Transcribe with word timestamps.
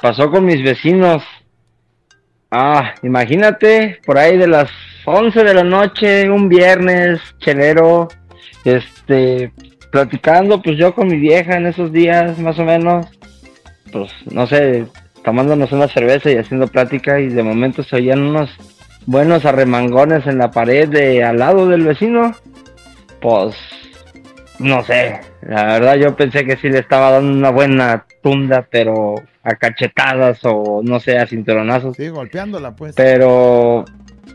pasó 0.00 0.30
con 0.30 0.44
mis 0.44 0.62
vecinos. 0.62 1.22
Ah, 2.50 2.94
imagínate, 3.02 4.00
por 4.04 4.18
ahí 4.18 4.36
de 4.36 4.48
las 4.48 4.70
11 5.04 5.44
de 5.44 5.54
la 5.54 5.64
noche, 5.64 6.28
un 6.28 6.48
viernes, 6.48 7.20
chelero, 7.38 8.08
este, 8.64 9.52
platicando, 9.90 10.60
pues 10.60 10.76
yo 10.76 10.94
con 10.94 11.08
mi 11.08 11.16
vieja 11.16 11.56
en 11.56 11.66
esos 11.66 11.92
días, 11.92 12.38
más 12.38 12.58
o 12.58 12.64
menos, 12.64 13.06
pues 13.92 14.12
no 14.30 14.46
sé, 14.46 14.86
tomándonos 15.24 15.72
una 15.72 15.88
cerveza 15.88 16.30
y 16.30 16.36
haciendo 16.36 16.66
plática 16.66 17.20
y 17.20 17.28
de 17.28 17.42
momento 17.42 17.82
se 17.82 17.96
oían 17.96 18.22
unos 18.22 18.50
buenos 19.06 19.44
arremangones 19.44 20.26
en 20.26 20.38
la 20.38 20.50
pared 20.50 20.88
de 20.88 21.24
al 21.24 21.38
lado 21.38 21.68
del 21.68 21.84
vecino. 21.84 22.34
Pues 23.20 23.54
no 24.60 24.84
sé, 24.84 25.20
la 25.42 25.64
verdad 25.64 25.96
yo 25.96 26.14
pensé 26.14 26.44
que 26.44 26.56
sí 26.56 26.68
le 26.68 26.78
estaba 26.78 27.10
dando 27.10 27.32
una 27.32 27.50
buena 27.50 28.04
tunda, 28.22 28.66
pero 28.70 29.14
a 29.42 29.54
cachetadas 29.54 30.40
o 30.44 30.82
no 30.84 31.00
sé, 31.00 31.18
a 31.18 31.26
cinturonazos. 31.26 31.96
Sí, 31.96 32.08
golpeándola 32.08 32.76
pues. 32.76 32.94
Pero 32.94 33.84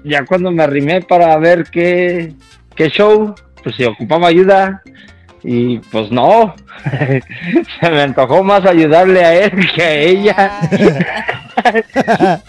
ya 0.03 0.25
cuando 0.25 0.51
me 0.51 0.63
arrimé 0.63 1.01
para 1.03 1.37
ver 1.37 1.65
qué, 1.71 2.33
qué 2.75 2.89
show, 2.89 3.35
pues 3.63 3.75
si 3.75 3.85
ocupaba 3.85 4.27
ayuda, 4.27 4.81
y 5.47 5.77
pues 5.77 6.09
no, 6.11 6.55
se 7.79 7.89
me 7.91 8.01
antojó 8.01 8.43
más 8.43 8.65
ayudarle 8.65 9.23
a 9.23 9.33
él 9.35 9.51
que 9.75 9.83
a 9.83 9.93
ella. 9.93 10.59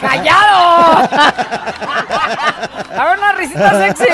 ¡Callado! 0.00 1.08
A 2.98 3.04
ver 3.04 3.18
una 3.18 3.32
risita 3.34 3.86
sexy. 3.86 4.12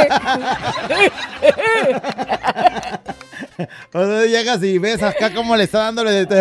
O 3.94 4.04
sea, 4.04 4.26
llegas 4.26 4.62
y 4.62 4.78
ves 4.78 5.02
acá 5.02 5.32
cómo 5.32 5.56
le 5.56 5.64
está 5.64 5.78
dándole 5.84 6.26
de... 6.26 6.36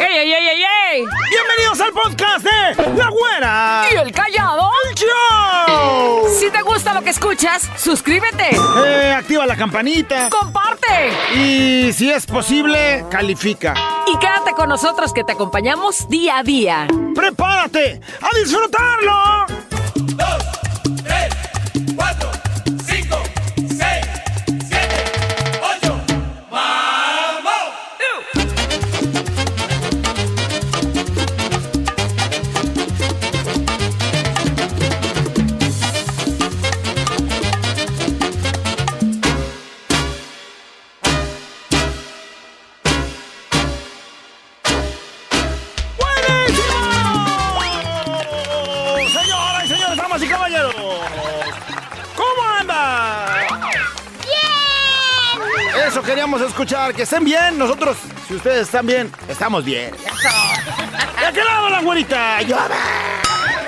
¡Ey, 0.00 0.16
ey, 0.18 0.32
ey, 0.32 0.48
ey, 0.48 0.64
ey! 0.92 1.04
Bienvenidos 1.30 1.80
al 1.80 1.92
podcast 1.92 2.44
de 2.44 2.96
La 2.96 3.08
Güera. 3.08 3.82
¿Y 3.90 3.96
el 3.96 4.12
callado? 4.12 4.70
¡Show! 5.06 6.28
Si 6.38 6.50
te 6.50 6.62
gusta 6.62 6.94
lo 6.94 7.02
que 7.02 7.10
escuchas, 7.10 7.70
suscríbete. 7.76 8.50
Eh, 8.84 9.12
activa 9.16 9.46
la 9.46 9.56
campanita. 9.56 10.28
Comparte. 10.30 11.10
Y 11.34 11.92
si 11.92 12.10
es 12.10 12.26
posible, 12.26 13.04
califica. 13.10 13.74
Y 14.06 14.18
quédate 14.18 14.52
con 14.52 14.68
nosotros 14.68 15.12
que 15.12 15.24
te 15.24 15.32
acompañamos 15.32 16.08
día 16.08 16.38
a 16.38 16.42
día. 16.42 16.86
¡Prepárate 17.14 18.00
a 18.20 18.38
disfrutarlo! 18.38 19.65
Eso 56.36 56.44
queríamos 56.44 56.52
escuchar, 56.52 56.94
que 56.94 57.02
estén 57.04 57.24
bien. 57.24 57.56
Nosotros, 57.58 57.96
si 58.28 58.34
ustedes 58.34 58.62
están 58.66 58.86
bien, 58.86 59.10
estamos 59.26 59.64
bien. 59.64 59.90
¿De 59.92 61.32
qué 61.32 61.42
lado 61.42 61.70
la 61.70 61.80
güerita? 61.80 62.38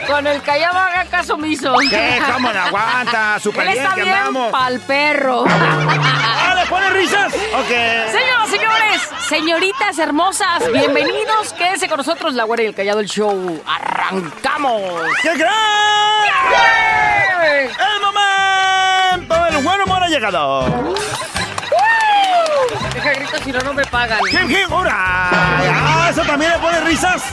Con 0.06 0.26
el 0.26 0.42
callado 0.42 0.78
haga 0.78 1.06
caso 1.06 1.34
omiso. 1.34 1.74
¿Qué? 1.88 2.20
¿Cómo 2.30 2.52
la 2.52 2.66
aguanta? 2.66 3.38
Súper 3.42 3.68
Él 3.68 3.72
bien 3.72 3.84
está 3.84 3.94
que 3.94 4.02
bien 4.02 4.14
andamos. 4.14 4.52
pa'l 4.52 4.80
perro. 4.80 5.44
¡Ah, 5.48 6.54
le 6.56 6.66
pone 6.66 6.90
risas! 6.90 7.32
Ok. 7.32 7.70
Señoras, 8.12 8.50
señores, 8.50 9.08
señoritas 9.28 9.98
hermosas, 9.98 10.70
bienvenidos. 10.70 11.54
Quédense 11.54 11.88
con 11.88 11.96
nosotros, 11.96 12.34
la 12.34 12.44
güera 12.44 12.64
y 12.64 12.66
el 12.66 12.74
callado 12.74 12.98
del 12.98 13.08
show. 13.08 13.62
¡Arrancamos! 13.66 14.82
¡Qué 15.22 15.34
gran! 15.36 15.52
¡El 17.80 18.00
momento 18.02 19.44
del 19.44 19.64
buen 19.64 19.80
humor 19.80 20.02
ha 20.02 20.08
llegado! 20.08 20.94
Deja 23.08 23.20
grito 23.20 23.38
si 23.44 23.52
no, 23.52 23.60
no 23.60 23.72
me 23.72 23.84
pagan. 23.86 24.20
¡Jim, 24.30 24.48
Jim! 24.48 24.70
¡Hora! 24.72 24.92
¡Ah, 24.94 26.08
eso 26.10 26.22
también 26.22 26.52
le 26.52 26.58
pone 26.58 26.80
risas! 26.80 27.22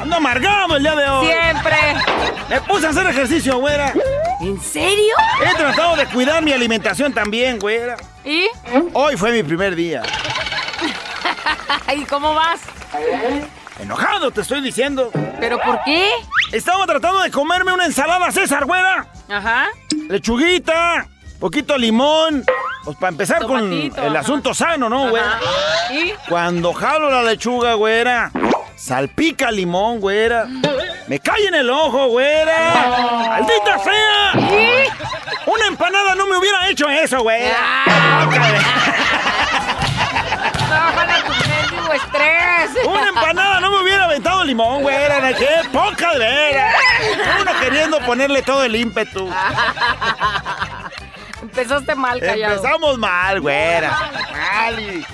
¡Ando 0.00 0.16
amargado 0.16 0.76
el 0.76 0.82
día 0.82 0.94
de 0.94 1.08
hoy! 1.08 1.26
Siempre. 1.26 1.76
Me 2.48 2.60
puse 2.62 2.86
a 2.86 2.90
hacer 2.90 3.06
ejercicio, 3.06 3.58
güera. 3.58 3.92
¿En 4.40 4.60
serio? 4.60 5.14
He 5.44 5.54
tratado 5.54 5.96
de 5.96 6.06
cuidar 6.06 6.42
mi 6.42 6.52
alimentación 6.52 7.12
también, 7.12 7.58
güera. 7.58 7.96
¿Y? 8.24 8.46
Hoy 8.94 9.16
fue 9.16 9.32
mi 9.32 9.42
primer 9.42 9.74
día. 9.74 10.02
¿Y 11.94 12.04
cómo 12.04 12.34
vas? 12.34 12.60
Enojado, 13.78 14.30
te 14.30 14.40
estoy 14.40 14.62
diciendo. 14.62 15.10
¿Pero 15.38 15.60
por 15.60 15.82
qué? 15.84 16.10
Estaba 16.52 16.86
tratando 16.86 17.20
de 17.20 17.30
comerme 17.30 17.72
una 17.72 17.84
ensalada 17.84 18.32
César, 18.32 18.64
güera. 18.64 19.06
Ajá. 19.28 19.68
Lechuguita, 20.08 21.06
poquito 21.42 21.76
limón. 21.76 22.44
Pues 22.84 22.96
para 22.96 23.10
empezar 23.10 23.40
Tomatito, 23.40 23.96
con 23.96 24.04
el 24.04 24.10
ajá. 24.12 24.20
asunto 24.20 24.54
sano, 24.54 24.88
¿no, 24.88 25.10
güera? 25.10 25.32
Ajá. 25.34 25.92
¿Y? 25.92 26.12
Cuando 26.28 26.72
jalo 26.72 27.10
la 27.10 27.22
lechuga, 27.22 27.74
güera, 27.74 28.30
salpica 28.76 29.50
limón, 29.50 30.00
güera. 30.00 30.46
Me 31.08 31.18
cae 31.18 31.46
en 31.48 31.54
el 31.54 31.68
ojo, 31.70 32.06
güera. 32.08 32.74
¡Maldita 33.28 33.78
sea! 33.78 34.40
¿Y? 34.40 34.88
Una 35.50 35.66
empanada 35.66 36.14
no 36.14 36.26
me 36.26 36.36
hubiera 36.38 36.68
hecho 36.68 36.88
eso, 36.88 37.22
güera. 37.22 37.56
Bájale 40.70 41.22
tu 41.22 41.32
mendigo 41.48 41.92
estrés. 41.92 42.86
Una 42.86 43.08
empanada 43.08 43.60
no 43.60 43.70
me 43.70 43.82
hubiera 43.82 44.04
aventado 44.04 44.44
limón, 44.44 44.82
güera. 44.82 45.32
¡Qué 45.34 45.48
poca 45.72 46.12
de 46.14 46.18
veras! 46.18 46.74
Uno 47.40 47.52
queriendo 47.60 47.98
ponerle 48.00 48.42
todo 48.42 48.64
el 48.64 48.76
ímpetu. 48.76 49.28
Empezaste 51.42 51.94
mal, 51.94 52.20
callado. 52.20 52.54
Empezamos 52.54 52.98
mal, 52.98 53.40
güera. 53.40 53.90
Mal 53.90 55.06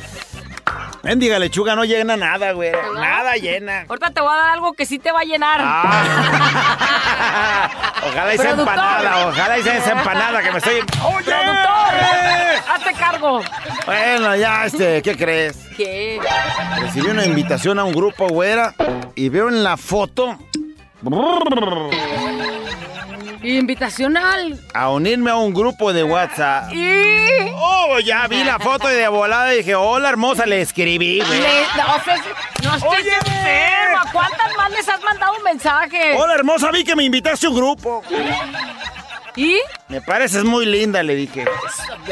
Mendiga 1.03 1.39
lechuga 1.39 1.75
no 1.75 1.85
llena 1.85 2.17
nada, 2.17 2.53
güera. 2.53 2.83
¿No? 2.83 3.01
Nada 3.01 3.35
llena. 3.37 3.87
Ahorita 3.89 4.11
te 4.11 4.21
voy 4.21 4.33
a 4.33 4.37
dar 4.37 4.51
algo 4.51 4.73
que 4.75 4.85
sí 4.85 4.99
te 4.99 5.11
va 5.11 5.21
a 5.21 5.25
llenar. 5.25 5.61
Ah. 5.63 5.95
Ojalá 8.07 8.35
hice 8.35 8.51
empanada, 8.51 9.29
ojalá 9.29 9.59
hice 9.59 9.77
esa 9.77 9.93
empanada 9.93 10.43
que 10.43 10.53
me 10.53 10.59
estoy. 10.59 10.75
¡Oye! 11.05 11.25
¡Productor! 11.25 11.95
¡Hazte 12.69 12.93
cargo! 12.95 13.41
Bueno, 13.87 14.37
ya, 14.37 14.67
este, 14.67 15.03
¿qué 15.03 15.17
crees? 15.17 15.57
¿Qué? 15.77 16.21
Recibí 16.81 17.09
una 17.09 17.25
invitación 17.27 17.79
a 17.79 17.85
un 17.85 17.93
grupo, 17.93 18.29
güera, 18.29 18.75
y 19.15 19.29
veo 19.29 19.49
en 19.49 19.65
la 19.65 19.77
foto 19.77 20.39
Invitacional. 23.43 24.59
a 24.75 24.91
unirme 24.91 25.31
a 25.31 25.37
un 25.37 25.53
grupo 25.55 25.93
de 25.93 26.05
WhatsApp. 26.05 26.73
Y. 26.73 27.53
Oh, 27.55 27.99
ya 28.01 28.27
vi 28.29 28.43
la 28.45 28.59
foto 28.59 28.91
y 28.91 28.95
de 28.95 29.09
volada 29.09 29.51
dije, 29.51 29.75
hola 29.75 30.09
hermosa, 30.09 30.47
le 30.47 30.61
escribí, 30.61 31.21
güey. 31.21 31.41
Le- 31.41 31.63
no, 31.77 31.87
no 32.71 32.77
estés 32.77 32.91
Oye. 33.01 33.13
enferma. 33.15 34.05
¿Cuántas 34.13 34.57
más 34.57 34.71
les 34.71 34.89
has 34.89 35.03
mandado 35.03 35.33
un 35.37 35.43
mensaje? 35.45 36.17
Hola 36.17 36.35
hermosa, 36.35 36.71
vi 36.71 36.85
que 36.85 36.95
me 36.97 37.05
invitaste 37.05 37.47
a 37.47 37.51
un 37.51 37.57
grupo. 37.57 38.03
¿Y? 39.39 39.57
Me 39.87 40.01
pareces 40.01 40.43
muy 40.43 40.67
linda, 40.67 41.01
le 41.05 41.15
dije. 41.15 41.45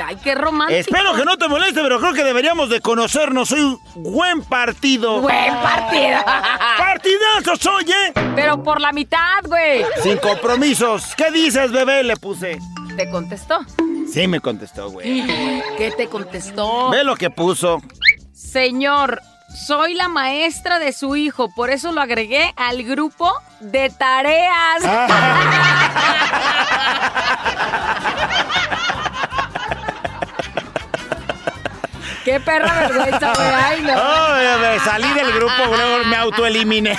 Ay, 0.01 0.17
qué 0.23 0.37
romántico. 0.37 0.79
Espero 0.79 1.13
que 1.17 1.25
no 1.25 1.37
te 1.37 1.49
moleste, 1.49 1.83
pero 1.83 1.99
creo 1.99 2.13
que 2.13 2.23
deberíamos 2.23 2.71
de 2.71 2.81
conocernos. 2.81 3.49
Soy 3.49 3.63
un 3.63 3.81
buen 3.97 4.45
partido. 4.45 5.21
Buen 5.21 5.53
partido. 5.55 6.19
¡Partidazo 6.79 7.57
soy, 7.57 7.85
eh! 7.91 8.13
Pero 8.37 8.63
por 8.63 8.81
la 8.81 8.93
mitad, 8.93 9.43
güey. 9.45 9.85
Sin 10.05 10.19
compromisos. 10.19 11.17
¿Qué 11.17 11.33
dices, 11.33 11.73
bebé? 11.73 12.05
Le 12.05 12.17
puse. 12.17 12.61
¿Te 12.97 13.11
contestó? 13.11 13.59
Sí, 14.09 14.29
me 14.29 14.39
contestó, 14.39 14.91
güey. 14.91 15.27
¿Qué 15.77 15.93
te 15.97 16.07
contestó? 16.07 16.91
Ve 16.91 17.03
lo 17.03 17.17
que 17.17 17.31
puso. 17.31 17.83
Señor, 18.33 19.21
soy 19.49 19.95
la 19.95 20.09
maestra 20.09 20.79
de 20.79 20.93
su 20.93 21.17
hijo, 21.17 21.49
por 21.55 21.71
eso 21.71 21.93
lo 21.93 22.01
agregué 22.01 22.53
al 22.57 22.83
grupo 22.83 23.33
de 23.61 23.91
tareas. 23.91 24.83
Qué 32.25 32.41
perra 32.41 32.89
vergüenza, 32.89 33.33
güey. 33.35 33.49
Ay, 33.49 33.83
no. 33.83 33.93
Oh, 33.95 34.59
me 34.61 34.81
salí 34.81 35.09
del 35.13 35.33
grupo, 35.33 35.53
luego 35.77 36.05
me 36.07 36.17
autoeliminé. 36.17 36.99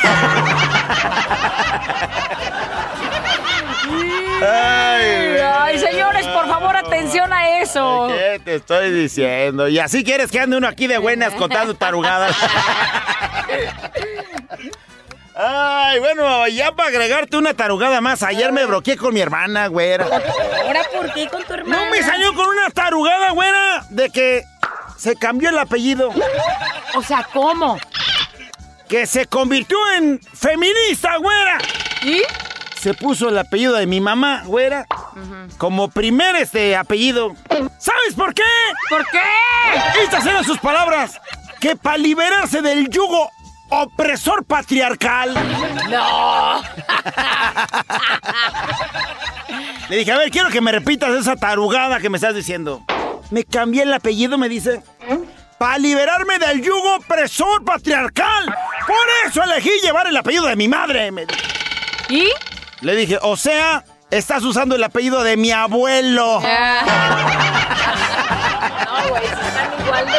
Ay, 4.42 5.38
Ay, 5.60 5.80
señores, 5.80 6.26
por 6.28 6.48
favor, 6.48 6.76
atención 6.76 7.32
a 7.34 7.60
eso. 7.60 8.08
¿Qué 8.10 8.42
te 8.44 8.56
estoy 8.56 8.92
diciendo? 8.92 9.68
Y 9.68 9.80
así 9.80 10.04
quieres 10.04 10.32
que 10.32 10.40
ande 10.40 10.58
uno 10.58 10.68
aquí 10.68 10.88
de 10.88 10.98
buenas 10.98 11.34
contando 11.34 11.74
tarugadas. 11.76 12.36
Ay, 15.40 16.00
bueno, 16.00 16.48
ya 16.48 16.72
para 16.72 16.90
agregarte 16.90 17.38
una 17.38 17.54
tarugada 17.54 18.02
más, 18.02 18.24
ayer 18.24 18.52
me 18.52 18.66
broqué 18.66 18.98
con 18.98 19.14
mi 19.14 19.20
hermana, 19.20 19.68
güera. 19.68 20.06
¿Ahora 20.06 20.82
por 20.92 21.14
qué 21.14 21.28
con 21.28 21.44
tu 21.44 21.54
hermana? 21.54 21.86
No 21.86 21.92
me 21.92 22.02
salió 22.02 22.34
con 22.34 22.48
una 22.48 22.70
tarugada, 22.72 23.32
güera, 23.32 23.86
de 23.90 24.10
que 24.10 24.44
se 24.98 25.16
cambió 25.16 25.50
el 25.50 25.60
apellido. 25.60 26.12
O 26.96 27.04
sea, 27.04 27.28
¿cómo? 27.32 27.78
Que 28.90 29.06
se 29.06 29.28
convirtió 29.28 29.78
en 29.98 30.20
feminista, 30.20 31.18
güera. 31.18 31.60
¿Y? 32.02 32.24
Se 32.82 32.94
puso 32.94 33.30
el 33.30 33.38
apellido 33.38 33.74
de 33.74 33.88
mi 33.88 34.00
mamá, 34.00 34.44
güera, 34.46 34.86
como 35.58 35.90
primer 35.90 36.36
este 36.36 36.76
apellido. 36.76 37.36
¿Sabes 37.80 38.14
por 38.16 38.34
qué? 38.34 38.44
¿Por 38.90 39.06
qué? 39.10 39.22
Estas 40.04 40.26
eran 40.26 40.44
sus 40.44 40.60
palabras. 40.60 41.20
Que 41.60 41.76
para 41.76 41.98
liberarse 41.98 42.62
del 42.62 42.90
yugo 42.90 43.30
opresor 43.70 44.46
patriarcal. 44.46 45.34
No. 45.90 46.62
Le 49.90 49.98
dije, 49.98 50.12
a 50.12 50.18
ver, 50.18 50.30
quiero 50.30 50.50
que 50.50 50.62
me 50.62 50.72
repitas 50.72 51.10
esa 51.16 51.36
tarugada 51.36 52.00
que 52.00 52.10
me 52.10 52.18
estás 52.18 52.36
diciendo. 52.36 52.84
Me 53.32 53.44
cambié 53.44 53.84
el 53.84 53.94
apellido, 53.94 54.38
me 54.38 54.50
dice. 54.50 54.84
Para 55.58 55.78
liberarme 55.80 56.38
del 56.40 56.62
yugo 56.62 56.98
opresor 56.98 57.66
patriarcal. 57.66 58.46
Por 58.86 58.96
eso 59.26 59.44
elegí 59.44 59.72
llevar 59.82 60.08
el 60.08 60.16
apellido 60.16 60.46
de 60.46 60.56
mi 60.56 60.68
madre. 60.68 61.12
me. 61.12 61.26
¿Y? 62.10 62.30
Le 62.82 62.96
dije, 62.96 63.18
o 63.22 63.36
sea, 63.38 63.84
estás 64.12 64.44
usando 64.44 64.76
el 64.76 64.84
apellido 64.84 65.24
de 65.24 65.38
mi 65.38 65.52
abuelo. 65.52 66.42
No, 68.88 69.10
güey, 69.10 69.24
están 69.26 69.86
igual 69.86 70.06
de... 70.06 70.14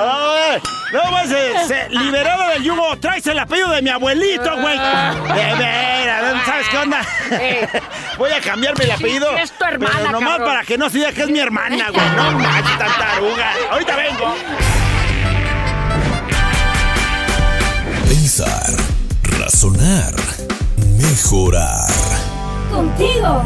Ay, 0.00 0.62
no, 0.92 1.00
pues, 1.10 1.28
se, 1.28 1.68
se- 1.68 1.88
liberado 1.90 2.48
del 2.50 2.62
yugo, 2.62 2.96
traes 2.98 3.26
el 3.26 3.38
apellido 3.38 3.68
de 3.70 3.82
mi 3.82 3.90
abuelito, 3.90 4.56
güey. 4.60 4.78
De 4.78 5.54
veras, 5.56 6.46
¿sabes 6.46 6.66
qué 6.70 6.78
onda? 6.78 7.00
Eh. 7.32 7.68
Voy 8.16 8.30
a 8.30 8.40
cambiarme 8.40 8.84
el 8.84 8.90
apellido. 8.92 9.36
es 9.36 9.50
tu 9.52 9.64
hermana, 9.64 9.94
pero 9.98 10.12
nomás 10.12 10.30
cabrón. 10.38 10.48
para 10.48 10.64
que 10.64 10.78
no 10.78 10.88
se 10.88 10.98
diga 10.98 11.12
que 11.12 11.22
es 11.22 11.30
mi 11.30 11.38
hermana, 11.40 11.90
güey. 11.90 12.06
No 12.16 12.32
manches, 12.38 12.78
tan 12.78 12.92
taruga. 12.98 13.52
Ahorita 13.72 13.96
vengo. 13.96 14.34
Pensar, 18.08 18.70
razonar, 19.38 20.14
mejorar. 20.98 21.88
Contigo, 22.72 23.42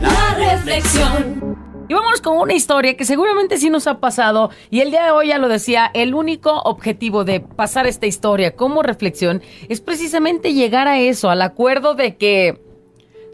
la 0.00 0.34
reflexión. 0.34 1.56
Y 1.86 1.92
vámonos 1.92 2.22
con 2.22 2.38
una 2.38 2.54
historia 2.54 2.96
que 2.96 3.04
seguramente 3.04 3.58
sí 3.58 3.68
nos 3.68 3.86
ha 3.86 4.00
pasado 4.00 4.50
y 4.70 4.80
el 4.80 4.90
día 4.90 5.04
de 5.04 5.10
hoy 5.10 5.28
ya 5.28 5.38
lo 5.38 5.48
decía, 5.48 5.90
el 5.92 6.14
único 6.14 6.62
objetivo 6.62 7.24
de 7.24 7.40
pasar 7.40 7.86
esta 7.86 8.06
historia 8.06 8.56
como 8.56 8.82
reflexión 8.82 9.42
es 9.68 9.82
precisamente 9.82 10.54
llegar 10.54 10.88
a 10.88 10.98
eso, 10.98 11.28
al 11.28 11.42
acuerdo 11.42 11.94
de 11.94 12.16
que 12.16 12.62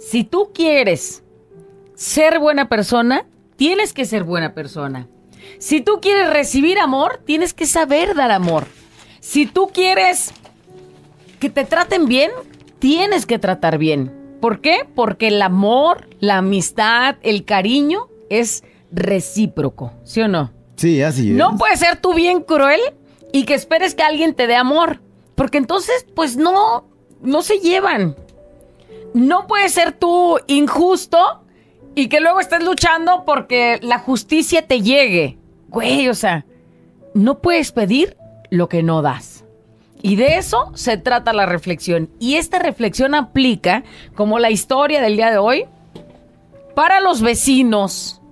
si 0.00 0.24
tú 0.24 0.50
quieres 0.52 1.22
ser 1.94 2.40
buena 2.40 2.68
persona, 2.68 3.24
tienes 3.56 3.92
que 3.92 4.04
ser 4.04 4.24
buena 4.24 4.52
persona. 4.52 5.06
Si 5.58 5.80
tú 5.80 6.00
quieres 6.00 6.30
recibir 6.30 6.80
amor, 6.80 7.20
tienes 7.24 7.54
que 7.54 7.66
saber 7.66 8.16
dar 8.16 8.32
amor. 8.32 8.66
Si 9.20 9.46
tú 9.46 9.68
quieres 9.72 10.32
que 11.38 11.50
te 11.50 11.64
traten 11.64 12.06
bien, 12.06 12.30
tienes 12.80 13.26
que 13.26 13.38
tratar 13.38 13.78
bien. 13.78 14.12
¿Por 14.40 14.60
qué? 14.60 14.88
Porque 14.94 15.28
el 15.28 15.40
amor, 15.42 16.08
la 16.18 16.38
amistad, 16.38 17.16
el 17.22 17.44
cariño 17.44 18.08
es 18.28 18.64
recíproco, 18.90 19.92
¿sí 20.02 20.22
o 20.22 20.28
no? 20.28 20.50
Sí, 20.76 21.02
así 21.02 21.30
es. 21.30 21.36
No 21.36 21.56
puedes 21.56 21.78
ser 21.78 22.00
tú 22.00 22.14
bien 22.14 22.40
cruel 22.40 22.80
y 23.32 23.44
que 23.44 23.54
esperes 23.54 23.94
que 23.94 24.02
alguien 24.02 24.34
te 24.34 24.46
dé 24.46 24.56
amor, 24.56 25.00
porque 25.34 25.58
entonces 25.58 26.06
pues 26.14 26.36
no, 26.36 26.84
no 27.22 27.42
se 27.42 27.58
llevan. 27.58 28.16
No 29.12 29.46
puedes 29.46 29.72
ser 29.72 29.92
tú 29.92 30.38
injusto 30.46 31.18
y 31.94 32.08
que 32.08 32.20
luego 32.20 32.40
estés 32.40 32.64
luchando 32.64 33.24
porque 33.26 33.78
la 33.82 33.98
justicia 33.98 34.66
te 34.66 34.80
llegue. 34.80 35.38
Güey, 35.68 36.08
o 36.08 36.14
sea, 36.14 36.46
no 37.14 37.40
puedes 37.40 37.72
pedir 37.72 38.16
lo 38.50 38.68
que 38.68 38.82
no 38.82 39.02
das. 39.02 39.29
Y 40.02 40.16
de 40.16 40.36
eso 40.36 40.72
se 40.74 40.96
trata 40.96 41.32
la 41.32 41.46
reflexión. 41.46 42.10
Y 42.18 42.36
esta 42.36 42.58
reflexión 42.58 43.14
aplica, 43.14 43.84
como 44.14 44.38
la 44.38 44.50
historia 44.50 45.00
del 45.00 45.16
día 45.16 45.30
de 45.30 45.38
hoy, 45.38 45.66
para 46.74 47.00
los 47.00 47.20
vecinos, 47.20 48.22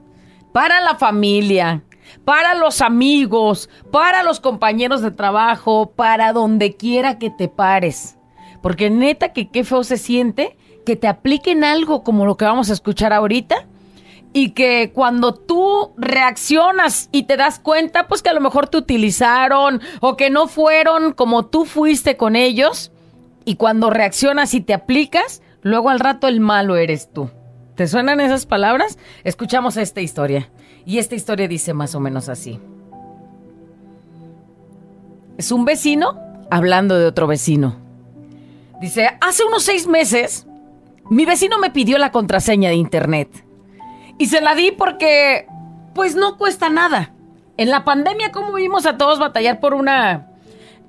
para 0.52 0.80
la 0.80 0.94
familia, 0.96 1.82
para 2.24 2.54
los 2.54 2.80
amigos, 2.80 3.68
para 3.90 4.22
los 4.22 4.40
compañeros 4.40 5.02
de 5.02 5.10
trabajo, 5.10 5.92
para 5.94 6.32
donde 6.32 6.76
quiera 6.76 7.18
que 7.18 7.30
te 7.30 7.48
pares. 7.48 8.16
Porque 8.62 8.90
neta 8.90 9.32
que 9.32 9.48
qué 9.48 9.64
feo 9.64 9.84
se 9.84 9.98
siente 9.98 10.56
que 10.84 10.96
te 10.96 11.06
apliquen 11.06 11.64
algo 11.64 12.02
como 12.02 12.24
lo 12.24 12.36
que 12.36 12.46
vamos 12.46 12.70
a 12.70 12.72
escuchar 12.72 13.12
ahorita 13.12 13.66
y 14.32 14.50
que 14.50 14.92
cuando 14.92 15.34
tú 15.34 15.92
reaccionas 15.96 17.08
y 17.12 17.24
te 17.24 17.36
das 17.36 17.58
cuenta, 17.58 18.08
pues 18.08 18.22
que 18.22 18.30
a 18.30 18.34
lo 18.34 18.40
mejor 18.40 18.68
te 18.68 18.76
utilizaron 18.76 19.80
o 20.00 20.16
que 20.16 20.30
no 20.30 20.48
fueron 20.48 21.12
como 21.12 21.46
tú 21.46 21.64
fuiste 21.64 22.16
con 22.16 22.36
ellos 22.36 22.92
y 23.44 23.56
cuando 23.56 23.90
reaccionas 23.90 24.54
y 24.54 24.60
te 24.60 24.74
aplicas, 24.74 25.42
luego 25.62 25.90
al 25.90 26.00
rato 26.00 26.28
el 26.28 26.40
malo 26.40 26.76
eres 26.76 27.10
tú. 27.12 27.30
¿Te 27.74 27.86
suenan 27.86 28.20
esas 28.20 28.44
palabras? 28.44 28.98
Escuchamos 29.24 29.76
esta 29.76 30.00
historia. 30.00 30.50
Y 30.84 30.98
esta 30.98 31.14
historia 31.14 31.48
dice 31.48 31.74
más 31.74 31.94
o 31.94 32.00
menos 32.00 32.28
así. 32.28 32.60
Es 35.36 35.52
un 35.52 35.64
vecino 35.64 36.18
hablando 36.50 36.98
de 36.98 37.06
otro 37.06 37.26
vecino. 37.26 37.76
Dice, 38.80 39.10
hace 39.20 39.44
unos 39.44 39.62
seis 39.62 39.86
meses, 39.86 40.46
mi 41.08 41.24
vecino 41.24 41.58
me 41.58 41.70
pidió 41.70 41.98
la 41.98 42.12
contraseña 42.12 42.70
de 42.70 42.76
internet. 42.76 43.44
Y 44.18 44.26
se 44.26 44.40
la 44.40 44.54
di 44.54 44.72
porque, 44.72 45.46
pues 45.94 46.16
no 46.16 46.36
cuesta 46.36 46.68
nada. 46.68 47.12
En 47.56 47.70
la 47.70 47.84
pandemia, 47.84 48.30
¿cómo 48.32 48.52
vimos 48.52 48.86
a 48.86 48.98
todos 48.98 49.18
batallar 49.18 49.60
por 49.60 49.74
una, 49.74 50.28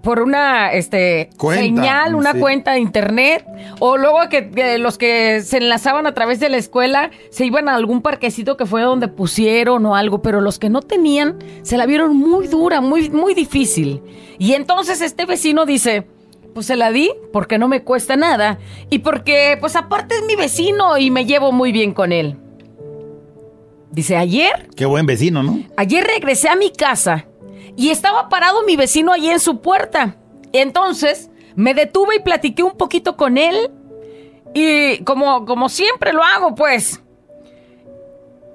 por 0.02 0.20
una, 0.20 0.72
este, 0.72 1.30
Cuenta, 1.38 1.64
señal, 1.64 2.16
una 2.16 2.34
sí. 2.34 2.40
cuenta 2.40 2.74
de 2.74 2.80
internet? 2.80 3.46
O 3.80 3.98
luego 3.98 4.18
que, 4.30 4.50
que 4.50 4.78
los 4.78 4.98
que 4.98 5.42
se 5.42 5.58
enlazaban 5.58 6.06
a 6.06 6.14
través 6.14 6.40
de 6.40 6.50
la 6.50 6.58
escuela 6.58 7.12
se 7.32 7.46
iban 7.46 7.70
a 7.70 7.76
algún 7.76 8.02
parquecito 8.02 8.58
que 8.58 8.66
fue 8.66 8.82
donde 8.82 9.08
pusieron 9.08 9.86
o 9.86 9.96
algo, 9.96 10.22
pero 10.22 10.42
los 10.42 10.60
que 10.60 10.70
no 10.70 10.82
tenían 10.82 11.38
se 11.64 11.78
la 11.78 11.86
vieron 11.86 12.16
muy 12.16 12.48
dura, 12.48 12.82
muy, 12.82 13.10
muy 13.10 13.34
difícil. 13.34 14.02
Y 14.38 14.54
entonces 14.54 15.02
este 15.02 15.26
vecino 15.26 15.66
dice, 15.66 16.08
pues 16.54 16.66
se 16.66 16.76
la 16.76 16.92
di 16.92 17.12
porque 17.32 17.58
no 17.58 17.68
me 17.68 17.84
cuesta 17.84 18.16
nada 18.16 18.60
y 18.90 19.00
porque, 19.00 19.58
pues 19.60 19.76
aparte 19.76 20.16
es 20.16 20.24
mi 20.26 20.36
vecino 20.36 20.98
y 20.98 21.12
me 21.12 21.26
llevo 21.26 21.52
muy 21.52 21.72
bien 21.72 21.94
con 21.94 22.12
él. 22.12 22.38
Dice, 23.92 24.16
ayer 24.16 24.70
Qué 24.76 24.86
buen 24.86 25.06
vecino, 25.06 25.42
¿no? 25.44 25.64
Ayer 25.78 26.06
regresé 26.06 26.50
a 26.50 26.56
mi 26.56 26.72
casa 26.72 27.26
y 27.76 27.90
estaba 27.90 28.30
parado 28.30 28.64
mi 28.64 28.76
vecino 28.76 29.12
allí 29.12 29.30
en 29.30 29.40
su 29.40 29.62
puerta. 29.62 30.18
Entonces 30.54 31.30
me 31.56 31.74
detuve 31.74 32.18
y 32.18 32.20
platiqué 32.20 32.64
un 32.64 32.78
poquito 32.78 33.18
con 33.18 33.38
él. 33.38 33.72
Y 34.54 35.04
como, 35.04 35.46
como 35.46 35.70
siempre 35.70 36.14
lo 36.14 36.24
hago, 36.24 36.56
pues. 36.56 37.02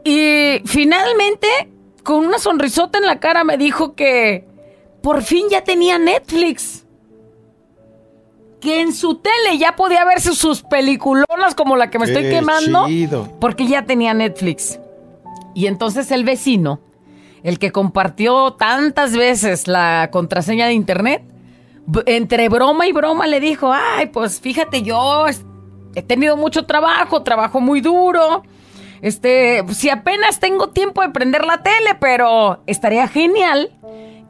Y 0.04 0.60
finalmente, 0.66 1.48
con 2.02 2.26
una 2.26 2.38
sonrisota 2.38 2.98
en 2.98 3.06
la 3.06 3.20
cara, 3.20 3.44
me 3.44 3.56
dijo 3.56 3.94
que 3.94 4.46
por 5.02 5.22
fin 5.22 5.46
ya 5.50 5.64
tenía 5.64 5.98
Netflix. 5.98 6.84
Que 8.60 8.80
en 8.80 8.94
su 8.94 9.16
tele 9.16 9.58
ya 9.58 9.76
podía 9.76 10.04
verse 10.04 10.34
sus 10.34 10.62
peliculonas 10.62 11.54
como 11.56 11.76
la 11.76 11.90
que 11.90 11.98
me 11.98 12.06
estoy 12.06 12.30
quemando. 12.30 12.86
chido. 12.86 13.28
Porque 13.40 13.66
ya 13.66 13.84
tenía 13.84 14.14
Netflix. 14.14 14.80
Y 15.54 15.66
entonces 15.66 16.10
el 16.10 16.24
vecino, 16.24 16.80
el 17.42 17.58
que 17.58 17.72
compartió 17.72 18.52
tantas 18.54 19.16
veces 19.16 19.68
la 19.68 20.08
contraseña 20.10 20.66
de 20.66 20.72
internet, 20.72 21.22
entre 22.06 22.48
broma 22.48 22.86
y 22.86 22.92
broma 22.92 23.26
le 23.26 23.40
dijo, 23.40 23.72
ay, 23.72 24.06
pues 24.06 24.40
fíjate, 24.40 24.82
yo 24.82 25.26
he 25.94 26.02
tenido 26.02 26.36
mucho 26.36 26.64
trabajo, 26.64 27.22
trabajo 27.22 27.60
muy 27.60 27.80
duro. 27.80 28.42
Este, 29.02 29.62
si 29.74 29.90
apenas 29.90 30.40
tengo 30.40 30.70
tiempo 30.70 31.02
de 31.02 31.10
prender 31.10 31.44
la 31.44 31.62
tele, 31.62 31.94
pero 32.00 32.62
estaría 32.66 33.06
genial 33.06 33.70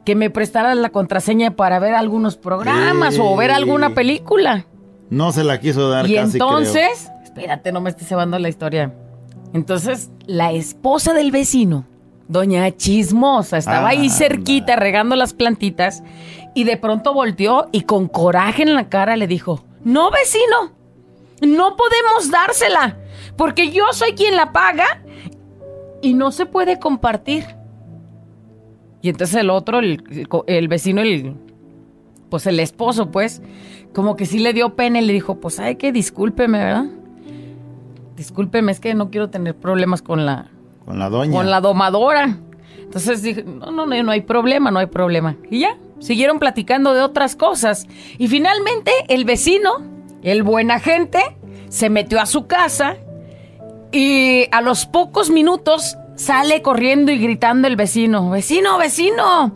que 0.03 0.15
me 0.15 0.29
prestaras 0.29 0.77
la 0.77 0.89
contraseña 0.89 1.55
para 1.55 1.79
ver 1.79 1.95
algunos 1.95 2.37
programas 2.37 3.17
o 3.19 3.35
ver 3.35 3.51
alguna 3.51 3.91
película. 3.91 4.65
No 5.09 5.31
se 5.31 5.43
la 5.43 5.59
quiso 5.59 5.89
dar 5.89 6.09
Y 6.09 6.15
casi, 6.15 6.33
entonces, 6.33 7.09
espérate, 7.23 7.71
no 7.71 7.81
me 7.81 7.89
estés 7.89 8.07
cebando 8.07 8.37
la 8.37 8.49
historia. 8.49 8.93
Entonces, 9.55 10.11
la 10.27 10.51
esposa 10.51 11.13
del 11.13 11.31
vecino, 11.31 11.85
doña 12.27 12.69
Chismosa, 12.75 13.57
estaba 13.57 13.87
ahí 13.87 14.07
Anda. 14.07 14.13
cerquita 14.13 14.75
regando 14.75 15.15
las 15.15 15.33
plantitas 15.33 16.03
y 16.53 16.65
de 16.65 16.75
pronto 16.75 17.13
volteó 17.13 17.67
y 17.71 17.81
con 17.81 18.09
coraje 18.09 18.63
en 18.63 18.73
la 18.75 18.89
cara 18.89 19.15
le 19.15 19.27
dijo, 19.27 19.63
no 19.85 20.11
vecino, 20.11 20.73
no 21.41 21.77
podemos 21.77 22.29
dársela, 22.31 22.97
Porque 23.37 23.71
yo 23.71 23.85
soy 23.93 24.11
quien 24.11 24.35
la 24.35 24.51
paga 24.51 25.01
y 26.01 26.13
no 26.15 26.31
se 26.31 26.45
puede 26.45 26.77
compartir. 26.77 27.45
Y 29.01 29.07
entonces 29.09 29.37
el 29.37 29.49
otro, 29.49 29.79
el, 29.79 30.03
el 30.11 30.27
co- 30.27 30.43
el 30.47 30.67
vecino, 30.67 31.01
el 31.01 31.33
pues 32.29 32.45
el 32.47 32.59
esposo, 32.59 33.09
pues, 33.11 33.41
como 33.93 34.15
que 34.17 34.25
sí 34.25 34.39
le 34.39 34.51
dio 34.51 34.75
pena 34.75 34.99
y 34.99 35.05
le 35.05 35.13
dijo, 35.13 35.39
pues, 35.39 35.59
ay, 35.59 35.75
que 35.75 35.91
discúlpeme, 35.93 36.57
¿verdad? 36.57 36.85
Discúlpeme, 38.15 38.71
es 38.71 38.79
que 38.79 38.93
no 38.93 39.09
quiero 39.09 39.29
tener 39.29 39.55
problemas 39.55 40.01
con 40.01 40.25
la, 40.25 40.47
Con 40.85 40.99
la 40.99 41.09
doña. 41.09 41.31
con 41.31 41.49
la 41.49 41.61
domadora. 41.61 42.37
Entonces 42.79 43.21
dije, 43.21 43.43
no, 43.43 43.71
no, 43.71 43.85
no, 43.85 44.03
no 44.03 44.11
hay 44.11 44.21
problema, 44.21 44.71
no 44.71 44.79
hay 44.79 44.85
problema. 44.85 45.35
Y 45.49 45.59
ya, 45.59 45.77
siguieron 45.99 46.39
platicando 46.39 46.93
de 46.93 47.01
otras 47.01 47.35
cosas. 47.35 47.87
Y 48.17 48.27
finalmente 48.27 48.91
el 49.09 49.25
vecino, 49.25 49.81
el 50.23 50.43
buena 50.43 50.79
gente, 50.79 51.19
se 51.69 51.89
metió 51.89 52.21
a 52.21 52.25
su 52.25 52.47
casa 52.47 52.97
y 53.91 54.47
a 54.51 54.61
los 54.61 54.85
pocos 54.85 55.29
minutos 55.29 55.97
sale 56.15 56.61
corriendo 56.61 57.11
y 57.11 57.17
gritando 57.17 57.67
el 57.67 57.75
vecino, 57.75 58.29
vecino, 58.29 58.77
vecino, 58.77 59.53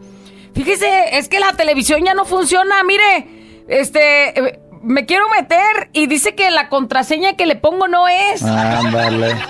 fíjese, 0.53 1.17
es 1.17 1.29
que 1.29 1.39
la 1.39 1.53
televisión 1.53 2.03
ya 2.03 2.13
no 2.13 2.25
funciona, 2.25 2.83
mire, 2.83 3.63
este, 3.67 4.39
eh, 4.39 4.59
me 4.81 5.05
quiero 5.05 5.25
meter 5.29 5.89
y 5.93 6.07
dice 6.07 6.35
que 6.35 6.49
la 6.51 6.69
contraseña 6.69 7.33
que 7.33 7.45
le 7.45 7.55
pongo 7.55 7.87
no 7.87 8.07
es. 8.07 8.43
Ándale. 8.43 9.35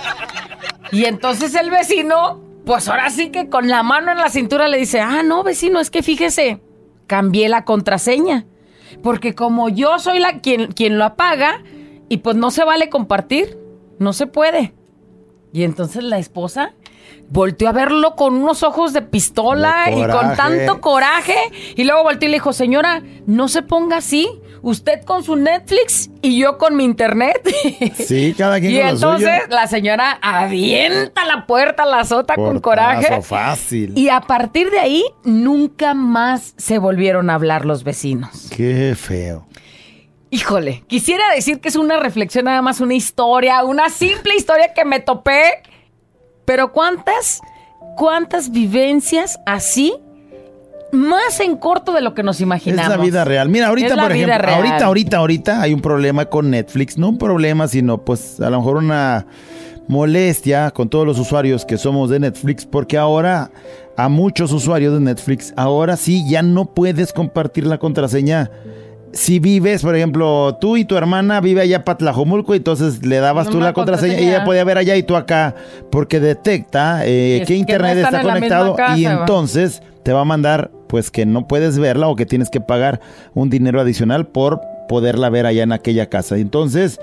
Y 0.92 1.04
entonces 1.04 1.54
el 1.54 1.70
vecino, 1.70 2.40
pues 2.66 2.88
ahora 2.88 3.10
sí 3.10 3.30
que 3.30 3.48
con 3.48 3.68
la 3.68 3.84
mano 3.84 4.10
en 4.10 4.18
la 4.18 4.28
cintura 4.28 4.66
le 4.66 4.76
dice, 4.76 5.00
ah, 5.00 5.22
no, 5.22 5.44
vecino, 5.44 5.78
es 5.78 5.88
que 5.88 6.02
fíjese, 6.02 6.60
cambié 7.06 7.48
la 7.48 7.64
contraseña. 7.64 8.46
Porque 9.00 9.36
como 9.36 9.68
yo 9.68 10.00
soy 10.00 10.18
la 10.18 10.40
quien, 10.40 10.72
quien 10.72 10.98
lo 10.98 11.04
apaga, 11.04 11.62
y 12.08 12.18
pues 12.18 12.34
no 12.36 12.50
se 12.50 12.64
vale 12.64 12.90
compartir, 12.90 13.56
no 14.00 14.12
se 14.12 14.26
puede. 14.26 14.74
Y 15.52 15.62
entonces 15.62 16.02
la 16.02 16.18
esposa 16.18 16.74
volteó 17.28 17.68
a 17.68 17.72
verlo 17.72 18.16
con 18.16 18.34
unos 18.34 18.62
ojos 18.62 18.92
de 18.92 19.02
pistola 19.02 19.84
De 19.86 19.92
y 19.92 20.06
con 20.06 20.36
tanto 20.36 20.80
coraje. 20.80 21.36
Y 21.76 21.84
luego 21.84 22.02
volteó 22.02 22.28
y 22.28 22.32
le 22.32 22.36
dijo, 22.36 22.52
señora, 22.52 23.02
no 23.26 23.48
se 23.48 23.62
ponga 23.62 23.98
así. 23.98 24.28
Usted 24.62 25.04
con 25.04 25.24
su 25.24 25.36
Netflix 25.36 26.10
y 26.20 26.38
yo 26.38 26.58
con 26.58 26.76
mi 26.76 26.84
internet. 26.84 27.40
Sí, 27.94 28.34
cada 28.36 28.60
quien 28.60 28.72
Y 28.74 28.76
con 28.76 28.84
lo 28.86 28.90
entonces 28.94 29.42
suyo. 29.44 29.54
la 29.54 29.66
señora 29.66 30.18
avienta 30.20 31.24
la 31.24 31.46
puerta, 31.46 31.86
la 31.86 32.00
azota 32.00 32.34
con 32.34 32.60
coraje. 32.60 33.22
Fácil. 33.22 33.96
Y 33.96 34.08
a 34.08 34.20
partir 34.20 34.70
de 34.70 34.78
ahí, 34.80 35.04
nunca 35.24 35.94
más 35.94 36.54
se 36.58 36.78
volvieron 36.78 37.30
a 37.30 37.34
hablar 37.34 37.64
los 37.64 37.84
vecinos. 37.84 38.50
Qué 38.54 38.94
feo. 38.94 39.46
Híjole, 40.32 40.84
quisiera 40.86 41.24
decir 41.34 41.60
que 41.60 41.68
es 41.68 41.76
una 41.76 41.98
reflexión, 41.98 42.44
nada 42.44 42.62
más 42.62 42.80
una 42.80 42.94
historia, 42.94 43.64
una 43.64 43.88
simple 43.88 44.34
historia 44.36 44.72
que 44.74 44.84
me 44.84 45.00
topé. 45.00 45.62
Pero 46.50 46.72
¿cuántas, 46.72 47.42
cuántas 47.96 48.50
vivencias 48.50 49.38
así, 49.46 49.94
más 50.90 51.38
en 51.38 51.54
corto 51.56 51.92
de 51.92 52.00
lo 52.00 52.12
que 52.12 52.24
nos 52.24 52.38
Es 52.38 52.40
imaginamos? 52.40 52.90
la 52.90 52.96
vida 52.96 53.24
real. 53.24 53.48
Mira, 53.48 53.68
ahorita, 53.68 53.94
Es 53.94 53.94
por 53.94 54.10
ejemplo, 54.10 54.34
ahorita, 54.34 54.84
ahorita, 54.86 55.16
ahorita 55.18 55.62
hay 55.62 55.72
un 55.72 55.80
problema 55.80 56.24
con 56.24 56.50
Netflix. 56.50 56.98
No 56.98 57.10
un 57.10 57.18
problema, 57.18 57.68
sino 57.68 57.98
pues 57.98 58.40
a 58.40 58.50
lo 58.50 58.58
mejor 58.58 58.78
una 58.78 59.28
molestia 59.86 60.72
con 60.72 60.88
todos 60.88 61.06
los 61.06 61.20
usuarios 61.20 61.64
que 61.64 61.78
somos 61.78 62.10
de 62.10 62.18
Netflix, 62.18 62.66
porque 62.66 62.98
ahora 62.98 63.52
a 63.96 64.08
muchos 64.08 64.50
usuarios 64.50 64.92
de 64.94 64.98
Netflix, 64.98 65.54
ahora 65.56 65.96
sí 65.96 66.28
ya 66.28 66.42
no 66.42 66.64
puedes 66.64 67.12
compartir 67.12 67.64
la 67.64 67.78
contraseña. 67.78 68.50
Si 69.12 69.40
vives, 69.40 69.82
por 69.82 69.96
ejemplo, 69.96 70.56
tú 70.60 70.76
y 70.76 70.84
tu 70.84 70.96
hermana 70.96 71.40
vive 71.40 71.62
allá 71.62 71.84
para 71.84 71.98
Tlajomulco, 71.98 72.54
entonces 72.54 73.04
le 73.04 73.18
dabas 73.18 73.48
tú 73.48 73.58
la 73.58 73.72
contraseña 73.72 74.20
y 74.20 74.28
ella 74.28 74.44
podía 74.44 74.62
ver 74.62 74.78
allá 74.78 74.96
y 74.96 75.02
tú 75.02 75.16
acá, 75.16 75.54
porque 75.90 76.20
detecta 76.20 77.04
eh, 77.04 77.38
Es 77.38 77.40
que 77.40 77.46
que 77.46 77.54
internet 77.56 77.96
no 77.96 78.04
está 78.04 78.22
conectado 78.22 78.76
casa, 78.76 78.96
y 78.96 79.04
va. 79.04 79.12
entonces 79.12 79.82
te 80.04 80.12
va 80.12 80.20
a 80.20 80.24
mandar 80.24 80.70
pues 80.88 81.10
que 81.10 81.26
no 81.26 81.48
puedes 81.48 81.78
verla 81.78 82.08
o 82.08 82.16
que 82.16 82.26
tienes 82.26 82.50
que 82.50 82.60
pagar 82.60 83.00
un 83.34 83.50
dinero 83.50 83.80
adicional 83.80 84.26
por 84.28 84.60
poderla 84.88 85.28
ver 85.28 85.46
allá 85.46 85.62
en 85.62 85.72
aquella 85.72 86.06
casa. 86.06 86.36
Entonces, 86.36 87.00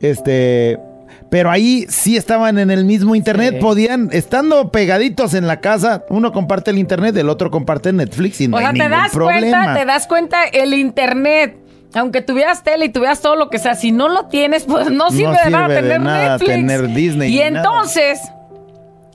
este, 0.00 0.78
pero 1.30 1.50
ahí 1.50 1.86
sí 1.88 2.16
estaban 2.16 2.58
en 2.58 2.70
el 2.70 2.84
mismo 2.84 3.14
internet, 3.14 3.54
Sí. 3.56 3.60
podían, 3.60 4.08
estando 4.12 4.70
pegaditos 4.70 5.34
en 5.34 5.46
la 5.46 5.60
casa, 5.60 6.04
uno 6.08 6.32
comparte 6.32 6.70
el 6.70 6.78
internet, 6.78 7.16
el 7.16 7.28
otro 7.28 7.50
comparte 7.50 7.92
Netflix 7.92 8.40
y 8.40 8.48
no 8.48 8.56
o 8.56 8.60
sea, 8.60 8.68
hay 8.70 8.74
te 8.74 8.84
ningún 8.84 8.98
das 8.98 9.12
problema. 9.12 9.62
cuenta, 9.64 9.74
te 9.80 9.84
das 9.86 10.06
cuenta 10.06 10.44
el 10.44 10.74
internet. 10.74 11.58
Aunque 11.94 12.20
tuvieras 12.20 12.62
tele 12.62 12.86
y 12.86 12.88
tuvieras 12.90 13.20
todo 13.22 13.36
lo 13.36 13.48
que 13.48 13.58
sea, 13.58 13.74
si 13.74 13.90
no 13.90 14.08
lo 14.08 14.26
tienes, 14.26 14.64
pues 14.64 14.90
no 14.90 15.10
sirve 15.10 15.36
de 15.44 15.50
nada 15.50 15.66
sirve 15.68 15.74
de 15.76 15.82
tener 15.82 16.00
nada 16.00 16.28
Netflix. 16.32 16.54
tener 16.54 16.88
Disney 16.92 17.32
Y 17.34 17.38
nada. 17.38 17.46
entonces, 17.58 18.20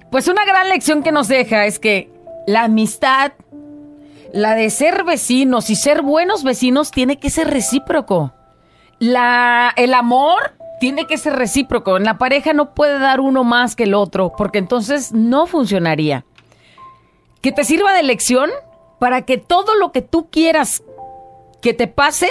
pues 0.09 0.27
una 0.27 0.43
gran 0.45 0.67
lección 0.69 1.03
que 1.03 1.11
nos 1.11 1.27
deja 1.27 1.65
es 1.65 1.77
que 1.77 2.09
la 2.47 2.63
amistad, 2.63 3.33
la 4.33 4.55
de 4.55 4.69
ser 4.71 5.03
vecinos 5.03 5.69
y 5.69 5.75
ser 5.75 6.01
buenos 6.01 6.43
vecinos 6.43 6.89
tiene 6.89 7.19
que 7.19 7.29
ser 7.29 7.49
recíproco. 7.51 8.33
La, 8.99 9.71
el 9.75 9.93
amor 9.93 10.53
tiene 10.81 11.05
que 11.05 11.19
ser 11.19 11.33
recíproco. 11.33 11.95
En 11.95 12.05
la 12.05 12.17
pareja 12.17 12.53
no 12.53 12.73
puede 12.73 12.97
dar 12.97 13.19
uno 13.19 13.43
más 13.43 13.75
que 13.75 13.83
el 13.83 13.93
otro, 13.93 14.33
porque 14.35 14.57
entonces 14.57 15.11
no 15.11 15.45
funcionaría. 15.45 16.25
Que 17.39 17.51
te 17.51 17.63
sirva 17.63 17.93
de 17.93 18.01
lección 18.01 18.49
para 18.99 19.21
que 19.21 19.37
todo 19.37 19.75
lo 19.75 19.91
que 19.91 20.01
tú 20.01 20.31
quieras 20.31 20.83
que 21.61 21.75
te 21.75 21.85
pase, 21.85 22.29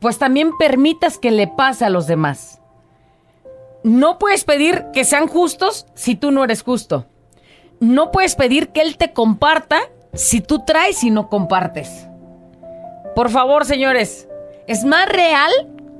pues 0.00 0.16
también 0.16 0.56
permitas 0.56 1.18
que 1.18 1.30
le 1.30 1.46
pase 1.46 1.84
a 1.84 1.90
los 1.90 2.06
demás. 2.06 2.62
No 3.82 4.18
puedes 4.18 4.44
pedir 4.44 4.86
que 4.94 5.04
sean 5.04 5.28
justos 5.28 5.86
si 5.92 6.16
tú 6.16 6.30
no 6.30 6.42
eres 6.42 6.62
justo. 6.62 7.04
No 7.80 8.10
puedes 8.10 8.34
pedir 8.34 8.70
que 8.70 8.80
él 8.80 8.96
te 8.96 9.12
comparta 9.12 9.78
si 10.14 10.40
tú 10.40 10.64
traes 10.64 11.04
y 11.04 11.10
no 11.10 11.28
compartes. 11.28 12.08
Por 13.14 13.28
favor, 13.28 13.66
señores, 13.66 14.26
es 14.66 14.86
más 14.86 15.06
real 15.06 15.52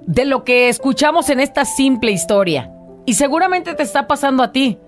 de 0.06 0.24
lo 0.24 0.44
que 0.44 0.68
escuchamos 0.68 1.30
en 1.30 1.40
esta 1.40 1.64
simple 1.64 2.12
historia. 2.12 2.70
Y 3.06 3.14
seguramente 3.14 3.74
te 3.74 3.82
está 3.82 4.06
pasando 4.06 4.42
a 4.42 4.52
ti. 4.52 4.78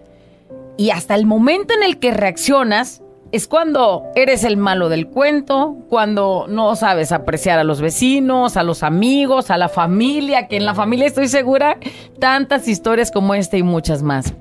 Y 0.77 0.91
hasta 0.91 1.15
el 1.15 1.27
momento 1.27 1.75
en 1.75 1.83
el 1.83 1.99
que 1.99 2.13
reaccionas 2.13 3.03
es 3.33 3.49
cuando 3.49 4.05
eres 4.15 4.45
el 4.45 4.57
malo 4.57 4.89
del 4.89 5.09
cuento, 5.09 5.77
cuando 5.89 6.47
no 6.49 6.77
sabes 6.77 7.13
apreciar 7.13 7.59
a 7.59 7.65
los 7.65 7.81
vecinos, 7.81 8.57
a 8.57 8.63
los 8.63 8.83
amigos, 8.83 9.51
a 9.51 9.59
la 9.59 9.69
familia, 9.69 10.49
que 10.49 10.57
en 10.57 10.65
la 10.65 10.75
familia 10.75 11.07
estoy 11.07 11.29
segura 11.29 11.79
tantas 12.21 12.69
historias 12.69 13.11
como 13.11 13.35
esta 13.35 13.57
y 13.57 13.63
muchas 13.63 14.03
más. 14.03 14.33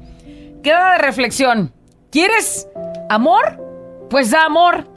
Queda 0.61 0.93
de 0.93 0.97
reflexión. 0.99 1.73
¿Quieres 2.11 2.67
amor? 3.09 3.61
Pues 4.09 4.31
da 4.31 4.45
amor. 4.45 4.87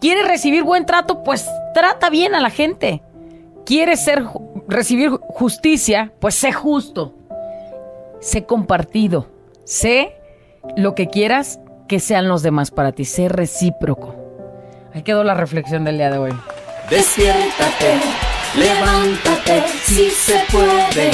¿Quieres 0.00 0.26
recibir 0.26 0.62
buen 0.62 0.86
trato? 0.86 1.22
Pues 1.22 1.48
trata 1.74 2.10
bien 2.10 2.34
a 2.34 2.40
la 2.40 2.50
gente. 2.50 3.02
¿Quieres 3.66 4.04
ser, 4.04 4.24
recibir 4.70 5.10
justicia? 5.10 6.12
Pues 6.20 6.34
sé 6.34 6.52
justo. 6.52 7.14
Sé 8.20 8.44
compartido. 8.44 9.28
Sé 9.64 10.16
lo 10.76 10.94
que 10.94 11.08
quieras 11.08 11.60
que 11.88 12.00
sean 12.00 12.28
los 12.28 12.42
demás 12.42 12.70
para 12.70 12.92
ti. 12.92 13.04
Sé 13.04 13.28
recíproco. 13.28 14.14
Ahí 14.94 15.02
quedó 15.02 15.24
la 15.24 15.34
reflexión 15.34 15.84
del 15.84 15.98
día 15.98 16.10
de 16.10 16.18
hoy. 16.18 16.32
Despiértate, 16.88 18.00
levántate, 18.56 19.62
si 19.84 20.10
se 20.10 20.40
puede. 20.50 21.10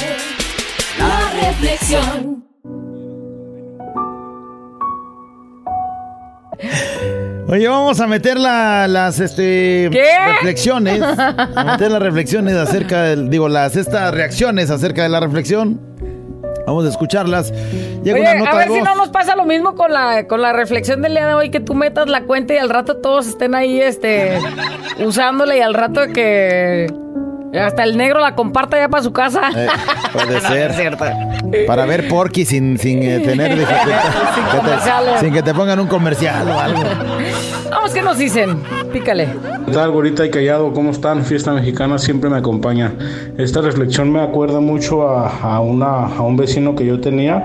La 0.98 1.48
reflexión. 1.48 2.46
Oye, 7.48 7.68
vamos 7.68 8.00
a 8.00 8.06
meter 8.08 8.38
la- 8.38 8.88
las 8.88 9.20
este, 9.20 9.88
¿Qué? 9.92 10.04
reflexiones. 10.32 11.00
A 11.56 11.64
meter 11.64 11.92
las 11.92 12.02
reflexiones 12.02 12.54
acerca 12.56 13.02
del. 13.02 13.30
Digo, 13.30 13.48
las 13.48 13.76
estas 13.76 14.12
reacciones 14.12 14.70
acerca 14.70 15.04
de 15.04 15.08
la 15.08 15.20
reflexión. 15.20 15.80
Vamos 16.66 16.84
a 16.84 16.88
escucharlas. 16.88 17.52
Llega 18.02 18.18
Oye, 18.18 18.22
una 18.22 18.34
nota 18.34 18.50
a 18.50 18.54
ver 18.56 18.68
de 18.68 18.74
si 18.74 18.80
voz. 18.80 18.88
no 18.88 18.94
nos 18.96 19.08
pasa 19.10 19.36
lo 19.36 19.44
mismo 19.44 19.76
con 19.76 19.92
la, 19.92 20.26
con 20.26 20.42
la 20.42 20.52
reflexión 20.52 21.00
del 21.02 21.12
día 21.14 21.28
de 21.28 21.34
hoy, 21.34 21.50
que 21.50 21.60
tú 21.60 21.74
metas 21.74 22.08
la 22.08 22.24
cuenta 22.24 22.54
y 22.54 22.56
al 22.58 22.68
rato 22.70 22.96
todos 22.96 23.28
estén 23.28 23.54
ahí 23.54 23.80
este, 23.80 24.36
usándola 25.06 25.56
y 25.56 25.60
al 25.60 25.74
rato 25.74 26.00
que 26.12 26.92
hasta 27.54 27.84
el 27.84 27.96
negro 27.96 28.20
la 28.20 28.34
comparta 28.34 28.76
ya 28.78 28.88
para 28.88 29.02
su 29.02 29.12
casa. 29.12 29.42
Eh, 29.56 29.66
puede 30.12 30.40
ser. 30.76 30.96
Para 31.66 31.86
ver 31.86 32.08
Porky 32.08 32.44
sin, 32.44 32.78
sin 32.78 33.02
eh, 33.02 33.20
tener 33.20 33.50
dificultad. 33.58 34.02
Sin 34.34 34.44
Que 34.44 34.50
te- 34.50 34.58
comerciales. 34.58 35.20
sin 35.20 35.32
que 35.32 35.42
te 35.42 35.54
pongan 35.54 35.80
un 35.80 35.86
comercial 35.86 36.48
o 36.48 36.58
algo. 36.60 36.80
Vamos, 37.70 37.92
¿qué 37.92 38.02
nos 38.02 38.18
dicen? 38.18 38.62
Pícale. 38.92 39.28
¿Qué 39.66 39.72
tal, 39.72 39.90
Gorita 39.90 40.24
y 40.24 40.30
Callado? 40.30 40.72
¿Cómo 40.72 40.90
están? 40.90 41.24
Fiesta 41.24 41.52
Mexicana 41.52 41.98
siempre 41.98 42.30
me 42.30 42.36
acompaña. 42.38 42.92
Esta 43.38 43.60
reflexión 43.60 44.12
me 44.12 44.20
acuerda 44.20 44.60
mucho 44.60 45.08
a, 45.08 45.28
a 45.40 45.60
una, 45.60 46.06
a 46.06 46.22
un 46.22 46.36
vecino 46.36 46.74
que 46.74 46.86
yo 46.86 47.00
tenía. 47.00 47.42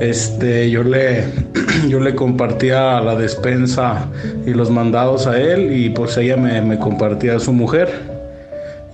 Este, 0.00 0.68
yo 0.70 0.82
le, 0.82 1.24
yo 1.88 2.00
le 2.00 2.14
compartía 2.14 3.00
la 3.00 3.14
despensa 3.16 4.06
y 4.44 4.50
los 4.50 4.70
mandados 4.70 5.26
a 5.26 5.38
él 5.40 5.72
y 5.76 5.90
pues 5.90 6.16
ella 6.18 6.36
me, 6.36 6.60
me 6.60 6.78
compartía 6.78 7.36
a 7.36 7.38
su 7.40 7.52
mujer. 7.52 8.15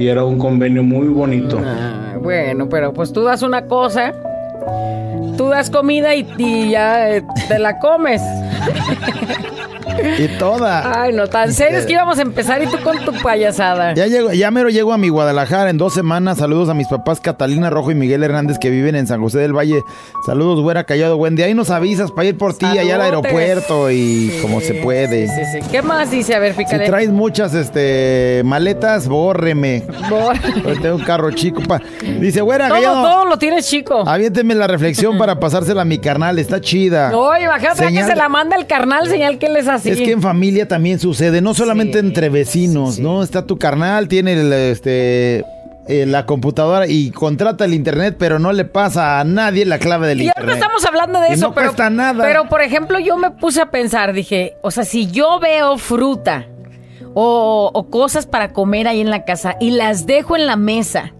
Y 0.02 0.08
era 0.08 0.24
un 0.24 0.36
convenio 0.36 0.82
muy 0.82 1.06
bonito. 1.06 1.60
Ah, 1.64 2.16
bueno, 2.20 2.68
pero 2.68 2.92
pues 2.92 3.12
tú 3.12 3.22
das 3.22 3.42
una 3.42 3.66
cosa 3.66 4.12
tú 5.36 5.48
das 5.48 5.70
comida 5.70 6.14
y, 6.14 6.26
y 6.38 6.70
ya 6.70 7.10
eh, 7.10 7.22
te 7.48 7.58
la 7.58 7.78
comes. 7.78 8.22
Y 10.18 10.28
toda. 10.38 11.02
Ay, 11.02 11.12
no, 11.12 11.26
tan 11.26 11.52
serio 11.52 11.78
es 11.78 11.86
que 11.86 11.92
íbamos 11.92 12.18
a 12.18 12.22
empezar 12.22 12.62
y 12.62 12.66
tú 12.66 12.78
con 12.82 12.98
tu 13.04 13.12
payasada. 13.22 13.94
Ya 13.94 14.06
llego, 14.06 14.32
ya 14.32 14.50
mero 14.50 14.68
llego 14.68 14.92
a 14.92 14.98
mi 14.98 15.08
Guadalajara 15.08 15.70
en 15.70 15.78
dos 15.78 15.94
semanas. 15.94 16.38
Saludos 16.38 16.68
a 16.68 16.74
mis 16.74 16.88
papás 16.88 17.20
Catalina 17.20 17.70
Rojo 17.70 17.90
y 17.90 17.94
Miguel 17.94 18.22
Hernández 18.22 18.58
que 18.58 18.70
viven 18.70 18.94
en 18.96 19.06
San 19.06 19.20
José 19.20 19.38
del 19.40 19.56
Valle. 19.56 19.82
Saludos, 20.26 20.60
güera 20.60 20.84
callado, 20.84 21.16
buen 21.16 21.36
día. 21.36 21.46
Ahí 21.46 21.54
nos 21.54 21.70
avisas 21.70 22.10
para 22.12 22.28
ir 22.28 22.38
por 22.38 22.54
ti 22.54 22.66
allá 22.66 22.94
al 22.96 23.02
aeropuerto 23.02 23.90
y 23.90 24.30
Sí, 24.32 24.38
como 24.42 24.60
se 24.60 24.74
puede. 24.74 25.26
Sí, 25.28 25.34
sí, 25.52 25.60
sí. 25.62 25.68
¿Qué 25.70 25.82
más 25.82 26.10
dice? 26.10 26.34
A 26.34 26.38
ver, 26.38 26.52
Si 26.52 26.58
pícale. 26.64 26.86
traes 26.86 27.10
muchas 27.10 27.54
este 27.54 28.42
maletas, 28.44 29.08
bórreme. 29.08 29.84
Porque 30.08 30.80
Tengo 30.80 30.96
un 30.96 31.04
carro 31.04 31.30
chico. 31.32 31.62
pa- 31.62 31.80
Dice, 32.20 32.40
güera, 32.40 32.68
Todo, 32.68 32.76
callado. 32.78 33.02
todo 33.02 33.24
lo 33.26 33.38
tienes 33.38 33.66
chico. 33.68 34.04
Aviénteme 34.06 34.54
la 34.54 34.66
reflexión 34.66 35.18
para 35.18 35.38
pasársela 35.40 35.82
a 35.82 35.84
mi 35.84 35.98
carnal, 35.98 36.38
está 36.38 36.60
chida. 36.60 37.16
Oye, 37.16 37.44
imagínate 37.44 37.84
Señal- 37.84 38.04
que 38.06 38.10
se 38.12 38.16
la 38.16 38.28
manda 38.28 38.56
el 38.56 38.66
carnal, 38.66 39.08
señal 39.08 39.38
que 39.38 39.46
él 39.46 39.56
es 39.56 39.68
así. 39.90 40.02
Es 40.02 40.06
que 40.08 40.12
en 40.12 40.22
familia 40.22 40.66
también 40.68 40.98
sucede, 40.98 41.40
no 41.40 41.54
solamente 41.54 42.00
Sí, 42.00 42.06
entre 42.06 42.28
vecinos, 42.28 42.96
sí. 42.96 43.02
¿no? 43.02 43.22
Está 43.22 43.46
tu 43.46 43.58
carnal, 43.58 44.08
tiene 44.08 44.32
el, 44.34 44.52
este, 44.52 45.44
eh, 45.88 46.06
la 46.06 46.26
computadora 46.26 46.86
y 46.86 47.10
contrata 47.10 47.64
el 47.64 47.74
internet, 47.74 48.16
pero 48.18 48.38
no 48.38 48.52
le 48.52 48.64
pasa 48.64 49.20
a 49.20 49.24
nadie 49.24 49.64
la 49.64 49.78
clave 49.78 50.06
del 50.08 50.22
Y 50.22 50.28
ahora 50.28 50.40
internet. 50.42 50.62
estamos 50.62 50.84
hablando 50.84 51.20
de 51.20 51.28
eso, 51.34 51.48
no 51.48 51.54
pero, 51.54 51.68
cuesta 51.68 51.90
nada. 51.90 52.24
pero 52.24 52.48
por 52.48 52.62
ejemplo, 52.62 52.98
yo 53.00 53.16
me 53.16 53.30
puse 53.32 53.60
a 53.60 53.70
pensar, 53.70 54.12
dije, 54.12 54.54
o 54.62 54.70
sea, 54.70 54.84
si 54.84 55.08
yo 55.10 55.38
veo 55.40 55.76
fruta 55.78 56.46
o, 57.14 57.70
o 57.74 57.90
cosas 57.90 58.26
para 58.26 58.52
comer 58.52 58.88
ahí 58.88 59.00
en 59.00 59.10
la 59.10 59.24
casa 59.24 59.56
y 59.60 59.70
las 59.72 60.06
dejo 60.06 60.36
en 60.36 60.46
la 60.46 60.56
mesa. 60.56 61.12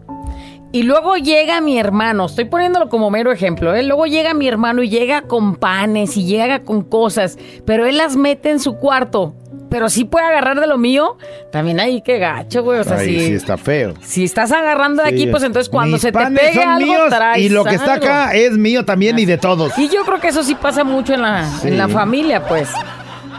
Y 0.75 0.85
luego 0.85 1.17
llega 1.17 1.61
mi 1.61 1.79
hermano, 1.79 2.25
estoy 2.27 2.47
poniéndolo 2.47 2.89
como 2.89 3.11
mero 3.11 3.31
ejemplo, 3.31 3.75
¿eh? 3.75 3.83
luego 3.83 4.07
llega 4.07 4.33
mi 4.33 4.49
hermano 4.49 4.83
y 4.83 4.89
llega 4.89 5.23
con 5.23 5.57
panes 5.57 6.17
y 6.17 6.25
llega 6.25 6.61
con 6.61 6.83
cosas, 6.83 7.37
pero 7.67 7.85
él 7.85 7.99
las 7.99 8.17
mete 8.17 8.49
en 8.51 8.59
su 8.59 8.77
cuarto, 8.77 9.35
pero 9.69 9.91
sí 9.91 10.05
puede 10.05 10.25
agarrar 10.25 10.59
de 10.61 10.67
lo 10.67 10.79
mío, 10.79 11.19
también 11.51 11.79
ahí 11.79 12.01
que 12.01 12.19
gacho, 12.19 12.63
güey, 12.63 12.79
o 12.81 12.85
sea, 12.85 12.97
Ay, 12.97 13.21
sí 13.21 13.35
está 13.35 13.59
feo. 13.59 13.93
si 14.01 14.25
estás 14.25 14.51
agarrando 14.51 15.03
de 15.03 15.11
aquí, 15.11 15.25
Sí. 15.25 15.27
pues 15.27 15.43
entonces 15.43 15.69
cuando 15.69 15.99
se 15.99 16.11
te 16.11 16.19
son 16.19 16.39
algo, 16.69 16.87
míos 16.87 17.03
traes 17.11 17.43
y 17.45 17.49
lo 17.51 17.65
que 17.65 17.75
está 17.75 17.93
algo. 17.95 18.07
acá 18.07 18.33
es 18.33 18.53
mío 18.57 18.83
también 18.87 19.19
y 19.19 19.27
de 19.27 19.37
todos. 19.37 19.77
Y 19.79 19.91
yo 19.91 20.05
creo 20.07 20.21
que 20.21 20.29
eso 20.29 20.43
sí 20.43 20.55
pasa 20.55 20.85
mucho 20.85 21.13
en 21.13 21.21
la, 21.21 21.51
en 21.65 21.77
la 21.77 21.89
familia, 21.89 22.47
pues. 22.47 22.71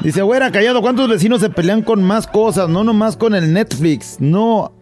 Dice, 0.02 0.22
güera, 0.22 0.52
callado, 0.52 0.82
¿cuántos 0.82 1.08
vecinos 1.10 1.40
se 1.42 1.50
pelean 1.50 1.82
con 1.82 2.04
más 2.04 2.28
cosas? 2.28 2.68
No 2.70 2.84
nomás 2.84 3.16
con 3.18 3.34
el 3.34 3.54
Netflix, 3.54 4.18
no, 4.20 4.74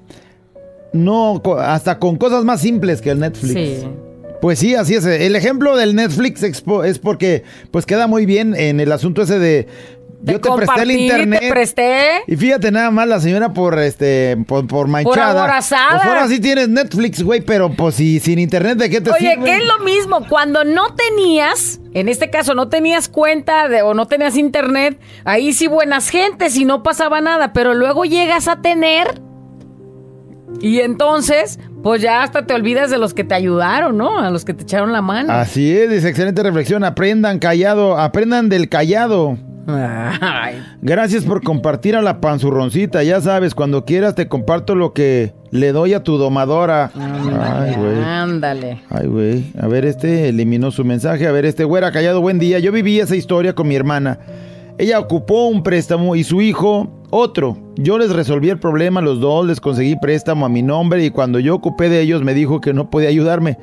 no, 0.93 1.41
hasta 1.59 1.99
con 1.99 2.17
cosas 2.17 2.43
más 2.43 2.61
simples 2.61 3.01
que 3.01 3.11
el 3.11 3.19
Netflix. 3.19 3.53
Sí. 3.53 3.87
Pues 4.41 4.57
sí, 4.59 4.73
así 4.75 4.95
es. 4.95 5.05
El 5.05 5.35
ejemplo 5.35 5.77
del 5.77 5.95
Netflix 5.95 6.41
expo- 6.43 6.83
es 6.85 6.97
porque 6.99 7.43
pues 7.69 7.85
queda 7.85 8.07
muy 8.07 8.25
bien 8.25 8.55
en 8.55 8.79
el 8.79 8.91
asunto 8.91 9.21
ese 9.21 9.37
de 9.37 9.67
yo 10.23 10.39
te 10.39 10.51
presté 10.51 10.81
el 10.83 10.91
internet. 10.91 11.39
Te 11.41 11.49
presté. 11.49 11.97
Y 12.27 12.35
fíjate 12.35 12.71
nada 12.71 12.89
más 12.91 13.07
la 13.07 13.19
señora 13.19 13.53
por 13.53 13.77
este 13.79 14.37
por, 14.47 14.67
por 14.67 14.87
manchada. 14.87 15.43
aborazada. 15.43 15.91
Pues 15.97 16.05
ahora 16.05 16.27
sí 16.27 16.39
tienes 16.39 16.69
Netflix, 16.69 17.21
güey, 17.23 17.41
pero 17.41 17.71
pues 17.71 17.95
si 17.95 18.19
sin 18.19 18.39
internet 18.39 18.77
de 18.79 18.89
qué 18.89 18.99
te 19.01 19.11
Oye, 19.11 19.31
sirve? 19.31 19.45
¿qué 19.45 19.57
es 19.57 19.63
lo 19.65 19.83
mismo? 19.85 20.27
Cuando 20.27 20.63
no 20.63 20.95
tenías, 20.95 21.79
en 21.93 22.09
este 22.09 22.29
caso 22.31 22.53
no 22.55 22.67
tenías 22.67 23.09
cuenta 23.09 23.67
de, 23.67 23.81
o 23.83 23.93
no 23.93 24.07
tenías 24.07 24.35
internet, 24.37 24.99
ahí 25.23 25.53
sí 25.53 25.67
buenas 25.67 26.09
gentes 26.09 26.55
y 26.55 26.65
no 26.65 26.81
pasaba 26.83 27.21
nada, 27.21 27.53
pero 27.53 27.73
luego 27.75 28.05
llegas 28.05 28.47
a 28.47 28.61
tener 28.61 29.21
y 30.59 30.79
entonces, 30.79 31.59
pues 31.83 32.01
ya 32.01 32.23
hasta 32.23 32.45
te 32.45 32.53
olvidas 32.53 32.91
de 32.91 32.97
los 32.97 33.13
que 33.13 33.23
te 33.23 33.33
ayudaron, 33.33 33.97
¿no? 33.97 34.19
A 34.19 34.29
los 34.29 34.45
que 34.45 34.53
te 34.53 34.63
echaron 34.63 34.91
la 34.91 35.01
mano. 35.01 35.31
Así 35.31 35.71
es, 35.71 35.89
dice 35.89 36.09
excelente 36.09 36.43
reflexión. 36.43 36.83
Aprendan 36.83 37.39
callado, 37.39 37.97
aprendan 37.97 38.49
del 38.49 38.69
callado. 38.69 39.37
Ay, 39.67 40.61
Gracias 40.81 41.23
por 41.23 41.43
compartir 41.43 41.95
a 41.95 42.01
la 42.01 42.19
panzurroncita. 42.19 43.03
Ya 43.03 43.21
sabes, 43.21 43.55
cuando 43.55 43.85
quieras 43.85 44.15
te 44.15 44.27
comparto 44.27 44.75
lo 44.75 44.93
que 44.93 45.33
le 45.51 45.71
doy 45.71 45.93
a 45.93 46.03
tu 46.03 46.17
domadora. 46.17 46.91
Ay, 46.95 47.75
güey. 47.75 48.03
ándale. 48.03 48.81
Ay, 48.89 49.07
güey. 49.07 49.51
A 49.59 49.67
ver, 49.67 49.85
este 49.85 50.29
eliminó 50.29 50.71
su 50.71 50.83
mensaje. 50.83 51.27
A 51.27 51.31
ver, 51.31 51.45
este 51.45 51.63
güera 51.63 51.91
callado, 51.91 52.21
buen 52.21 52.39
día. 52.39 52.59
Yo 52.59 52.71
viví 52.71 52.99
esa 52.99 53.15
historia 53.15 53.53
con 53.53 53.67
mi 53.67 53.75
hermana. 53.75 54.19
Ella 54.77 54.99
ocupó 54.99 55.47
un 55.47 55.63
préstamo 55.63 56.15
y 56.15 56.23
su 56.23 56.41
hijo 56.41 57.00
otro. 57.11 57.57
Yo 57.75 57.97
les 57.97 58.11
resolví 58.11 58.49
el 58.49 58.59
problema 58.59 58.99
a 58.99 59.03
los 59.03 59.19
dos, 59.19 59.45
les 59.45 59.59
conseguí 59.61 59.95
préstamo 59.95 60.45
a 60.45 60.49
mi 60.49 60.63
nombre 60.63 61.03
y 61.05 61.11
cuando 61.11 61.39
yo 61.39 61.55
ocupé 61.55 61.89
de 61.89 62.01
ellos 62.01 62.23
me 62.23 62.33
dijo 62.33 62.59
que 62.61 62.73
no 62.73 62.89
podía 62.89 63.09
ayudarme. 63.09 63.57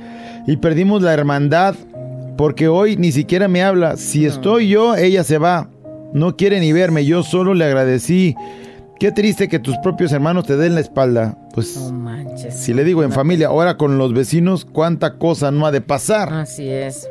Y 0.46 0.56
perdimos 0.58 1.02
la 1.02 1.12
hermandad 1.14 1.74
porque 2.36 2.68
hoy 2.68 2.96
ni 2.96 3.10
siquiera 3.12 3.48
me 3.48 3.62
habla. 3.62 3.96
Si 3.96 4.24
estoy 4.24 4.68
yo, 4.68 4.94
ella 4.94 5.24
se 5.24 5.38
va. 5.38 5.68
No 6.12 6.36
quiere 6.36 6.60
ni 6.60 6.72
verme. 6.72 7.04
Yo 7.04 7.22
solo 7.22 7.52
le 7.54 7.64
agradecí. 7.64 8.34
Qué 9.00 9.12
triste 9.12 9.48
que 9.48 9.58
tus 9.58 9.76
propios 9.78 10.12
hermanos 10.12 10.44
te 10.44 10.56
den 10.56 10.74
la 10.74 10.80
espalda. 10.80 11.36
Pues 11.54 11.76
No 11.76 11.92
manches. 11.92 12.54
si 12.54 12.72
le 12.74 12.82
digo 12.84 13.02
en 13.02 13.12
familia, 13.12 13.48
ahora 13.48 13.76
con 13.76 13.98
los 13.98 14.12
vecinos, 14.12 14.64
cuánta 14.64 15.18
cosa 15.18 15.50
no 15.50 15.66
ha 15.66 15.70
de 15.72 15.80
pasar. 15.80 16.32
Así 16.32 16.68
es. 16.68 17.08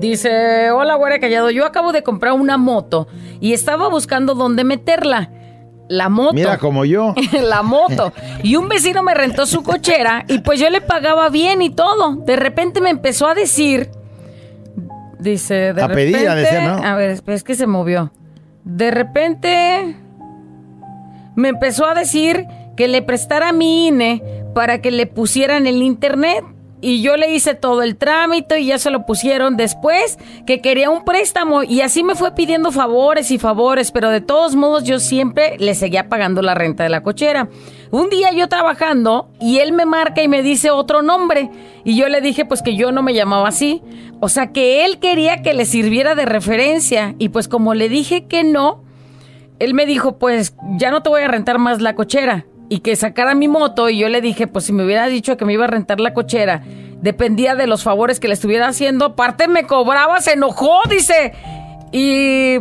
Dice, 0.00 0.70
hola 0.70 0.94
güera 0.96 1.18
callado, 1.18 1.50
yo 1.50 1.64
acabo 1.64 1.90
de 1.92 2.02
comprar 2.02 2.34
una 2.34 2.58
moto 2.58 3.08
y 3.40 3.54
estaba 3.54 3.88
buscando 3.88 4.34
dónde 4.34 4.62
meterla. 4.62 5.30
La 5.90 6.08
moto. 6.08 6.34
Mira 6.34 6.56
como 6.56 6.84
yo. 6.84 7.16
la 7.42 7.62
moto. 7.62 8.12
Y 8.44 8.54
un 8.54 8.68
vecino 8.68 9.02
me 9.02 9.12
rentó 9.12 9.44
su 9.44 9.64
cochera 9.64 10.24
y 10.28 10.38
pues 10.38 10.60
yo 10.60 10.70
le 10.70 10.80
pagaba 10.80 11.28
bien 11.30 11.62
y 11.62 11.70
todo. 11.70 12.14
De 12.14 12.36
repente 12.36 12.80
me 12.80 12.90
empezó 12.90 13.26
a 13.26 13.34
decir, 13.34 13.90
dice, 15.18 15.72
de 15.72 15.82
A 15.82 15.88
repente, 15.88 16.28
a 16.28 16.36
decir, 16.36 16.60
¿no? 16.62 16.84
A 16.84 16.94
ver, 16.94 17.20
es 17.26 17.42
que 17.42 17.56
se 17.56 17.66
movió. 17.66 18.12
De 18.62 18.92
repente 18.92 19.96
me 21.34 21.48
empezó 21.48 21.86
a 21.86 21.94
decir 21.94 22.46
que 22.76 22.86
le 22.86 23.02
prestara 23.02 23.52
mi 23.52 23.88
INE 23.88 24.22
para 24.54 24.80
que 24.80 24.92
le 24.92 25.08
pusieran 25.08 25.66
el 25.66 25.82
internet. 25.82 26.44
Y 26.82 27.02
yo 27.02 27.16
le 27.16 27.34
hice 27.34 27.54
todo 27.54 27.82
el 27.82 27.96
trámite 27.96 28.60
y 28.60 28.66
ya 28.66 28.78
se 28.78 28.90
lo 28.90 29.04
pusieron 29.04 29.56
después 29.56 30.18
que 30.46 30.60
quería 30.60 30.88
un 30.88 31.04
préstamo 31.04 31.62
y 31.62 31.82
así 31.82 32.02
me 32.02 32.14
fue 32.14 32.34
pidiendo 32.34 32.72
favores 32.72 33.30
y 33.30 33.38
favores, 33.38 33.90
pero 33.90 34.10
de 34.10 34.20
todos 34.20 34.56
modos 34.56 34.84
yo 34.84 34.98
siempre 34.98 35.56
le 35.58 35.74
seguía 35.74 36.08
pagando 36.08 36.40
la 36.40 36.54
renta 36.54 36.82
de 36.82 36.88
la 36.88 37.02
cochera. 37.02 37.48
Un 37.90 38.08
día 38.08 38.32
yo 38.32 38.48
trabajando 38.48 39.30
y 39.40 39.58
él 39.58 39.72
me 39.72 39.84
marca 39.84 40.22
y 40.22 40.28
me 40.28 40.42
dice 40.42 40.70
otro 40.70 41.02
nombre 41.02 41.50
y 41.84 41.96
yo 41.96 42.08
le 42.08 42.20
dije 42.20 42.44
pues 42.44 42.62
que 42.62 42.76
yo 42.76 42.92
no 42.92 43.02
me 43.02 43.14
llamaba 43.14 43.48
así. 43.48 43.82
O 44.20 44.28
sea 44.28 44.52
que 44.52 44.84
él 44.84 44.98
quería 45.00 45.42
que 45.42 45.54
le 45.54 45.66
sirviera 45.66 46.14
de 46.14 46.24
referencia 46.24 47.14
y 47.18 47.28
pues 47.30 47.48
como 47.48 47.74
le 47.74 47.88
dije 47.88 48.26
que 48.26 48.44
no, 48.44 48.84
él 49.60 49.74
me 49.74 49.86
dijo, 49.86 50.18
pues 50.18 50.54
ya 50.78 50.90
no 50.90 51.02
te 51.02 51.10
voy 51.10 51.20
a 51.20 51.28
rentar 51.28 51.58
más 51.58 51.80
la 51.82 51.94
cochera. 51.94 52.46
Y 52.70 52.78
que 52.80 52.94
sacara 52.96 53.34
mi 53.34 53.48
moto 53.48 53.90
y 53.90 53.98
yo 53.98 54.08
le 54.08 54.20
dije, 54.22 54.46
pues 54.46 54.64
si 54.64 54.72
me 54.72 54.84
hubiera 54.84 55.06
dicho 55.08 55.36
que 55.36 55.44
me 55.44 55.52
iba 55.52 55.64
a 55.64 55.68
rentar 55.68 56.00
la 56.00 56.14
cochera, 56.14 56.62
dependía 57.02 57.54
de 57.56 57.66
los 57.66 57.82
favores 57.82 58.20
que 58.20 58.28
le 58.28 58.34
estuviera 58.34 58.68
haciendo. 58.68 59.04
Aparte 59.06 59.48
me 59.48 59.64
cobraba, 59.64 60.20
se 60.20 60.32
enojó, 60.34 60.78
dice. 60.88 61.32
Y 61.92 62.58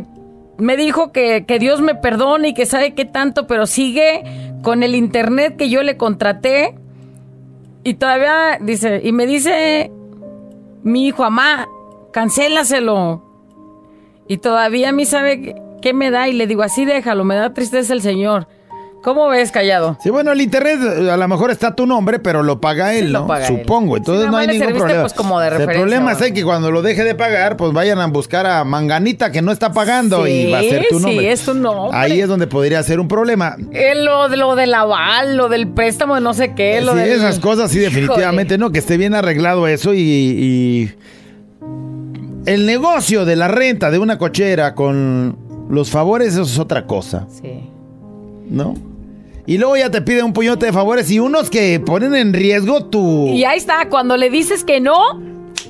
me 0.58 0.76
dijo 0.78 1.12
que, 1.12 1.46
que 1.46 1.60
Dios 1.60 1.80
me 1.82 1.94
perdone 1.96 2.50
y 2.50 2.54
que 2.54 2.66
sabe 2.66 2.96
qué 2.96 3.06
tanto, 3.06 3.46
pero 3.48 3.66
sigue 3.68 4.24
con 4.64 4.82
el 4.84 4.96
internet 4.96 5.56
que 5.58 5.70
yo 5.70 5.84
le 5.84 5.96
contraté. 5.96 6.76
Y 7.84 7.94
todavía 7.94 8.58
dice, 8.60 9.02
y 9.04 9.12
me 9.12 9.26
dice 9.28 9.92
mi 10.84 11.06
hijo, 11.08 11.22
mamá, 11.24 11.68
cancélaselo. 12.12 13.24
Y 14.28 14.38
todavía 14.38 14.90
a 14.90 14.92
mí 14.92 15.06
sabe 15.06 15.56
qué- 15.82 15.94
me 15.94 16.10
da 16.12 16.28
y 16.28 16.34
le 16.34 16.48
digo, 16.48 16.64
así 16.64 16.86
déjalo, 16.86 17.24
me 17.26 17.36
da 17.36 17.54
tristeza 17.54 17.94
el 17.94 18.02
Señor. 18.02 18.48
¿Cómo 19.02 19.30
ves, 19.30 19.52
callado? 19.52 19.98
Sí, 20.04 20.10
bueno, 20.10 20.34
el 20.34 20.42
internet 20.42 20.80
eh, 20.82 21.10
a 21.10 21.16
lo 21.16 21.28
mejor 21.30 21.52
está 21.52 21.74
tu 21.74 21.86
nombre, 21.86 22.20
pero 22.20 22.44
lo 22.44 22.60
paga 22.60 22.94
él, 22.94 23.06
Sí, 23.06 23.12
lo 23.12 23.20
¿no? 23.22 23.28
paga. 23.28 23.48
Supongo. 23.48 23.96
Sí, 23.96 24.00
Entonces 24.00 24.30
no 24.30 24.36
hay 24.38 24.48
ningún 24.48 24.60
serviste, 24.60 24.80
problema. 24.80 25.02
pues, 25.04 25.14
como 25.14 25.40
de 25.40 25.48
el 25.48 25.66
problema 25.66 26.12
es 26.12 26.32
que 26.34 26.44
cuando 26.44 26.70
lo 26.70 26.82
deje 26.82 27.04
de 27.06 27.16
pagar, 27.16 27.56
pues 27.56 27.72
vayan 27.72 28.00
a 28.00 28.08
buscar 28.08 28.46
a 28.46 28.64
Manganita 28.66 29.32
que 29.32 29.42
no 29.42 29.52
está 29.54 29.72
pagando 29.72 30.26
Sí, 30.26 30.32
y 30.32 30.52
va 30.52 30.60
a 30.60 30.64
ser 30.64 30.86
tu 30.90 31.00
sí, 31.00 31.06
nombre. 31.06 31.32
es 31.32 31.42
tu 31.46 31.54
nombre. 31.54 31.98
Ahí 31.98 32.20
es 32.20 32.28
donde 32.28 32.48
podría 32.48 32.84
ser 32.84 33.00
un 33.00 33.08
problema. 33.08 33.56
Eh, 33.72 33.96
lo, 33.96 34.28
lo 34.28 34.56
del 34.56 34.74
aval, 34.74 35.38
lo 35.38 35.48
del 35.48 35.70
préstamo 35.70 36.16
de 36.16 36.22
no 36.22 36.34
sé 36.34 36.54
qué, 36.54 36.82
lo 36.82 36.92
sí, 36.92 36.98
del- 37.00 37.10
esas 37.12 37.40
cosas 37.40 37.72
sí, 37.72 37.80
definitivamente, 37.80 38.58
¿no? 38.58 38.72
Que 38.72 38.80
esté 38.80 38.98
bien 38.98 39.16
arreglado 39.16 39.66
eso 39.68 39.94
y, 39.94 40.00
y 40.02 40.92
el 42.46 42.66
negocio 42.66 43.24
de 43.26 43.36
la 43.36 43.48
renta 43.48 43.92
de 43.92 44.00
una 44.00 44.18
cochera 44.18 44.76
con 44.76 45.38
los 45.70 45.90
favores, 45.90 46.34
eso 46.34 46.42
es 46.44 46.58
otra 46.60 46.86
cosa, 46.86 47.28
Sí. 47.30 47.70
¿no? 48.50 48.74
Y 49.50 49.58
luego 49.58 49.76
ya 49.76 49.90
te 49.90 50.04
piden 50.04 50.26
un 50.26 50.34
puñote 50.34 50.68
de 50.68 50.72
favores 50.72 51.10
y 51.10 51.18
unos 51.18 51.50
que 51.50 51.80
ponen 51.80 52.14
en 52.14 52.34
riesgo 52.34 52.86
tu... 52.86 53.30
Y 53.30 53.46
ahí 53.46 53.58
está, 53.58 53.90
cuando 53.90 54.16
le 54.16 54.30
dices 54.30 54.64
que 54.64 54.80
no, 54.80 54.96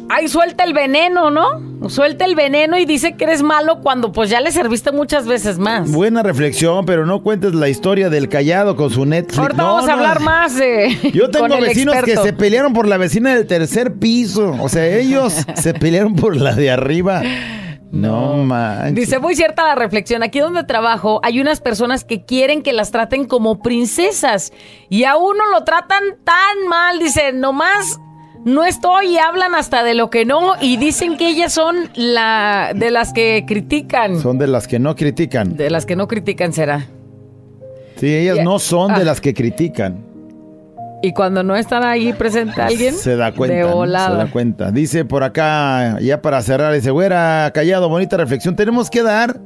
ahí 0.09 0.27
suelta 0.27 0.65
el 0.65 0.73
veneno, 0.73 1.31
¿no? 1.31 1.87
Suelta 1.89 2.25
el 2.25 2.35
veneno 2.35 2.77
y 2.77 2.83
dice 2.83 3.15
que 3.15 3.23
eres 3.23 3.41
malo 3.41 3.79
cuando 3.79 4.11
pues 4.11 4.29
ya 4.29 4.41
le 4.41 4.51
serviste 4.51 4.91
muchas 4.91 5.25
veces 5.25 5.59
más. 5.59 5.89
Buena 5.89 6.23
reflexión, 6.23 6.85
pero 6.85 7.05
no 7.05 7.23
cuentes 7.23 7.55
la 7.55 7.69
historia 7.69 8.09
del 8.09 8.27
callado 8.27 8.75
con 8.75 8.89
su 8.89 9.05
Netflix. 9.05 9.39
Ahorita 9.39 9.63
No, 9.63 9.75
vamos 9.75 9.89
a 9.89 9.93
hablar 9.93 10.19
más 10.19 10.57
de. 10.57 10.97
Yo 11.13 11.29
tengo 11.29 11.47
con 11.47 11.61
vecinos 11.61 11.95
que 12.03 12.17
se 12.17 12.33
pelearon 12.33 12.73
por 12.73 12.85
la 12.85 12.97
vecina 12.97 13.33
del 13.33 13.47
tercer 13.47 13.93
piso. 13.93 14.57
O 14.59 14.67
sea, 14.67 14.85
ellos 14.87 15.33
se 15.55 15.73
pelearon 15.73 16.17
por 16.17 16.35
la 16.35 16.53
de 16.53 16.69
arriba. 16.69 17.21
No, 17.91 18.35
manches. 18.43 18.93
Dice, 18.95 19.19
muy 19.19 19.35
cierta 19.35 19.63
la 19.63 19.75
reflexión. 19.75 20.21
Aquí 20.23 20.39
donde 20.39 20.63
trabajo 20.63 21.19
hay 21.23 21.39
unas 21.41 21.59
personas 21.59 22.03
que 22.03 22.23
quieren 22.23 22.61
que 22.61 22.71
las 22.73 22.91
traten 22.91 23.25
como 23.25 23.61
princesas 23.61 24.53
y 24.89 25.05
a 25.05 25.17
uno 25.17 25.39
lo 25.51 25.63
tratan 25.63 26.03
tan 26.23 26.67
mal. 26.69 26.99
Dice, 26.99 27.31
nomás 27.33 27.99
no 28.45 28.63
estoy 28.63 29.07
y 29.07 29.17
hablan 29.17 29.55
hasta 29.55 29.83
de 29.83 29.95
lo 29.95 30.09
que 30.11 30.23
no 30.23 30.53
y 30.61 30.77
dicen 30.77 31.17
que 31.17 31.29
ellas 31.29 31.51
son 31.51 31.89
la 31.95 32.73
de 32.75 32.91
las 32.91 33.11
que 33.11 33.43
critican. 33.47 34.19
Son 34.19 34.37
de 34.37 34.47
las 34.47 34.67
que 34.67 34.77
no 34.79 34.95
critican. 34.95 35.57
De 35.57 35.69
las 35.71 35.85
que 35.87 35.95
no 35.95 36.07
critican 36.07 36.53
será. 36.53 36.85
Sí, 37.95 38.15
ellas 38.15 38.39
no 38.43 38.59
son 38.59 38.93
de 38.93 39.01
Ah. 39.01 39.05
las 39.05 39.19
que 39.19 39.33
critican. 39.33 40.05
Y 41.01 41.13
cuando 41.13 41.43
no 41.43 41.55
están 41.55 41.83
ahí 41.85 42.11
presente 42.11 42.61
alguien, 42.61 42.93
Se 42.93 43.15
da 43.15 43.31
cuenta. 43.31 43.55
de 43.55 43.61
¿no? 43.61 43.69
Se 43.69 43.73
volada. 43.73 44.17
da 44.25 44.31
cuenta. 44.31 44.71
Dice 44.71 45.05
por 45.05 45.23
acá, 45.23 45.99
ya 46.01 46.21
para 46.21 46.41
cerrar, 46.41 46.73
dice, 46.73 46.91
güera, 46.91 47.49
callado, 47.53 47.87
bonita 47.87 48.17
reflexión. 48.17 48.55
Tenemos 48.57 48.89
que 48.89 49.01
dar, 49.01 49.39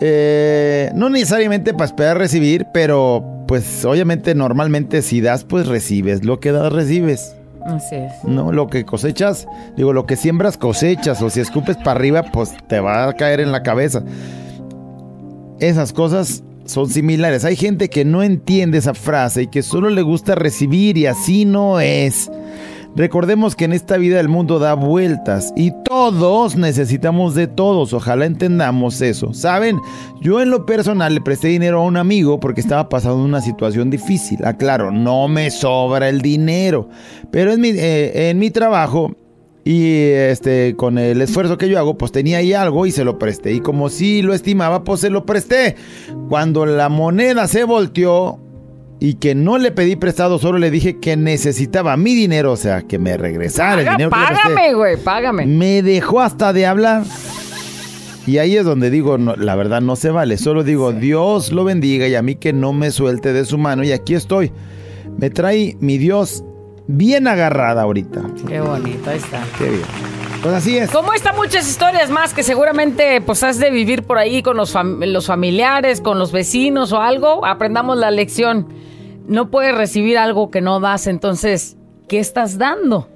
eh, 0.00 0.90
no 0.94 1.08
necesariamente 1.08 1.72
para 1.72 1.86
esperar 1.86 2.18
recibir, 2.18 2.66
pero 2.72 3.24
pues 3.46 3.84
obviamente 3.84 4.34
normalmente 4.34 5.02
si 5.02 5.20
das, 5.20 5.44
pues 5.44 5.66
recibes. 5.66 6.24
Lo 6.24 6.38
que 6.38 6.52
das, 6.52 6.72
recibes. 6.72 7.34
Así 7.64 7.96
es. 7.96 8.12
No, 8.24 8.52
lo 8.52 8.68
que 8.68 8.84
cosechas, 8.84 9.46
digo, 9.76 9.92
lo 9.92 10.06
que 10.06 10.16
siembras 10.16 10.56
cosechas, 10.56 11.20
o 11.22 11.28
si 11.30 11.40
escupes 11.40 11.76
para 11.76 11.92
arriba, 11.92 12.24
pues 12.32 12.54
te 12.68 12.80
va 12.80 13.08
a 13.08 13.12
caer 13.14 13.40
en 13.40 13.52
la 13.52 13.62
cabeza. 13.62 14.02
Esas 15.60 15.92
cosas 15.92 16.42
son 16.70 16.88
similares. 16.88 17.44
Hay 17.44 17.56
gente 17.56 17.90
que 17.90 18.04
no 18.04 18.22
entiende 18.22 18.78
esa 18.78 18.94
frase 18.94 19.42
y 19.42 19.46
que 19.48 19.62
solo 19.62 19.90
le 19.90 20.02
gusta 20.02 20.34
recibir 20.34 20.96
y 20.96 21.06
así 21.06 21.44
no 21.44 21.80
es. 21.80 22.30
Recordemos 22.96 23.54
que 23.54 23.66
en 23.66 23.72
esta 23.72 23.98
vida 23.98 24.18
el 24.18 24.28
mundo 24.28 24.58
da 24.58 24.74
vueltas 24.74 25.52
y 25.56 25.72
todos 25.84 26.56
necesitamos 26.56 27.34
de 27.34 27.46
todos. 27.46 27.92
Ojalá 27.92 28.26
entendamos 28.26 29.00
eso. 29.00 29.32
¿Saben? 29.32 29.78
Yo 30.20 30.40
en 30.40 30.50
lo 30.50 30.66
personal 30.66 31.14
le 31.14 31.20
presté 31.20 31.48
dinero 31.48 31.80
a 31.80 31.84
un 31.84 31.96
amigo 31.96 32.40
porque 32.40 32.60
estaba 32.60 32.88
pasando 32.88 33.22
una 33.22 33.40
situación 33.40 33.90
difícil. 33.90 34.44
Aclaro, 34.44 34.90
no 34.90 35.28
me 35.28 35.50
sobra 35.50 36.08
el 36.08 36.20
dinero. 36.20 36.88
Pero 37.30 37.52
en 37.52 37.60
mi, 37.60 37.68
eh, 37.68 38.30
en 38.30 38.38
mi 38.38 38.50
trabajo 38.50 39.14
y 39.64 39.84
este 39.94 40.74
con 40.76 40.98
el 40.98 41.20
esfuerzo 41.20 41.58
que 41.58 41.68
yo 41.68 41.78
hago, 41.78 41.98
pues 41.98 42.12
tenía 42.12 42.38
ahí 42.38 42.52
algo 42.52 42.86
y 42.86 42.92
se 42.92 43.04
lo 43.04 43.18
presté. 43.18 43.52
Y 43.52 43.60
como 43.60 43.88
si 43.88 44.22
lo 44.22 44.32
estimaba, 44.32 44.84
pues 44.84 45.00
se 45.00 45.10
lo 45.10 45.26
presté. 45.26 45.76
Cuando 46.28 46.64
la 46.66 46.88
moneda 46.88 47.46
se 47.46 47.64
volteó 47.64 48.40
y 49.00 49.14
que 49.14 49.34
no 49.34 49.58
le 49.58 49.70
pedí 49.70 49.96
prestado, 49.96 50.38
solo 50.38 50.58
le 50.58 50.70
dije 50.70 50.98
que 50.98 51.16
necesitaba 51.16 51.96
mi 51.96 52.14
dinero, 52.14 52.52
o 52.52 52.56
sea, 52.56 52.82
que 52.82 52.98
me 52.98 53.16
regresara 53.16 53.82
el 53.82 53.88
dinero 53.88 54.10
págame, 54.10 54.74
güey, 54.74 54.96
págame. 54.96 55.46
Me 55.46 55.82
dejó 55.82 56.20
hasta 56.20 56.52
de 56.52 56.66
hablar. 56.66 57.04
Y 58.26 58.38
ahí 58.38 58.56
es 58.56 58.64
donde 58.64 58.90
digo, 58.90 59.18
no, 59.18 59.34
la 59.36 59.56
verdad 59.56 59.80
no 59.80 59.96
se 59.96 60.10
vale. 60.10 60.36
Solo 60.36 60.62
digo, 60.62 60.92
Dios 60.92 61.52
lo 61.52 61.64
bendiga 61.64 62.06
y 62.06 62.14
a 62.14 62.22
mí 62.22 62.36
que 62.36 62.52
no 62.52 62.72
me 62.72 62.90
suelte 62.90 63.32
de 63.32 63.44
su 63.44 63.58
mano. 63.58 63.82
Y 63.82 63.92
aquí 63.92 64.14
estoy. 64.14 64.52
Me 65.18 65.30
trae 65.30 65.76
mi 65.80 65.98
Dios 65.98 66.44
bien 66.96 67.26
agarrada 67.28 67.82
ahorita. 67.82 68.22
Qué 68.46 68.60
bonito, 68.60 69.10
ahí 69.10 69.18
está. 69.18 69.40
Qué 69.58 69.68
bien. 69.70 69.82
Pues 70.42 70.54
así 70.54 70.78
es. 70.78 70.90
Como 70.90 71.12
esta, 71.12 71.32
muchas 71.34 71.68
historias 71.68 72.08
más 72.10 72.32
que 72.32 72.42
seguramente 72.42 73.20
pues 73.20 73.42
has 73.42 73.58
de 73.58 73.70
vivir 73.70 74.04
por 74.04 74.16
ahí 74.18 74.42
con 74.42 74.56
los, 74.56 74.74
fam- 74.74 75.04
los 75.06 75.26
familiares, 75.26 76.00
con 76.00 76.18
los 76.18 76.32
vecinos 76.32 76.92
o 76.92 77.00
algo. 77.00 77.44
Aprendamos 77.44 77.98
la 77.98 78.10
lección. 78.10 78.68
No 79.26 79.50
puedes 79.50 79.74
recibir 79.74 80.16
algo 80.18 80.50
que 80.50 80.60
no 80.62 80.80
das, 80.80 81.06
entonces, 81.06 81.76
¿qué 82.08 82.18
estás 82.18 82.56
dando? 82.58 83.08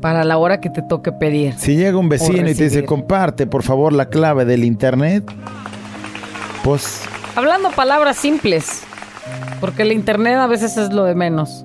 Para 0.00 0.22
la 0.24 0.38
hora 0.38 0.60
que 0.60 0.70
te 0.70 0.82
toque 0.82 1.12
pedir. 1.12 1.54
Si 1.58 1.76
llega 1.76 1.98
un 1.98 2.08
vecino 2.08 2.48
y 2.48 2.54
te 2.54 2.64
dice, 2.64 2.84
comparte 2.84 3.46
por 3.46 3.62
favor 3.62 3.92
la 3.92 4.08
clave 4.08 4.44
del 4.44 4.64
internet, 4.64 5.24
pues 6.62 7.02
Hablando 7.36 7.70
palabras 7.72 8.16
simples, 8.16 8.82
porque 9.60 9.82
el 9.82 9.90
internet 9.92 10.36
a 10.36 10.46
veces 10.46 10.76
es 10.76 10.92
lo 10.92 11.04
de 11.04 11.14
menos. 11.16 11.64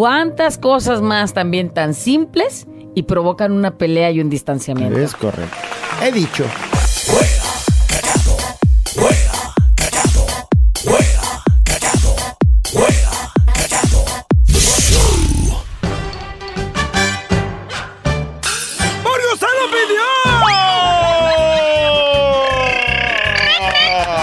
¿Cuántas 0.00 0.56
cosas 0.56 1.02
más 1.02 1.34
también 1.34 1.68
tan 1.68 1.92
simples 1.92 2.66
y 2.94 3.02
provocan 3.02 3.52
una 3.52 3.76
pelea 3.76 4.10
y 4.10 4.22
un 4.22 4.30
distanciamiento? 4.30 4.98
es 4.98 5.14
correcto. 5.14 5.54
He 6.02 6.10
dicho. 6.10 6.46
¡Porque 19.02 19.26
usted 19.34 19.48
lo 19.60 19.66
pidió! 19.70 20.06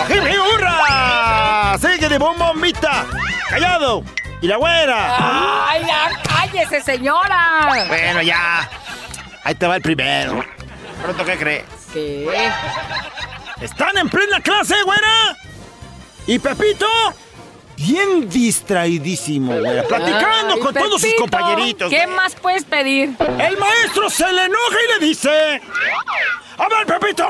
¡Jiji, 0.25 0.37
hurra! 0.39 1.77
¡Sigue 1.77 2.09
de 2.09 2.17
bombita! 2.17 3.05
¡Callado! 3.51 4.01
¡Y 4.41 4.47
la 4.47 4.58
güera! 4.58 5.67
¡Ay, 5.69 5.84
ya, 5.86 6.10
cállese, 6.23 6.82
señora! 6.82 7.86
Bueno, 7.88 8.21
ya. 8.21 8.69
Ahí 9.43 9.56
te 9.56 9.65
va 9.65 9.78
el 9.78 9.82
primero. 9.82 10.43
¿Pronto 11.02 11.26
qué 11.26 11.38
crees? 11.38 11.63
¿Qué? 11.93 12.52
¿Están 13.62 13.97
en 13.97 14.10
plena 14.10 14.39
clase, 14.41 14.76
güera? 14.84 15.36
¿Y 16.28 16.38
Pepito? 16.38 16.86
Bien 17.78 18.28
distraidísimo, 18.30 19.58
güera. 19.60 19.84
Platicando 19.84 20.56
Ay, 20.56 20.60
con 20.60 20.73
todos 20.73 21.02
sus 21.02 21.13
compañeritos. 21.15 21.89
¿Qué 21.89 22.06
güera. 22.06 22.12
más 22.15 22.36
puedes 22.36 22.65
pedir? 22.65 23.15
El 23.19 23.58
maestro 23.58 24.10
se 24.10 24.32
le 24.32 24.45
enoja 24.45 24.76
y 24.88 25.00
le 25.00 25.08
dice... 25.08 25.62
A 26.58 26.67
ver, 26.69 26.86
Pepito, 27.00 27.28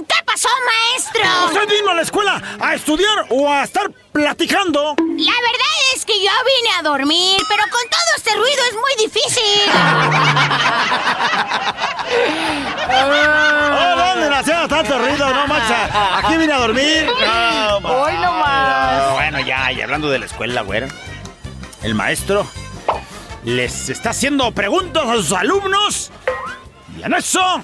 ¿Qué 0.00 0.24
pasó, 0.24 0.48
maestro? 0.66 1.22
¿usted 1.46 1.68
vino 1.68 1.90
a 1.90 1.94
la 1.94 2.02
escuela 2.02 2.42
a 2.60 2.74
estudiar 2.74 3.26
o 3.28 3.50
a 3.50 3.64
estar 3.64 3.90
platicando? 4.12 4.94
La 4.98 5.32
verdad 5.32 5.94
es 5.94 6.04
que 6.04 6.22
yo 6.22 6.30
vine 6.46 6.70
a 6.78 6.82
dormir, 6.82 7.40
pero 7.48 7.62
con 7.64 7.80
todo 7.90 8.16
este 8.16 8.34
ruido 8.34 8.62
es 8.70 8.74
muy 8.74 8.94
difícil. 9.06 9.72
Oh, 12.94 13.96
¿Dónde 13.96 14.28
nació 14.28 14.68
tanto 14.68 14.98
ruido? 14.98 15.32
No, 15.32 15.46
macha. 15.46 16.18
Aquí 16.18 16.36
vine 16.36 16.52
a 16.52 16.58
dormir. 16.58 17.06
No, 17.06 17.76
Hoy 17.78 18.12
nomás. 18.18 19.02
No, 19.08 19.12
Bueno, 19.14 19.40
ya, 19.40 19.72
y 19.72 19.80
hablando 19.80 20.10
de 20.10 20.18
la 20.18 20.26
escuela, 20.26 20.60
güera. 20.62 20.88
El 21.82 21.94
maestro 21.94 22.46
les 23.44 23.88
está 23.88 24.10
haciendo 24.10 24.52
preguntas 24.52 25.04
a 25.06 25.14
sus 25.14 25.32
alumnos. 25.32 26.10
Y 26.98 27.02
en 27.02 27.14
eso 27.14 27.62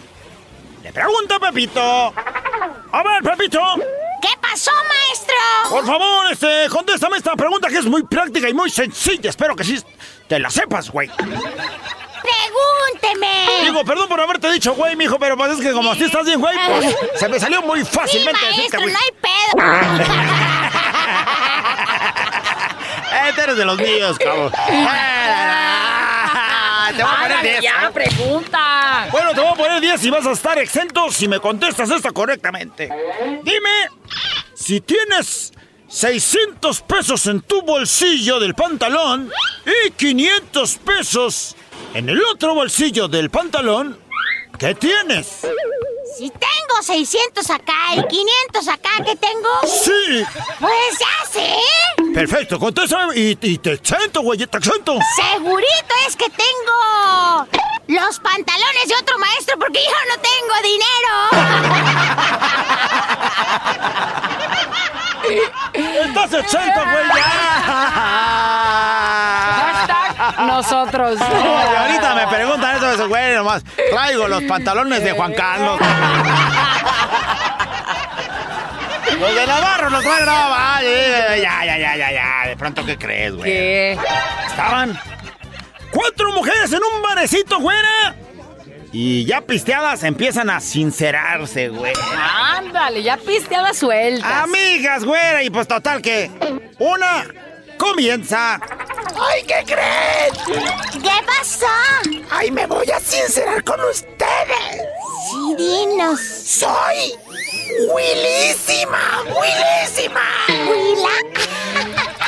le 0.89 0.93
pregunta 0.95 1.39
Pepito. 1.39 2.15
A 2.93 3.03
ver, 3.03 3.23
Pepito, 3.23 3.61
¿Qué 4.23 4.29
pasó, 4.41 4.71
maestro? 4.73 5.35
por 5.71 5.85
favor, 5.87 6.27
este, 6.33 6.67
contéstame 6.71 7.19
esta 7.19 7.37
pregunta 7.37 7.69
que 7.69 7.77
es 7.79 7.85
muy 7.85 8.03
práctica 8.05 8.49
y 8.49 8.55
muy 8.55 8.71
sencilla. 8.71 9.29
Espero 9.31 9.55
que 9.55 9.65
sí 9.65 9.79
te 10.27 10.39
la 10.39 10.49
sepas, 10.51 10.91
güey. 10.91 11.09
Pregúnteme. 11.09 11.49
Digo, 13.65 13.85
perdón 13.85 14.09
por 14.09 14.19
haberte 14.21 14.51
dicho, 14.51 14.73
güey, 14.75 14.97
mijo, 14.97 15.19
pero 15.19 15.37
pues 15.37 15.53
es 15.53 15.61
que 15.61 15.73
como 15.73 15.93
así 15.93 16.05
estás 16.05 16.25
bien, 16.25 16.41
güey, 16.41 16.57
pues 16.67 16.97
se 17.17 17.29
me 17.29 17.39
salió 17.39 17.61
muy 17.63 17.85
Sí, 17.85 17.91
fácilmente 17.93 18.47
decirte, 18.47 18.79
maestro, 18.79 18.93
no 18.93 18.99
hay 18.99 19.11
pedo. 19.21 20.09
Este 23.29 23.43
eres 23.43 23.57
de 23.57 23.65
los 23.65 23.79
míos, 23.79 24.17
cabrón. 24.19 24.53
Te 26.97 27.03
voy 27.03 27.13
a 27.13 27.17
poner 27.17 27.33
Ándale, 27.33 27.51
10. 27.51 27.63
ya, 27.63 27.91
pregunta. 27.93 28.59
10 29.81 30.05
y 30.05 30.11
vas 30.11 30.27
a 30.27 30.33
estar 30.33 30.59
exento 30.59 31.11
si 31.11 31.29
me 31.29 31.41
contestas 31.41 31.91
esta 31.91 32.11
correctamente. 32.13 32.89
Dime 33.43 33.89
si 34.55 34.81
tienes 34.81 35.53
600 35.89 36.83
pesos 36.83 37.27
en 37.27 37.41
tu 37.41 37.63
bolsillo 37.63 38.39
del 38.39 38.55
pantalón 38.55 39.33
y 39.87 39.91
500 39.93 40.77
pesos 40.79 41.57
en 41.95 42.09
el 42.09 42.23
otro 42.25 42.55
bolsillo 42.55 43.09
del 43.09 43.31
pantalón, 43.31 43.99
¿qué 44.59 44.75
tienes? 44.75 45.47
Si 46.17 46.29
tengo 46.31 46.83
600 46.83 47.51
acá 47.51 47.95
y 47.95 48.03
500 48.07 48.69
acá, 48.69 48.91
¿qué 49.05 49.17
tengo? 49.17 49.49
Sí. 49.65 50.25
Pues 50.59 50.99
ya 50.99 51.31
sé. 51.31 51.57
Perfecto, 52.13 52.59
contéstame 52.59 53.17
y, 53.17 53.39
y 53.41 53.59
te 53.59 53.75
exento, 53.75 54.23
güey, 54.23 54.39
te 54.39 54.59
exento. 54.59 54.99
Segurito 55.17 55.95
es 56.09 56.17
que 56.17 56.29
tengo 56.31 57.18
más. 73.65 73.75
Traigo 73.91 74.29
los 74.29 74.43
pantalones 74.45 75.03
de 75.05 75.13
Juan 75.13 75.35
Carlos. 75.35 75.81
Los 79.19 79.35
de 79.35 79.47
Navarro 79.47 79.91
los 79.91 80.03
trae 80.05 80.25
Nava. 80.25 80.81
Ya, 80.83 81.37
ya, 81.65 81.79
ya, 81.79 81.97
ya, 81.97 82.13
ya. 82.13 82.49
De 82.49 82.57
pronto, 82.57 82.85
¿qué 82.85 82.97
crees, 82.97 83.35
güey? 83.35 83.51
¿Qué? 83.51 83.99
Estaban 84.47 84.99
cuatro 85.91 86.33
mujeres 86.33 86.73
en 86.73 86.81
un 86.83 87.03
barecito, 87.03 87.59
güera. 87.59 88.15
Y 88.93 89.27
ya 89.27 89.43
pisteadas 89.43 90.03
empiezan 90.03 90.49
a 90.51 90.61
sincerarse, 90.61 91.69
güey. 91.69 91.93
Ándale, 92.57 93.03
ya 93.03 93.17
pisteada 93.17 93.75
suelta. 93.75 94.43
Amigas, 94.45 95.05
güera. 95.05 95.43
Y 95.43 95.51
pues 95.51 95.69
total 95.69 96.01
que 96.01 96.31
una 96.79 97.25
comienza. 97.77 98.61
¡Ay, 99.21 99.43
qué 99.43 99.65
creen! 99.67 100.33
¿Qué 101.03 101.23
pasó? 101.27 101.67
¡Ay, 102.31 102.51
me 102.51 102.67
voy 102.67 102.91
a 102.91 103.01
sincerar 103.01 103.65
con 103.65 103.81
ustedes! 103.81 104.83
Sí, 105.31 105.55
dinos. 105.57 106.21
¡Soy 106.21 107.15
Willísima! 107.93 109.25
¡Willísima! 109.25 110.23
¿Huila? 110.49 111.17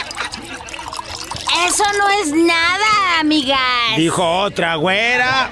Eso 1.67 1.85
no 1.99 2.09
es 2.09 2.33
nada, 2.33 3.21
amigas. 3.21 3.97
Dijo 3.97 4.25
otra 4.43 4.77
güera. 4.77 5.51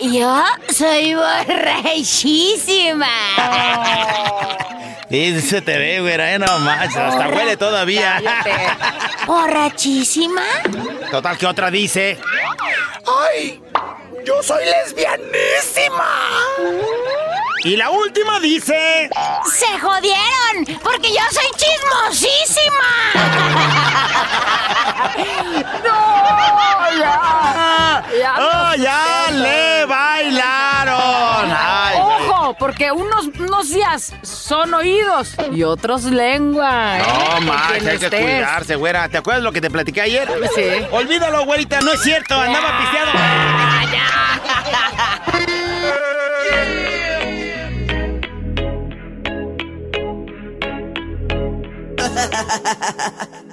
Yo 0.00 0.44
soy 0.68 1.14
borrachísima. 1.14 3.06
Y 5.14 5.40
se 5.40 5.62
te 5.62 5.78
ve, 5.78 6.00
güera, 6.00 6.34
eh, 6.34 6.40
no 6.40 6.58
manches, 6.58 6.96
hasta 6.96 7.28
huele 7.28 7.56
todavía. 7.56 8.20
¿Borrachísima? 9.28 10.42
Total 11.08 11.38
que 11.38 11.46
otra 11.46 11.70
dice. 11.70 12.18
¡Ay! 13.06 13.62
¡Yo 14.26 14.42
soy 14.42 14.64
lesbianísima! 14.64 16.08
Y 17.62 17.76
la 17.76 17.90
última 17.90 18.40
dice. 18.40 19.08
¡Se 19.54 19.78
jodieron! 19.78 20.80
¡Porque 20.82 21.12
yo 21.12 21.22
soy 21.30 21.46
chismosísima! 21.58 23.12
¡No! 25.84 26.24
¡Ya! 26.98 28.02
Ya 28.18 28.34
¡Oh, 28.40 28.74
ya 28.76 29.28
le 29.30 29.84
bailaron! 29.86 31.52
¡Ay, 31.56 31.98
porque 32.58 32.92
unos, 32.92 33.26
unos 33.38 33.70
días 33.70 34.12
son 34.22 34.74
oídos 34.74 35.34
y 35.52 35.62
otros 35.62 36.04
lengua. 36.04 36.98
¿eh? 36.98 37.02
No, 37.06 37.40
más, 37.46 37.72
hay 37.72 37.98
que 37.98 38.10
cuidarse, 38.10 38.76
güera. 38.76 39.08
¿Te 39.08 39.18
acuerdas 39.18 39.42
lo 39.42 39.52
que 39.52 39.60
te 39.60 39.70
platiqué 39.70 40.02
ayer? 40.02 40.28
Sí. 40.54 40.86
Olvídalo, 40.90 41.44
güerita, 41.44 41.80
no 41.80 41.92
es 41.92 42.02
cierto, 42.02 42.34
andaba 42.34 42.78
pisteado. 42.78 43.10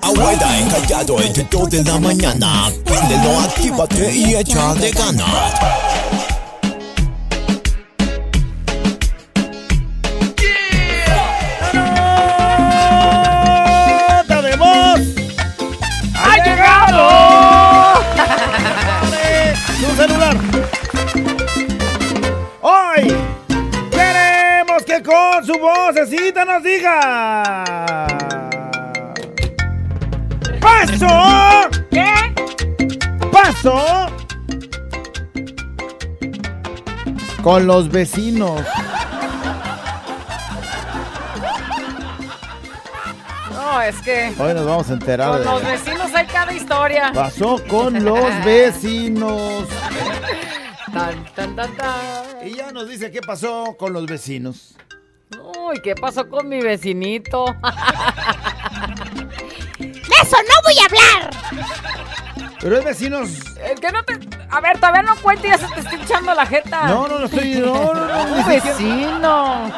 Abuela 0.02 0.60
encallado 0.60 1.22
entre 1.22 1.48
2 1.50 1.70
de 1.70 1.84
la 1.84 2.00
mañana. 2.00 2.72
Préndelo, 2.86 3.40
actívate 3.40 4.16
y 4.16 4.36
échale 4.36 4.92
ganas. 4.92 6.31
Con 37.44 37.66
los 37.66 37.90
vecinos. 37.90 38.62
No, 43.52 43.82
es 43.82 44.02
que 44.02 44.34
Hoy 44.38 44.54
nos 44.54 44.66
vamos 44.66 44.90
a 44.90 44.94
enterar 44.94 45.30
con 45.30 45.40
de... 45.40 45.46
los 45.46 45.64
vecinos 45.64 46.14
hay 46.14 46.26
cada 46.28 46.54
historia. 46.54 47.12
Pasó 47.14 47.62
con 47.68 48.04
los 48.04 48.46
vecinos. 48.46 49.68
Tan, 50.94 51.26
tan, 51.34 51.56
tan, 51.56 51.78
tan. 51.78 52.48
Y 52.48 52.56
ya 52.56 52.72
nos 52.72 52.88
dice 52.88 53.12
qué 53.12 53.22
pasó 53.22 53.76
con 53.78 53.94
los 53.94 54.06
vecinos. 54.06 54.76
Uy, 55.58 55.82
¿qué 55.82 55.96
pasó 55.96 56.28
con 56.30 56.48
mi 56.50 56.62
vecinito? 56.62 57.46
¡De 59.80 60.16
eso 60.22 60.38
no 60.38 60.62
voy 60.64 60.76
a 60.80 60.86
hablar! 60.86 61.32
Pero 62.60 62.78
es 62.78 62.86
vecinos. 62.86 63.30
El 63.68 63.80
que 63.80 63.92
no 63.92 64.04
te... 64.04 64.20
A 64.52 64.60
ver, 64.60 64.78
todavía 64.78 65.02
no 65.04 65.16
cuenta 65.18 65.48
y 65.48 65.50
ya 65.52 65.58
se 65.58 65.68
te 65.68 65.80
está 65.80 65.96
hinchando 65.96 66.34
la 66.34 66.46
jeta. 66.46 66.88
No, 66.88 67.08
no, 67.08 67.20
no 67.20 67.26
estoy. 67.26 67.56
No, 67.56 67.94
no, 67.94 68.06
no. 68.06 68.24
Un 68.24 68.32
ni 68.38 68.44
siquiera- 68.44 68.64
vecino. 68.66 69.72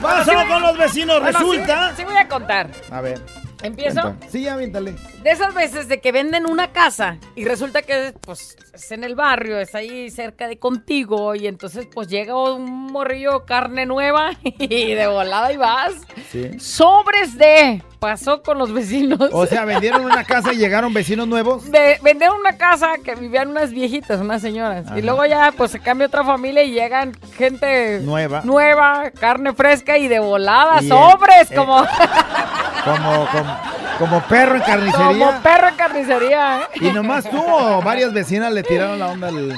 ¡Pasó 0.00 0.32
con 0.48 0.62
los 0.62 0.78
vecinos! 0.78 1.20
Bueno, 1.20 1.38
sí- 1.38 1.44
Resulta. 1.44 1.92
Sí, 1.96 2.04
voy 2.04 2.16
a 2.16 2.28
contar. 2.28 2.68
A 2.90 3.00
ver. 3.00 3.20
¿Empiezo? 3.62 4.00
cuenta. 4.02 4.28
Sí, 4.28 4.48
aviéntale. 4.48 4.94
De 5.22 5.30
esas 5.30 5.54
veces 5.54 5.88
de 5.88 6.00
que 6.00 6.12
venden 6.12 6.46
una 6.46 6.72
casa 6.72 7.18
y 7.36 7.44
resulta 7.44 7.82
que 7.82 8.12
pues 8.20 8.56
es 8.74 8.90
en 8.92 9.04
el 9.04 9.14
barrio, 9.14 9.58
es 9.58 9.74
ahí 9.74 10.10
cerca 10.10 10.48
de 10.48 10.58
contigo 10.58 11.34
y 11.34 11.46
entonces 11.46 11.86
pues 11.92 12.08
llega 12.08 12.34
un 12.34 12.90
morrillo 12.92 13.44
carne 13.46 13.86
nueva 13.86 14.30
y 14.42 14.94
de 14.94 15.06
volada 15.06 15.52
y 15.52 15.56
vas. 15.56 15.94
Sí. 16.30 16.58
Sobres 16.58 17.36
de 17.38 17.82
pasó 18.00 18.42
con 18.42 18.58
los 18.58 18.72
vecinos. 18.72 19.30
O 19.32 19.46
sea, 19.46 19.64
vendieron 19.64 20.04
una 20.04 20.24
casa 20.24 20.52
y 20.52 20.56
llegaron 20.56 20.92
vecinos 20.92 21.28
nuevos. 21.28 21.70
de 21.70 21.98
vender 22.02 22.30
una 22.30 22.56
casa 22.56 22.94
que 23.04 23.14
vivían 23.14 23.48
unas 23.48 23.70
viejitas, 23.70 24.20
unas 24.20 24.42
señoras. 24.42 24.86
Ajá. 24.88 24.98
Y 24.98 25.02
luego 25.02 25.24
ya 25.26 25.52
pues 25.56 25.70
se 25.70 25.78
cambia 25.78 26.08
otra 26.08 26.24
familia 26.24 26.64
y 26.64 26.72
llegan 26.72 27.12
gente 27.36 28.00
Nueva. 28.00 28.40
nueva, 28.44 29.12
carne 29.12 29.52
fresca 29.52 29.98
y 29.98 30.08
de 30.08 30.18
volada, 30.18 30.82
Y, 30.82 30.86
eh, 30.86 30.88
sobres, 30.88 31.50
eh, 31.50 31.54
como, 31.54 31.76
Como, 32.84 33.26
como, 33.30 33.51
como 33.98 34.20
perro 34.22 34.56
en 34.56 34.62
como 34.62 34.66
carnicería. 34.74 35.40
perro 35.42 35.68
en 35.68 35.74
carnicería, 35.76 36.60
¿eh? 36.62 36.66
Y 36.80 36.90
nomás 36.92 37.28
tú 37.28 37.42
o 37.42 37.82
varias 37.82 38.12
vecinas 38.12 38.52
le 38.52 38.62
tiraron 38.62 38.98
la 38.98 39.08
onda 39.08 39.28
al. 39.28 39.48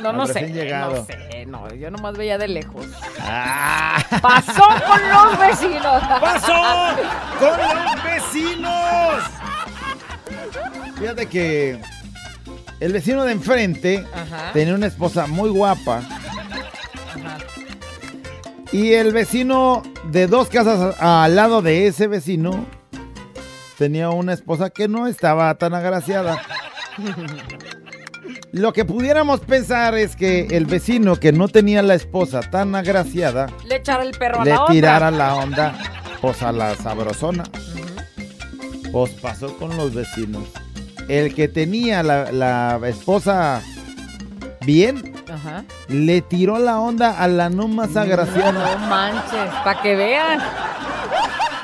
No, 0.00 0.12
no 0.12 0.26
sé, 0.26 0.48
llegado. 0.48 0.96
no 0.96 1.04
sé, 1.04 1.46
no, 1.46 1.72
yo 1.74 1.90
nomás 1.90 2.16
veía 2.16 2.38
de 2.38 2.48
lejos. 2.48 2.86
Ah. 3.20 4.02
Pasó 4.20 4.64
con 4.86 5.08
los 5.08 5.38
vecinos. 5.38 6.02
¡Pasó 6.20 6.96
con 7.38 7.84
los 7.84 8.04
vecinos! 8.04 9.14
Fíjate 10.98 11.26
que 11.26 11.80
el 12.80 12.92
vecino 12.92 13.24
de 13.24 13.32
enfrente 13.32 14.04
Ajá. 14.12 14.52
tenía 14.52 14.74
una 14.74 14.86
esposa 14.86 15.26
muy 15.26 15.50
guapa. 15.50 16.02
Y 18.72 18.94
el 18.94 19.12
vecino 19.12 19.82
de 20.04 20.26
dos 20.26 20.48
casas 20.48 20.98
al 21.00 21.36
lado 21.36 21.60
de 21.62 21.86
ese 21.86 22.06
vecino 22.06 22.64
tenía 23.82 24.10
una 24.10 24.32
esposa 24.32 24.70
que 24.70 24.86
no 24.86 25.08
estaba 25.08 25.52
tan 25.56 25.74
agraciada. 25.74 26.40
Lo 28.52 28.72
que 28.72 28.84
pudiéramos 28.84 29.40
pensar 29.40 29.96
es 29.96 30.14
que 30.14 30.46
el 30.52 30.66
vecino 30.66 31.16
que 31.16 31.32
no 31.32 31.48
tenía 31.48 31.82
la 31.82 31.94
esposa 31.94 32.42
tan 32.42 32.76
agraciada 32.76 33.48
Le 33.66 33.76
echara 33.76 34.04
el 34.04 34.12
perro 34.16 34.42
a 34.42 34.44
le 34.44 34.50
la 34.50 34.62
otra. 34.62 34.72
tirara 34.72 35.10
la 35.10 35.34
onda 35.34 35.74
pues 36.20 36.40
a 36.44 36.52
la 36.52 36.76
sabrosona. 36.76 37.42
Pues 38.92 39.10
pasó 39.14 39.56
con 39.58 39.76
los 39.76 39.92
vecinos. 39.92 40.44
El 41.08 41.34
que 41.34 41.48
tenía 41.48 42.04
la, 42.04 42.30
la 42.30 42.78
esposa 42.84 43.62
bien, 44.60 45.12
Ajá. 45.28 45.64
le 45.88 46.20
tiró 46.20 46.60
la 46.60 46.78
onda 46.78 47.18
a 47.18 47.26
la 47.26 47.50
no 47.50 47.66
más 47.66 47.96
agraciada. 47.96 48.52
No 48.76 48.86
manches, 48.86 49.50
para 49.64 49.82
que 49.82 49.96
vean. 49.96 50.38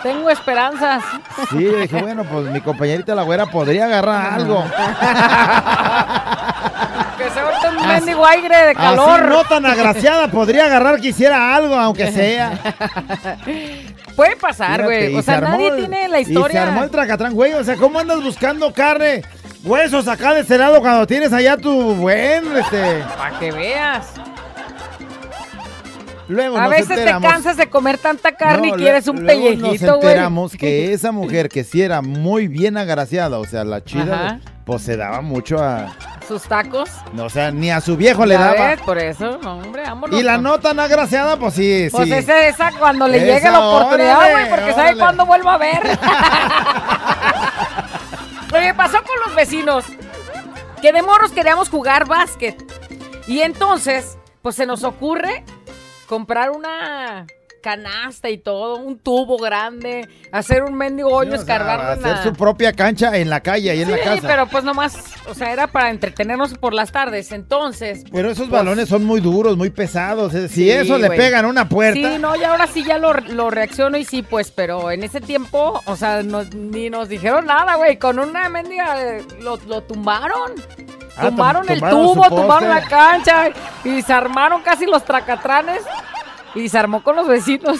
Tengo 0.03 0.31
esperanzas. 0.31 1.03
Sí, 1.51 1.65
yo 1.65 1.77
dije, 1.77 2.01
bueno, 2.01 2.25
pues 2.25 2.47
mi 2.47 2.61
compañerita 2.61 3.15
la 3.15 3.23
güera 3.25 3.47
podría 3.47 3.87
agarrar 3.87 4.35
algo. 4.35 4.65
Que 7.19 7.31
se 7.31 7.41
ahorita 7.41 7.71
un 7.71 7.87
mendigo 7.89 8.25
aire 8.25 8.67
de 8.69 8.75
calor. 8.75 9.21
Así 9.21 9.29
no 9.29 9.45
tan 9.45 9.67
agraciada, 9.67 10.29
podría 10.29 10.67
agarrar 10.67 11.01
que 11.01 11.09
hiciera 11.09 11.55
algo, 11.57 11.75
aunque 11.75 12.13
sea. 12.13 12.53
Puede 14.15 14.37
pasar, 14.37 14.85
güey. 14.85 15.15
O 15.15 15.19
se 15.19 15.25
sea, 15.25 15.41
nadie 15.41 15.69
el- 15.69 15.77
tiene 15.79 16.09
la 16.09 16.21
Y 16.21 16.25
se 16.27 16.33
historia. 16.33 16.63
armó 16.65 16.85
el 16.85 16.91
tracatrán, 16.91 17.35
güey. 17.35 17.55
O 17.55 17.65
sea, 17.65 17.77
¿cómo 17.77 17.99
andas 17.99 18.23
buscando 18.23 18.73
carne? 18.73 19.23
Huesos 19.65 20.07
acá 20.07 20.35
de 20.35 20.41
este 20.43 20.57
lado 20.59 20.81
cuando 20.81 21.05
tienes 21.09 21.33
allá 21.33 21.57
tu 21.57 21.95
buen, 21.97 22.57
este... 22.57 23.03
Para 23.17 23.37
que 23.41 23.51
veas. 23.51 24.07
Luego 26.29 26.57
A 26.59 26.63
nos 26.63 26.71
veces 26.71 27.05
te 27.05 27.11
cansas 27.21 27.57
de 27.57 27.69
comer 27.71 27.97
tanta 27.99 28.33
carne 28.33 28.69
No, 28.69 28.77
y 28.77 28.79
quieres 28.79 29.09
un 29.09 29.25
luego 29.25 29.41
Nos 29.41 29.49
pellejito, 29.57 29.97
güey. 29.97 30.07
enteramos 30.09 30.53
que 30.57 30.93
esa 30.93 31.11
mujer 31.11 31.49
que 31.49 31.65
sí 31.65 31.81
era 31.83 32.03
muy 32.03 32.47
bien 32.49 32.77
agraciada, 32.77 33.39
o 33.39 33.45
sea, 33.47 33.65
la 33.65 33.83
chida, 33.83 34.41
pues 34.67 34.83
se 34.83 34.97
daba 34.99 35.23
mucho 35.23 35.59
a, 35.59 35.97
sus 36.27 36.43
tacos. 36.43 36.91
No, 37.15 37.25
o 37.25 37.31
sea, 37.31 37.51
ni 37.51 37.71
a 37.71 37.81
su 37.81 37.97
viejo 37.97 38.27
le 38.27 38.35
daba. 38.35 38.69
ves, 38.69 38.81
por 38.83 38.99
eso, 38.99 39.41
hombre, 39.43 39.83
vámonos. 39.83 40.21
Y 40.21 40.23
la 40.23 40.37
no 40.37 40.61
tan 40.61 40.79
agraciada, 40.79 41.39
pues 41.39 41.55
sí, 41.55 41.89
Pues 41.91 42.09
sí. 42.09 42.13
esa, 42.15 42.47
esa 42.47 42.73
cuando 42.79 43.09
le 43.09 43.21
llegue 43.21 43.51
la 43.51 43.67
oportunidad, 43.67 44.31
güey, 44.31 44.51
porque 44.51 44.71
sabe 44.73 44.83
órale. 44.83 44.99
cuándo 44.99 45.25
vuelvo 45.25 45.49
a 45.49 45.57
ver. 45.57 45.81
Oye, 48.55 48.75
pasó 48.75 48.99
con 49.03 49.17
los 49.27 49.35
vecinos 49.35 49.85
que 50.83 50.93
de 50.93 51.03
morros 51.03 51.33
queríamos 51.33 51.69
jugar 51.69 52.07
básquet. 52.07 52.57
Y 53.27 53.41
entonces, 53.41 54.17
pues 54.43 54.57
se 54.57 54.67
nos 54.67 54.85
ocurre 54.85 55.45
comprar 56.09 56.51
una 56.51 57.27
canasta 57.61 58.31
y 58.31 58.39
todo, 58.39 58.77
un 58.77 59.01
tubo 59.01 59.37
grande, 59.37 60.09
hacer 60.31 60.63
un 60.63 60.75
mendigo 60.75 61.11
hoyo, 61.11 61.35
en 61.35 61.41
hacer 61.41 61.61
la- 61.61 62.23
su 62.23 62.33
propia 62.33 62.73
cancha 62.73 63.17
en 63.17 63.29
la 63.29 63.41
calle, 63.41 63.71
ahí 63.73 63.83
en 63.83 63.91
la 63.91 63.97
Sí, 63.97 64.03
casa. 64.05 64.29
pero 64.29 64.47
pues 64.47 64.63
nomás, 64.63 64.97
o 65.29 65.35
sea, 65.35 65.53
era 65.53 65.67
para 65.67 65.91
entretenernos 65.91 66.55
por 66.55 66.73
las 66.73 66.93
tardes. 66.93 67.33
Entonces, 67.33 68.05
Pero 68.13 68.31
esos 68.31 68.49
pues, 68.49 68.51
balones 68.61 68.89
son 68.89 69.05
muy 69.05 69.21
duros, 69.21 69.57
muy 69.57 69.71
pesados. 69.71 70.33
eh. 70.35 70.49
Si 70.49 70.55
Sí, 70.55 70.71
eso 70.71 70.99
le 70.99 71.11
pegan 71.11 71.47
una 71.47 71.69
puerta. 71.69 71.99
Sí, 72.13 72.19
no, 72.21 72.37
y 72.37 72.45
ahora 72.45 72.69
sí 72.69 72.85
ya 72.85 72.97
lo, 72.97 73.13
lo 73.13 73.51
reacciono 73.51 73.99
y 73.99 74.05
sí, 74.05 74.23
pues, 74.23 74.53
pero 74.53 74.93
en 74.93 75.03
ese 75.03 75.21
tiempo, 75.21 75.83
o 75.85 75.97
sea, 75.97 76.23
no- 76.23 76.45
ni 76.45 76.91
nos 76.91 77.09
dijeron 77.09 77.45
nada, 77.47 77.75
güey. 77.75 77.99
Con 77.99 78.21
una 78.21 78.49
mendiga 78.49 79.03
eh, 79.05 79.25
lo, 79.41 79.57
lo 79.67 79.83
tumbaron. 79.83 80.53
Ah, 81.19 81.23
tum- 81.25 81.31
tumbaron 81.31 81.69
el 81.71 81.81
tubo, 81.81 82.29
tumbaron 82.29 82.69
la 82.69 82.83
cancha 82.83 83.51
y 83.85 84.03
se 84.03 84.13
armaron 84.13 84.63
casi 84.63 84.87
los 84.87 85.05
tracatranes 85.05 85.83
y 86.55 86.69
se 86.69 86.79
armó 86.79 87.03
con 87.03 87.17
los 87.17 87.27
vecinos. 87.27 87.79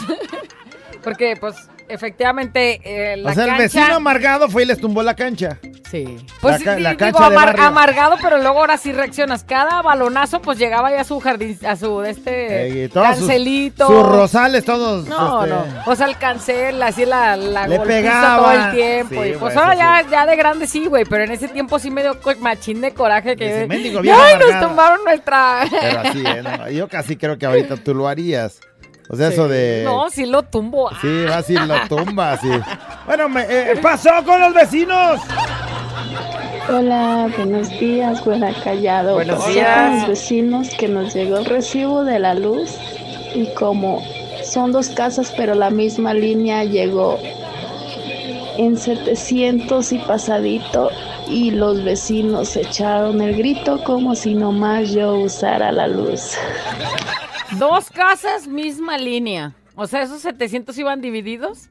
Porque, 1.05 1.37
pues, 1.41 1.57
efectivamente, 1.89 2.81
eh, 2.85 3.17
la 3.17 3.31
o 3.31 3.35
sea, 3.35 3.45
el 3.45 3.51
cancha... 3.51 3.63
vecino 3.81 3.95
amargado 3.97 4.49
fue 4.49 4.65
y 4.65 4.67
les 4.67 4.81
tumbó 4.81 5.03
la 5.03 5.15
cancha. 5.15 5.59
Sí. 5.91 6.19
Pues 6.43 6.63
La 6.67 6.79
la 6.79 6.95
digo, 6.95 7.19
amar- 7.19 7.59
amargado, 7.59 8.17
pero 8.23 8.37
luego 8.39 8.59
ahora 8.61 8.77
sí 8.77 8.93
reaccionas. 8.93 9.43
Cada 9.45 9.81
balonazo, 9.81 10.41
pues 10.43 10.59
llegaba 10.59 10.91
ya 10.91 11.01
a 11.01 11.05
su 11.05 11.19
jardín, 11.19 11.59
a 11.67 11.77
su 11.77 12.03
este 12.03 12.85
Eh, 12.85 12.91
sus- 12.93 13.03
cancelito. 13.03 13.87
Sus, 13.87 14.07
rosales 14.07 14.65
todos. 14.67 15.07
No, 15.07 15.45
este, 15.45 15.55
no. 15.55 15.65
O 15.87 15.97
sea, 15.97 16.07
el 16.07 16.19
cancel, 16.19 16.83
así 16.83 17.07
la, 17.07 17.37
la 17.37 17.67
Le 17.67 17.81
pegaba. 17.81 18.37
todo 18.37 18.53
el 18.53 18.71
tiempo. 18.75 19.23
Sí, 19.23 19.31
y 19.31 19.33
pues 19.37 19.57
ahora 19.57 19.75
ya, 19.75 20.05
ya 20.11 20.27
de 20.27 20.37
grande 20.37 20.67
sí, 20.67 20.85
güey. 20.87 21.05
Pero 21.07 21.25
en 21.25 21.31
ese 21.33 21.49
tiempo 21.49 21.79
sí 21.79 21.91
me 21.91 22.03
dio 22.03 22.19
machín 22.41 22.81
de 22.83 22.93
coraje 22.93 23.35
que. 23.37 23.63
Ese 23.65 24.13
¡Ay, 24.13 24.39
nos 24.39 24.61
tumbaron 24.69 25.01
nuestra. 25.05 25.61
Pero 25.71 26.01
así, 26.01 26.23
¿eh? 26.27 26.43
No, 26.43 26.69
yo 26.71 26.89
casi 26.89 27.17
creo 27.17 27.39
que 27.39 27.47
ahorita 27.47 27.77
tú 27.79 27.95
lo 27.95 28.09
harías. 28.09 28.61
O 29.11 29.17
sea, 29.17 29.29
eso 29.29 29.49
de... 29.49 29.83
No, 29.85 30.11
sí 30.11 30.27
lo 30.27 30.43
tumbo. 30.43 30.91
Sí, 31.01 31.25
va 31.25 31.39
así, 31.39 31.55
lo 31.55 31.77
tumba, 31.89 32.33
así. 32.33 32.49
Bueno, 33.07 33.27
me, 33.31 33.41
eh, 33.49 33.77
pasó 33.81 34.11
con 34.27 34.39
los 34.39 34.53
vecinos. 34.53 35.19
Hola, 36.69 37.31
buenos 37.35 37.71
días, 37.81 38.23
buena 38.23 38.53
callado. 38.63 39.15
Buenos 39.15 39.39
Pasó 39.39 39.51
días. 39.51 39.89
con 39.89 39.99
los 40.01 40.09
vecinos 40.09 40.69
que 40.79 40.89
nos 40.89 41.15
llegó 41.15 41.39
el 41.39 41.47
recibo 41.47 42.05
de 42.05 42.19
la 42.19 42.35
luz 42.35 42.77
y 43.35 43.47
como 43.55 44.03
son 44.45 44.73
dos 44.73 44.91
casas 44.91 45.33
pero 45.35 45.55
la 45.55 45.71
misma 45.71 46.13
línea 46.13 46.65
llegó 46.65 47.19
en 48.59 48.77
700 48.77 49.93
y 49.93 49.99
pasadito 50.01 50.91
y 51.31 51.53
los 51.53 51.83
vecinos 51.83 52.55
echaron 52.57 53.23
el 53.23 53.37
grito 53.37 53.83
como 53.85 54.15
si 54.15 54.35
nomás 54.35 54.91
yo 54.91 55.15
usara 55.15 55.73
la 55.73 55.87
luz. 55.87 56.37
Dos 57.57 57.91
casas, 57.91 58.47
misma 58.47 58.99
línea. 58.99 59.55
O 59.75 59.87
sea, 59.87 60.03
esos 60.03 60.21
700 60.23 60.77
iban 60.79 61.01
divididos. 61.01 61.69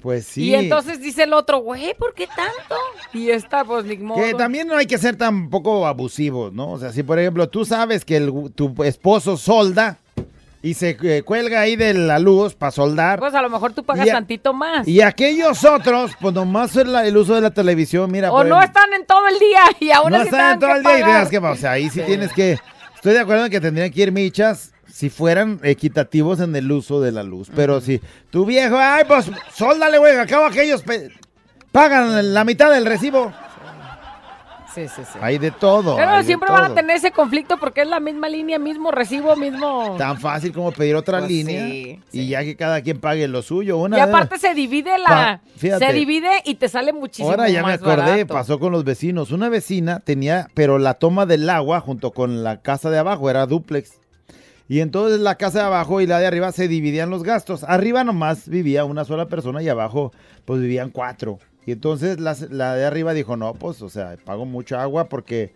Pues 0.00 0.26
sí. 0.26 0.44
Y 0.44 0.54
entonces 0.54 1.00
dice 1.00 1.24
el 1.24 1.32
otro, 1.32 1.58
güey, 1.58 1.94
¿por 1.94 2.14
qué 2.14 2.26
tanto? 2.28 2.76
Y 3.12 3.30
esta, 3.30 3.64
pues, 3.64 3.84
ni 3.84 3.96
modo. 3.98 4.22
Que 4.22 4.32
también 4.34 4.68
no 4.68 4.76
hay 4.76 4.86
que 4.86 4.96
ser 4.96 5.16
tampoco 5.16 5.86
abusivos, 5.86 6.52
¿no? 6.52 6.70
O 6.72 6.78
sea, 6.78 6.92
si 6.92 7.02
por 7.02 7.18
ejemplo 7.18 7.48
tú 7.48 7.64
sabes 7.64 8.04
que 8.04 8.16
el- 8.16 8.52
tu 8.54 8.74
esposo 8.84 9.36
solda 9.36 9.98
y 10.62 10.74
se 10.74 10.96
eh, 11.02 11.22
cuelga 11.24 11.60
ahí 11.60 11.74
de 11.74 11.92
la 11.94 12.20
luz 12.20 12.54
para 12.54 12.70
soldar. 12.70 13.18
Pues 13.18 13.34
a 13.34 13.42
lo 13.42 13.50
mejor 13.50 13.72
tú 13.72 13.82
pagas 13.84 14.06
Y 14.06 14.10
a- 14.10 14.12
tantito 14.14 14.52
más. 14.52 14.86
Y 14.86 15.00
aquellos 15.02 15.64
otros, 15.64 16.12
pues 16.20 16.32
nomás 16.32 16.74
el, 16.76 16.94
el 16.94 17.16
uso 17.16 17.34
de 17.34 17.40
la 17.40 17.50
televisión, 17.50 18.10
mira. 18.10 18.30
o 18.32 18.44
no 18.44 18.60
ejemplo, 18.62 18.62
están 18.62 18.92
en 19.00 19.04
todo 19.04 19.26
el 19.26 19.38
día 19.40 19.62
y 19.80 19.90
aún 19.90 20.10
no 20.12 20.16
así 20.18 20.26
están 20.28 20.58
tengan 20.58 20.60
todo 20.60 20.76
el 20.76 20.82
día 20.84 20.98
y 20.98 21.00
pagar. 21.02 21.16
veas 21.18 21.28
que, 21.28 21.38
o 21.38 21.56
sea, 21.56 21.72
ahí 21.72 21.90
sí, 21.90 21.98
Sí. 22.00 22.06
tienes 22.06 22.32
que... 22.32 22.58
Estoy 22.94 23.14
de 23.14 23.20
acuerdo 23.20 23.46
en 23.46 23.50
que 23.50 23.60
tendrían 23.60 23.90
que 23.90 24.00
ir 24.00 24.12
michas 24.12 24.71
si 24.92 25.08
fueran 25.10 25.58
equitativos 25.62 26.40
en 26.40 26.54
el 26.54 26.70
uso 26.70 27.00
de 27.00 27.12
la 27.12 27.22
luz. 27.22 27.50
Pero 27.56 27.80
si 27.80 28.00
tu 28.30 28.44
viejo, 28.44 28.76
ay, 28.78 29.04
pues, 29.08 29.30
sóldale, 29.54 29.98
güey, 29.98 30.16
acabo 30.16 30.44
aquellos 30.44 30.84
pagan 31.72 32.34
la 32.34 32.44
mitad 32.44 32.70
del 32.70 32.84
recibo. 32.86 33.32
Sí, 34.74 34.88
sí, 34.88 35.02
sí. 35.04 35.18
Hay 35.20 35.36
de 35.36 35.50
todo. 35.50 35.96
Pero 35.96 36.12
hay 36.12 36.18
de 36.20 36.24
siempre 36.24 36.50
van 36.50 36.70
a 36.72 36.74
tener 36.74 36.96
ese 36.96 37.10
conflicto 37.10 37.58
porque 37.58 37.82
es 37.82 37.88
la 37.88 38.00
misma 38.00 38.30
línea, 38.30 38.58
mismo 38.58 38.90
recibo, 38.90 39.36
mismo... 39.36 39.96
Tan 39.98 40.18
fácil 40.18 40.50
como 40.54 40.72
pedir 40.72 40.96
otra 40.96 41.18
Pues 41.18 41.30
línea 41.30 41.66
sí, 41.66 42.00
y 42.10 42.28
ya 42.28 42.42
que 42.42 42.56
cada 42.56 42.80
quien 42.80 42.98
pague 42.98 43.28
lo 43.28 43.42
suyo. 43.42 43.76
Una 43.76 43.98
Y 43.98 44.00
vez- 44.00 44.08
aparte 44.08 44.38
se 44.38 44.54
divide 44.54 44.96
la... 44.98 45.42
Fíjate. 45.58 45.86
se 45.86 45.92
divide 45.92 46.30
y 46.46 46.54
te 46.54 46.70
sale 46.70 46.94
muchísimo 46.94 47.28
Ahora 47.30 47.50
ya 47.50 47.62
me 47.62 47.74
acordé, 47.74 47.96
barato. 48.24 48.32
pasó 48.32 48.58
con 48.58 48.72
los 48.72 48.82
vecinos. 48.84 49.30
Una 49.30 49.50
vecina 49.50 50.00
tenía, 50.00 50.48
pero 50.54 50.78
la 50.78 50.94
toma 50.94 51.26
del 51.26 51.50
agua 51.50 51.80
junto 51.80 52.12
con 52.12 52.42
la 52.42 52.62
casa 52.62 52.88
de 52.88 52.98
abajo 52.98 53.28
era 53.28 53.44
duplex. 53.44 54.00
Y 54.72 54.80
entonces 54.80 55.20
la 55.20 55.34
casa 55.34 55.58
de 55.58 55.64
abajo 55.66 56.00
y 56.00 56.06
la 56.06 56.18
de 56.18 56.26
arriba 56.26 56.50
se 56.50 56.66
dividían 56.66 57.10
los 57.10 57.24
gastos. 57.24 57.62
Arriba 57.62 58.04
nomás 58.04 58.48
vivía 58.48 58.86
una 58.86 59.04
sola 59.04 59.28
persona 59.28 59.62
y 59.62 59.68
abajo 59.68 60.12
pues 60.46 60.62
vivían 60.62 60.88
cuatro. 60.88 61.38
Y 61.66 61.72
entonces 61.72 62.18
la, 62.18 62.34
la 62.48 62.74
de 62.74 62.86
arriba 62.86 63.12
dijo, 63.12 63.36
no, 63.36 63.52
pues, 63.52 63.82
o 63.82 63.90
sea, 63.90 64.16
pago 64.24 64.46
mucha 64.46 64.80
agua 64.80 65.10
porque 65.10 65.52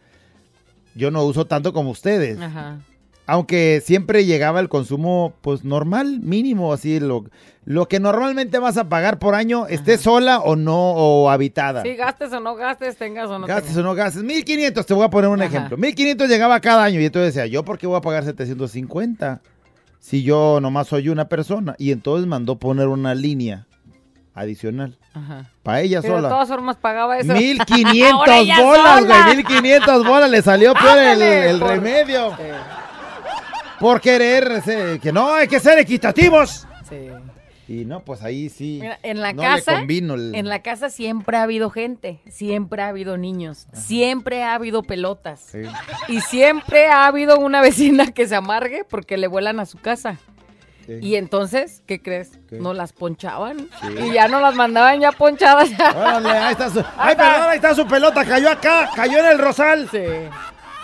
yo 0.94 1.10
no 1.10 1.24
uso 1.24 1.46
tanto 1.46 1.72
como 1.72 1.92
ustedes. 1.92 2.38
Ajá. 2.38 2.80
Aunque 3.28 3.82
siempre 3.84 4.24
llegaba 4.24 4.60
el 4.60 4.68
consumo, 4.68 5.34
pues 5.40 5.64
normal, 5.64 6.20
mínimo, 6.20 6.72
así, 6.72 7.00
lo, 7.00 7.24
lo 7.64 7.88
que 7.88 7.98
normalmente 7.98 8.60
vas 8.60 8.76
a 8.76 8.88
pagar 8.88 9.18
por 9.18 9.34
año, 9.34 9.66
estés 9.66 10.00
sola 10.02 10.38
o 10.38 10.54
no, 10.54 10.92
o 10.92 11.28
habitada. 11.28 11.82
Sí, 11.82 11.96
gastes 11.96 12.32
o 12.32 12.38
no 12.38 12.54
gastes, 12.54 12.96
tengas 12.96 13.28
o 13.28 13.38
no 13.40 13.46
Gastes 13.48 13.70
tengas. 13.74 13.78
o 13.78 13.82
no 13.82 13.94
gastes. 13.96 14.22
1500, 14.22 14.86
te 14.86 14.94
voy 14.94 15.04
a 15.04 15.10
poner 15.10 15.28
un 15.30 15.42
Ajá. 15.42 15.48
ejemplo. 15.48 15.76
1500 15.76 16.28
llegaba 16.28 16.60
cada 16.60 16.84
año 16.84 17.00
y 17.00 17.06
entonces 17.06 17.34
decía, 17.34 17.46
¿yo 17.48 17.64
por 17.64 17.78
qué 17.78 17.88
voy 17.88 17.96
a 17.96 18.00
pagar 18.00 18.24
750? 18.24 19.40
Si 19.98 20.22
yo 20.22 20.60
nomás 20.60 20.86
soy 20.86 21.08
una 21.08 21.28
persona. 21.28 21.74
Y 21.78 21.90
entonces 21.90 22.28
mandó 22.28 22.60
poner 22.60 22.86
una 22.86 23.16
línea 23.16 23.66
adicional. 24.34 24.98
Ajá. 25.14 25.50
Para 25.64 25.80
ella 25.80 26.00
Pero 26.00 26.14
de 26.14 26.18
sola. 26.20 26.28
todas 26.28 26.48
formas 26.48 26.76
pagaba 26.76 27.18
eso. 27.18 27.32
1500 27.32 28.12
Ahora 28.12 28.38
ella 28.38 28.62
bolas, 28.62 29.04
güey. 29.04 29.36
1500 29.38 30.06
bolas. 30.06 30.30
Le 30.30 30.42
salió 30.42 30.74
por 30.74 30.82
el, 30.84 30.88
Ándale, 30.98 31.50
el 31.50 31.58
por- 31.58 31.68
remedio. 31.70 32.30
Sí, 32.36 32.42
Por 33.80 34.00
querer 34.00 34.62
que 35.02 35.12
no, 35.12 35.32
hay 35.34 35.48
que 35.48 35.60
ser 35.60 35.78
equitativos. 35.78 36.66
sí. 36.88 37.08
Y 37.68 37.84
no, 37.84 37.98
pues 38.04 38.22
ahí 38.22 38.48
sí. 38.48 38.78
Mira, 38.80 38.96
en 39.02 39.20
la 39.20 39.32
no 39.32 39.42
casa, 39.42 39.80
el- 39.80 40.34
en 40.36 40.48
la 40.48 40.62
casa 40.62 40.88
siempre 40.88 41.36
ha 41.36 41.42
habido 41.42 41.68
gente, 41.68 42.20
siempre 42.30 42.80
ha 42.82 42.86
habido 42.86 43.16
niños, 43.18 43.66
siempre 43.72 44.44
ha 44.44 44.54
habido 44.54 44.84
pelotas 44.84 45.40
Sí. 45.50 45.62
y 46.06 46.20
siempre 46.20 46.86
ha 46.86 47.06
habido 47.08 47.38
una 47.40 47.60
vecina 47.62 48.12
que 48.12 48.28
se 48.28 48.36
amargue 48.36 48.84
porque 48.88 49.16
le 49.16 49.26
vuelan 49.26 49.58
a 49.58 49.66
su 49.66 49.78
casa. 49.78 50.18
Sí. 50.86 50.92
Y 51.02 51.16
entonces, 51.16 51.82
¿qué 51.86 52.00
crees? 52.00 52.38
¿Qué? 52.48 52.60
No 52.60 52.72
las 52.72 52.92
ponchaban 52.92 53.68
Sí. 53.80 53.88
y 53.98 54.12
ya 54.12 54.28
no 54.28 54.38
las 54.40 54.54
mandaban 54.54 55.00
ya 55.00 55.10
ponchadas. 55.10 55.68
Órale, 55.96 56.28
ahí 56.30 56.52
está 56.52 56.70
su. 56.70 56.84
¡Ay, 56.96 57.16
perdón! 57.16 57.48
Ahí 57.50 57.56
está 57.56 57.74
su 57.74 57.84
pelota. 57.88 58.24
Cayó 58.24 58.48
acá, 58.48 58.90
cayó 58.94 59.18
en 59.18 59.26
el 59.26 59.38
rosal. 59.40 59.88
Sí. 59.90 60.04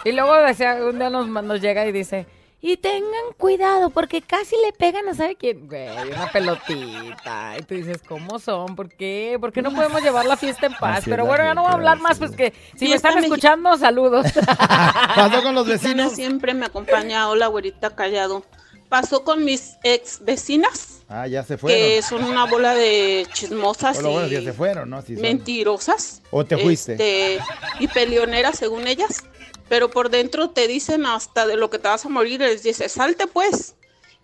Y 0.04 0.10
luego 0.10 0.34
decía, 0.38 0.78
un 0.84 0.98
día 0.98 1.10
nos, 1.10 1.28
nos 1.28 1.60
llega 1.60 1.86
y 1.86 1.92
dice, 1.92 2.26
y 2.64 2.76
tengan 2.76 3.32
cuidado 3.36 3.90
porque 3.90 4.22
casi 4.22 4.54
le 4.64 4.72
pegan 4.72 5.08
a 5.08 5.14
sabe 5.14 5.34
quién. 5.34 5.66
Güey, 5.66 6.12
una 6.12 6.30
pelotita. 6.30 7.56
Y 7.58 7.62
tú 7.62 7.74
dices, 7.74 8.00
¿cómo 8.06 8.38
son? 8.38 8.76
¿Por 8.76 8.88
qué? 8.88 9.36
¿Por 9.40 9.52
qué 9.52 9.62
no 9.62 9.72
podemos 9.74 10.00
llevar 10.00 10.26
la 10.26 10.36
fiesta 10.36 10.66
en 10.66 10.74
paz? 10.74 10.98
Así 10.98 11.10
Pero 11.10 11.26
bueno, 11.26 11.42
ya 11.42 11.54
no 11.54 11.62
voy 11.62 11.72
a 11.72 11.74
hablar 11.74 11.98
más, 11.98 12.12
es. 12.12 12.18
pues 12.20 12.30
que 12.36 12.52
si 12.76 12.86
me 12.88 12.94
están 12.94 13.18
escuchando, 13.18 13.76
saludos. 13.76 14.26
Pasó 15.16 15.42
con 15.42 15.56
los 15.56 15.66
vecinos. 15.66 16.12
siempre 16.12 16.54
me 16.54 16.66
acompaña. 16.66 17.28
Hola, 17.28 17.48
güerita 17.48 17.96
callado. 17.96 18.44
Pasó 18.88 19.24
con 19.24 19.44
mis 19.44 19.78
ex 19.82 20.24
vecinas, 20.24 20.91
Ah, 21.14 21.26
ya 21.26 21.42
se 21.44 21.54
que 21.54 21.58
fueron. 21.58 22.02
son 22.02 22.24
una 22.24 22.46
bola 22.46 22.74
de 22.74 23.26
chismosas 23.34 23.96
Bueno, 23.96 24.12
bueno, 24.12 24.38
y 24.38 24.42
se 24.42 24.52
fueron, 24.54 24.88
¿no? 24.88 24.96
Así 24.96 25.14
mentirosas. 25.14 26.22
¿O 26.30 26.42
te 26.44 26.56
fuiste? 26.56 26.92
Este, 26.92 27.38
y 27.80 27.88
peleoneras, 27.88 28.58
según 28.58 28.88
ellas. 28.88 29.22
Pero 29.68 29.90
por 29.90 30.08
dentro 30.08 30.50
te 30.50 30.66
dicen 30.66 31.04
hasta 31.04 31.46
de 31.46 31.56
lo 31.56 31.68
que 31.68 31.78
te 31.78 31.88
vas 31.88 32.06
a 32.06 32.08
morir. 32.08 32.40
Les 32.40 32.62
dices, 32.62 32.92
salte 32.92 33.26
pues. 33.26 33.74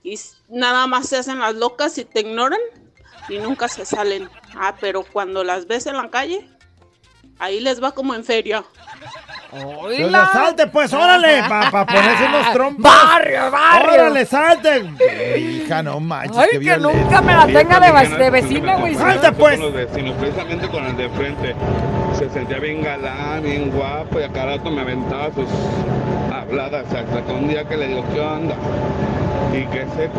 Y 0.02 0.18
nada 0.48 0.86
más 0.86 1.10
se 1.10 1.18
hacen 1.18 1.40
las 1.40 1.54
locas 1.54 1.98
y 1.98 2.06
te 2.06 2.20
ignoran 2.20 2.60
y 3.28 3.36
nunca 3.36 3.68
se 3.68 3.84
salen. 3.84 4.30
Ah, 4.54 4.76
pero 4.80 5.04
cuando 5.04 5.44
las 5.44 5.66
ves 5.66 5.86
en 5.86 5.96
la 5.96 6.08
calle, 6.08 6.48
ahí 7.38 7.60
les 7.60 7.82
va 7.82 7.92
como 7.92 8.14
en 8.14 8.24
feria. 8.24 8.64
Pues 9.50 9.98
le 9.98 10.10
salte, 10.10 10.66
pues, 10.66 10.92
órale, 10.92 11.42
para 11.48 11.70
ponerse 11.86 12.24
unos 12.26 12.52
trompos. 12.52 12.82
¡Barrio, 12.82 13.50
barrio! 13.50 13.92
¡Órale, 13.92 14.26
salte! 14.26 14.84
Hija, 15.38 15.82
no 15.82 16.00
manches, 16.00 16.36
Ay, 16.36 16.48
qué 16.52 16.58
que 16.58 16.58
violencia. 16.58 17.02
nunca 17.02 17.22
me 17.22 17.34
la 17.34 17.46
tenga 17.46 17.80
de, 17.80 18.08
de 18.16 18.30
vecina, 18.30 18.76
güey. 18.76 18.94
¡Salte, 18.94 19.32
pues! 19.32 19.58
Con 19.58 19.72
los 19.72 19.74
vecinos, 19.74 20.16
precisamente 20.18 20.68
con 20.68 20.84
el 20.84 20.96
de 20.96 21.08
frente. 21.10 21.54
se 22.18 22.28
sentía 22.28 22.58
bien 22.58 22.82
galán, 22.82 23.42
bien 23.42 23.70
guapo 23.70 24.20
y 24.20 24.24
a 24.24 24.28
cada 24.28 24.56
rato 24.56 24.70
me 24.70 24.82
aventaba 24.82 25.30
sus 25.34 25.48
habladas 26.34 26.84
hasta 26.84 27.22
que 27.24 27.32
un 27.32 27.48
día 27.48 27.64
que 27.64 27.76
le 27.76 27.88
digo, 27.88 28.04
¿qué 28.12 28.20
onda? 28.20 28.54
Y 29.54 29.64
que 29.66 29.86
se 29.96 30.10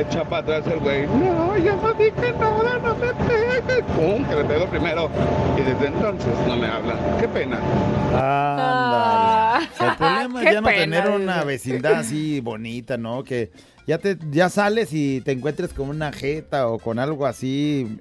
echa 0.00 0.24
para 0.24 0.42
atrás 0.42 0.64
el 0.66 0.80
güey, 0.80 1.06
no, 1.06 1.56
ya 1.56 1.76
no 1.76 1.92
dije 1.94 2.34
nada, 2.38 2.78
no 2.82 2.94
me 2.96 3.12
pegues. 3.12 3.84
Pum, 3.94 4.24
que 4.24 4.34
le 4.34 4.44
pego 4.44 4.66
primero. 4.66 5.08
Y 5.56 5.62
desde 5.62 5.86
entonces 5.86 6.32
no 6.48 6.56
me 6.56 6.66
hablan. 6.66 6.96
Qué 7.20 7.28
pena. 7.28 7.58
Ándale. 8.24 9.68
El 9.80 9.96
problema 9.96 10.42
es 10.42 10.52
ya 10.52 10.60
no 10.60 10.66
pena, 10.66 10.80
tener 10.80 11.08
una 11.10 11.34
dice. 11.36 11.46
vecindad 11.46 11.94
así 11.94 12.40
bonita, 12.40 12.96
¿no? 12.96 13.24
Que 13.24 13.50
ya 13.86 13.98
te 13.98 14.16
ya 14.30 14.48
sales 14.48 14.92
y 14.92 15.20
te 15.20 15.32
encuentres 15.32 15.72
con 15.72 15.88
una 15.88 16.12
jeta 16.12 16.68
o 16.68 16.78
con 16.78 16.98
algo 16.98 17.26
así. 17.26 17.98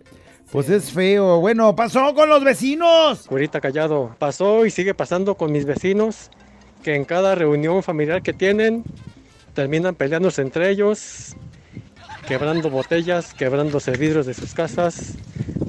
Pues 0.51 0.69
es 0.69 0.91
feo. 0.91 1.39
Bueno, 1.39 1.75
pasó 1.75 2.13
con 2.13 2.29
los 2.29 2.43
vecinos. 2.43 3.25
Curita 3.27 3.59
Callado, 3.59 4.15
pasó 4.19 4.65
y 4.65 4.71
sigue 4.71 4.93
pasando 4.93 5.35
con 5.35 5.51
mis 5.51 5.65
vecinos, 5.65 6.29
que 6.83 6.95
en 6.95 7.05
cada 7.05 7.33
reunión 7.33 7.81
familiar 7.81 8.21
que 8.21 8.33
tienen, 8.33 8.83
terminan 9.55 9.95
peleándose 9.95 10.41
entre 10.43 10.69
ellos, 10.69 11.35
quebrando 12.27 12.69
botellas, 12.69 13.33
quebrándose 13.33 13.91
vidrios 13.91 14.25
de 14.25 14.33
sus 14.33 14.53
casas. 14.53 15.13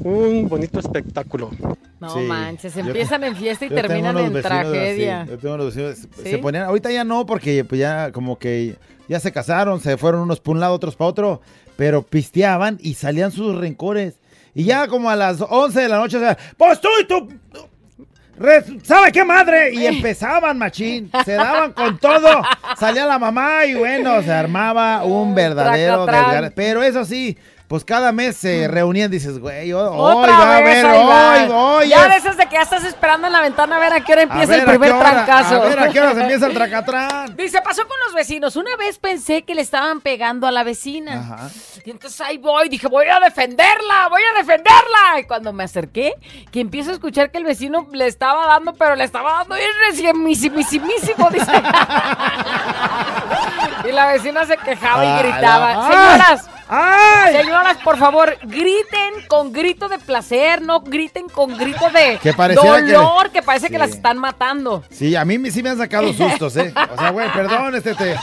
Un 0.03 0.49
bonito 0.49 0.79
espectáculo. 0.81 1.51
No 2.01 2.11
Sí. 2.11 2.21
manches, 2.21 2.75
Yo- 2.75 2.81
empiezan 2.81 3.25
en 3.25 3.35
fiesta 3.37 3.65
y 3.65 3.71
terminan 3.71 4.19
en 4.19 4.33
tragedia. 4.43 5.23
así, 5.23 5.31
yo 5.31 5.39
tengo 5.39 5.55
unos 5.55 5.75
vecinos, 5.75 5.99
¿Sí? 6.23 6.31
se 6.31 6.39
ponían, 6.39 6.65
ahorita 6.65 6.91
ya 6.91 7.05
no, 7.05 7.25
porque 7.25 7.65
pues 7.65 7.81
ya 7.81 8.13
como 8.13 8.39
que 8.39 8.77
ya 9.09 9.21
se 9.21 9.33
casaron, 9.33 9.81
se 9.81 9.97
fueron 9.97 10.21
unos 10.23 10.41
para 10.41 10.53
un 10.53 10.61
lado, 10.61 10.75
otros 10.75 10.97
para 10.97 11.09
otro, 11.09 11.41
pero 11.77 12.03
pisteaban 12.03 12.79
y 12.83 12.95
salían 12.95 13.31
sus 13.31 13.57
rencores. 13.57 14.19
Y 14.55 14.65
ya 14.65 14.87
como 14.87 15.11
a 15.11 15.17
las 15.17 15.41
11 15.41 15.81
de 15.81 15.89
la 15.89 15.99
noche, 15.99 16.19
o 16.19 16.21
sea, 16.21 16.37
pues 16.57 16.81
tú 16.81 16.89
y 17.01 17.07
tú, 17.07 17.29
¿sabe 18.83 19.13
qué 19.13 19.25
madre? 19.25 19.73
Y 19.73 19.87
empezaban, 19.87 20.59
machín, 20.59 21.11
se 21.25 21.33
daban 21.35 21.73
con 21.73 21.99
todo, 21.99 22.43
salía 22.79 23.07
la 23.07 23.19
mamá 23.19 23.65
y 23.65 23.75
bueno, 23.75 24.23
se 24.23 24.33
armaba 24.33 25.05
un 25.05 25.35
verdadero. 25.35 26.07
Pero 26.55 26.83
eso 26.83 27.05
sí, 27.05 27.37
pues 27.75 27.85
cada 27.85 28.13
mes 28.13 28.37
se 28.37 28.69
reunían, 28.69 29.11
dices, 29.11 29.41
güey, 29.41 29.73
hoy 29.73 29.83
Otra 29.99 30.31
va 30.39 30.55
a 30.55 30.57
haber, 30.59 30.85
hoy, 30.85 31.51
hoy 31.53 31.89
Ya 31.89 32.05
es- 32.05 32.09
de 32.11 32.17
esas 32.19 32.37
de 32.37 32.47
que 32.47 32.55
ya 32.55 32.63
estás 32.63 32.85
esperando 32.85 33.27
en 33.27 33.33
la 33.33 33.41
ventana 33.41 33.75
a 33.75 33.79
ver 33.81 33.93
a 33.95 34.01
qué 34.05 34.13
hora 34.13 34.23
empieza 34.23 34.47
ver, 34.47 34.61
el 34.61 34.69
¿a 34.69 34.73
qué 34.73 34.79
primer 34.79 34.93
hora? 34.93 35.11
trancazo. 35.11 35.61
A 35.61 35.65
ver, 35.65 35.81
¿a 35.81 35.89
qué 35.89 36.01
hora 36.01 36.15
se 36.15 36.21
empieza 36.21 36.47
el 36.47 36.55
tracatrán? 36.55 37.35
Dice, 37.37 37.61
pasó 37.63 37.83
con 37.89 37.97
los 38.07 38.15
vecinos. 38.15 38.55
Una 38.55 38.77
vez 38.77 38.99
pensé 39.01 39.43
que 39.43 39.57
le 39.57 39.63
estaban 39.63 40.01
pegando 40.03 40.47
a 40.47 40.53
la 40.53 40.63
vecina. 40.63 41.15
Ajá. 41.19 41.51
Y 41.85 41.91
entonces 41.91 42.21
ahí 42.21 42.39
voy, 42.39 42.69
dije, 42.69 42.87
voy 42.87 43.07
a 43.09 43.19
defenderla, 43.19 44.07
voy 44.09 44.23
a 44.23 44.39
defenderla. 44.39 45.19
Y 45.19 45.25
cuando 45.25 45.53
me 45.53 45.65
acerqué, 45.65 46.15
que 46.53 46.61
empiezo 46.61 46.91
a 46.91 46.93
escuchar 46.95 47.33
que 47.33 47.39
el 47.39 47.45
vecino 47.45 47.89
le 47.91 48.07
estaba 48.07 48.47
dando, 48.47 48.73
pero 48.75 48.95
le 48.95 49.03
estaba 49.03 49.33
dando 49.39 49.57
bien 49.57 49.71
recienmisimísimo, 49.91 51.29
dice. 51.31 51.51
y 53.89 53.93
la 53.93 54.07
vecina 54.13 54.45
se 54.47 54.57
quejaba 54.59 55.05
y 55.05 55.19
gritaba. 55.25 55.89
Señoras, 55.91 56.51
¡Ay! 56.77 57.37
señoras, 57.37 57.77
por 57.85 57.97
favor, 57.99 58.37
griten 58.43 59.13
con 59.29 59.53
grito 59.53 59.89
de 59.89 59.99
placer, 59.99 60.61
no 60.63 60.81
griten 60.81 61.29
con 61.29 61.57
grito 61.57 61.89
de 61.91 62.19
Que 62.23 62.33
pareciera 62.33 62.85
que- 62.85 62.93
dolor, 62.93 63.31
que, 63.31 63.43
parece 63.43 63.69
que 63.69 63.75
Sí. 63.75 63.79
las 63.79 63.91
están 63.91 64.19
matando. 64.19 64.83
Sí, 64.91 65.15
a 65.15 65.25
mí 65.25 65.51
sí 65.51 65.63
me 65.63 65.71
han 65.71 65.79
sacado 65.79 66.13
sustos, 66.13 66.57
¿eh? 66.57 66.73
O 66.93 66.97
sea, 66.99 67.11
güey, 67.11 67.31
perdón, 67.33 67.75
este, 67.75 67.95
te... 67.95 68.17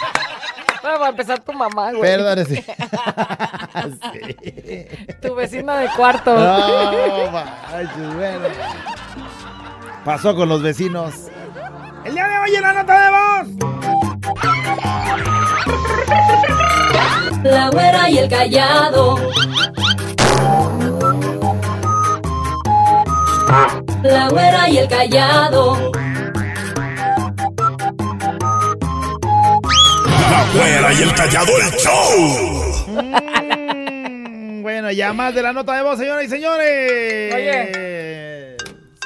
Bueno, 0.82 1.00
va 1.00 1.06
a 1.08 1.10
empezar 1.10 1.40
tu 1.40 1.54
mamá, 1.54 1.92
güey. 1.92 2.02
Perdón, 2.02 2.40
este... 2.40 2.66
Tu 5.22 5.36
vecina 5.36 5.78
de 5.78 5.88
cuarto. 5.96 6.34
No, 6.34 7.32
manches, 7.32 8.16
bueno. 8.16 8.48
Pasó 10.04 10.36
con 10.36 10.50
los 10.50 10.62
vecinos. 10.64 11.14
El 12.04 12.16
día 12.16 12.28
de 12.28 12.40
hoy 12.40 12.56
en 12.56 12.62
la 12.64 12.74
nota 12.74 13.00
de 13.00 13.10
voz. 13.12 13.48
La 17.44 17.70
güera 17.70 18.10
y 18.10 18.18
el 18.20 18.30
callado. 18.30 19.18
La 24.04 24.30
güera 24.30 24.70
y 24.70 24.78
el 24.78 24.88
callado. 24.88 25.92
La 30.30 30.46
güera 30.54 30.94
y 30.94 31.02
el 31.02 31.14
callado 31.16 31.52
el 31.58 31.72
show. 31.78 32.92
Mm, 33.68 34.62
bueno, 34.62 34.92
ya 34.92 35.12
más 35.14 35.34
de 35.34 35.42
la 35.42 35.52
nota 35.52 35.76
de 35.76 35.82
voz, 35.82 35.98
señoras 35.98 36.26
y 36.26 36.30
señores. 36.30 37.34
Oye. 37.34 38.31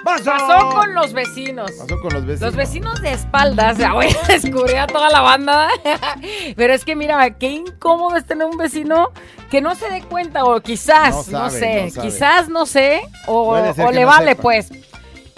Pasó. 0.06 0.26
Pasó 0.26 0.70
con 0.70 0.93
los 0.93 1.14
vecinos. 1.14 1.72
Pasó 1.72 1.99
con 1.99 2.14
los 2.14 2.26
vecinos. 2.28 2.41
Los 2.41 2.56
vecinos 2.56 3.01
de 3.01 3.12
espaldas, 3.12 3.80
ya 3.80 3.91
voy 3.93 4.06
a 4.06 4.28
descubrir 4.28 4.78
a 4.78 4.86
toda 4.86 5.10
la 5.10 5.22
banda. 5.22 5.68
Pero 6.56 6.74
es 6.74 6.86
que 6.86 6.95
mira, 6.95 7.28
qué 7.32 7.49
incómodo 7.49 8.16
es 8.16 8.24
tener 8.24 8.45
un 8.45 8.56
vecino 8.56 9.12
que 9.49 9.62
no 9.62 9.74
se 9.74 9.89
dé 9.89 10.03
cuenta, 10.03 10.45
o 10.45 10.62
quizás, 10.62 11.28
No 11.30 11.49
sé, 11.49 11.91
no 11.95 12.01
quizás 12.03 12.49
no 12.49 12.68
sé, 12.68 13.01
o, 13.26 13.58
le 13.91 14.06
vale, 14.06 14.32
sepa. 14.32 14.41
pues. 14.43 14.70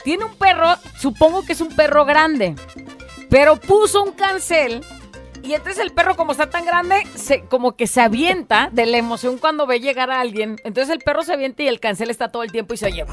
Tiene 0.03 0.26
un 0.26 0.36
perro, 0.36 0.76
supongo 0.99 1.45
que 1.45 1.53
es 1.53 1.61
un 1.61 1.70
perro 1.74 2.03
grande, 2.03 2.55
pero 3.30 3.55
puso 3.55 4.03
un 4.03 4.11
cancel. 4.11 4.84
Y 5.43 5.53
entonces 5.53 5.82
el 5.82 5.91
perro, 5.93 6.18
como 6.18 6.34
está 6.34 6.49
tan 6.49 6.65
grande, 6.65 7.07
se, 7.15 7.41
como 7.45 7.78
que 7.78 7.88
se 7.88 8.01
avienta 8.01 8.70
de 8.74 8.86
la 8.86 8.97
emoción 8.97 9.38
cuando 9.38 9.65
ve 9.65 9.80
llegar 9.80 10.11
a 10.11 10.20
alguien. 10.20 10.57
Entonces 10.65 10.93
el 10.93 10.99
perro 10.99 11.24
se 11.24 11.32
avienta 11.34 11.63
y 11.63 11.70
el 11.70 11.80
cancel 11.80 12.09
está 12.09 12.30
todo 12.30 12.43
el 12.43 12.51
tiempo 12.51 12.74
y 12.74 12.78
se 12.78 12.88
oye. 12.88 13.05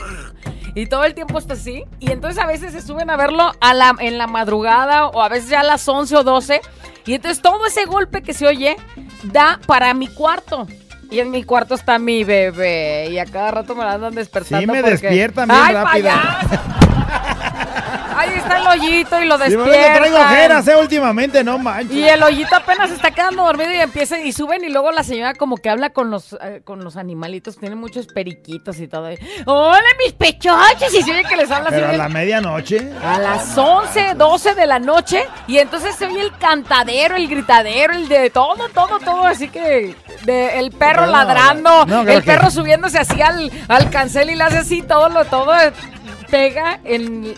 Y 0.75 0.87
todo 0.87 1.05
el 1.05 1.15
tiempo 1.15 1.39
está 1.39 1.55
así. 1.55 1.85
Y 2.01 2.11
entonces 2.11 2.43
a 2.43 2.47
veces 2.47 2.73
se 2.73 2.83
suben 2.83 3.09
a 3.11 3.17
verlo 3.17 3.53
a 3.61 3.75
la, 3.75 3.95
en 4.01 4.19
la 4.19 4.27
madrugada 4.27 5.07
o 5.07 5.23
a 5.23 5.29
veces 5.29 5.49
ya 5.51 5.61
a 5.61 5.65
las 5.65 5.87
11 5.87 6.17
o 6.17 6.25
12. 6.25 6.61
Y 7.07 7.15
entonces 7.15 7.41
todo 7.43 7.65
ese 7.67 7.85
golpe 7.85 8.23
que 8.23 8.35
se 8.35 8.47
oye 8.47 8.77
da 9.25 9.61
para 9.67 9.95
mi 9.95 10.09
cuarto. 10.09 10.67
Y 11.11 11.21
en 11.21 11.31
mi 11.31 11.45
cuarto 11.45 11.75
está 11.77 11.99
mi 11.99 12.25
bebé. 12.25 13.09
Y 13.11 13.19
a 13.19 13.27
cada 13.27 13.51
rato 13.53 13.77
me 13.77 13.85
la 13.85 13.93
andan 13.93 14.15
despertando. 14.15 14.61
Sí, 14.61 14.67
me 14.67 14.81
porque- 14.83 14.91
despiertan 15.07 15.49
bien 15.49 15.61
¡Ay, 15.63 15.75
rápido. 15.75 16.11
Ahí 18.17 18.31
está 18.37 18.59
el 18.59 18.67
hoyito 18.67 19.21
y 19.21 19.27
lo 19.27 19.37
Sí, 19.39 19.57
me 19.57 19.65
despiertan. 19.65 19.95
traigo 19.97 20.17
ojeras, 20.19 20.69
eh, 20.69 20.77
últimamente, 20.77 21.43
no 21.45 21.59
manches. 21.59 21.93
Y 21.97 22.09
el 22.09 22.23
hoyito 22.23 22.55
apenas 22.57 22.91
está 22.91 23.11
quedando 23.11 23.45
dormido 23.45 23.73
y 23.73 23.77
empieza 23.81 24.19
y 24.21 24.33
suben 24.33 24.65
y 24.65 24.69
luego 24.69 24.93
la 24.93 25.03
señora 25.03 25.35
como 25.35 25.57
que 25.57 25.69
habla 25.71 25.91
con 25.91 26.11
los 26.11 26.37
eh, 26.41 26.61
con 26.65 26.83
los 26.85 26.97
animalitos, 26.97 27.59
tiene 27.59 27.75
muchos 27.75 28.07
periquitos 28.07 28.79
y 28.79 28.89
todo. 28.89 29.09
¡Hola, 29.47 29.83
mis 30.03 30.13
pechoches! 30.13 30.95
Y 30.95 31.03
se 31.03 31.11
oye 31.11 31.25
que 31.25 31.37
les 31.37 31.51
habla 31.51 31.69
así. 31.71 31.77
Pero 31.81 31.89
a 31.89 31.97
la 31.97 32.09
medianoche. 32.09 32.93
a 33.05 33.19
las 33.19 33.57
11, 33.59 34.15
12 34.15 34.55
de 34.55 34.67
la 34.67 34.79
noche 34.79 35.27
y 35.47 35.59
entonces 35.59 35.95
se 35.97 36.07
oye 36.07 36.21
el 36.21 36.37
cantadero, 36.39 37.17
el 37.17 37.29
gritadero, 37.29 37.95
el 37.95 38.09
de 38.09 38.31
todo, 38.31 38.69
todo, 38.69 38.99
todo, 39.01 39.25
así 39.27 39.49
que 39.49 39.95
de, 40.23 40.59
el 40.59 40.71
perro 40.71 41.07
No, 41.07 41.13
ladrando, 41.13 41.85
no, 41.87 42.03
el 42.03 42.23
que- 42.23 42.31
perro 42.31 42.51
subiéndose 42.51 42.99
así 42.99 43.21
al, 43.21 43.51
al 43.69 43.91
cancel 43.91 44.31
y 44.31 44.37
le 44.37 44.45
hace 44.45 44.59
así, 44.59 44.83
todo 44.83 45.09
lo, 45.09 45.25
todo 45.25 45.53
pega 46.31 46.81
en 46.85 47.35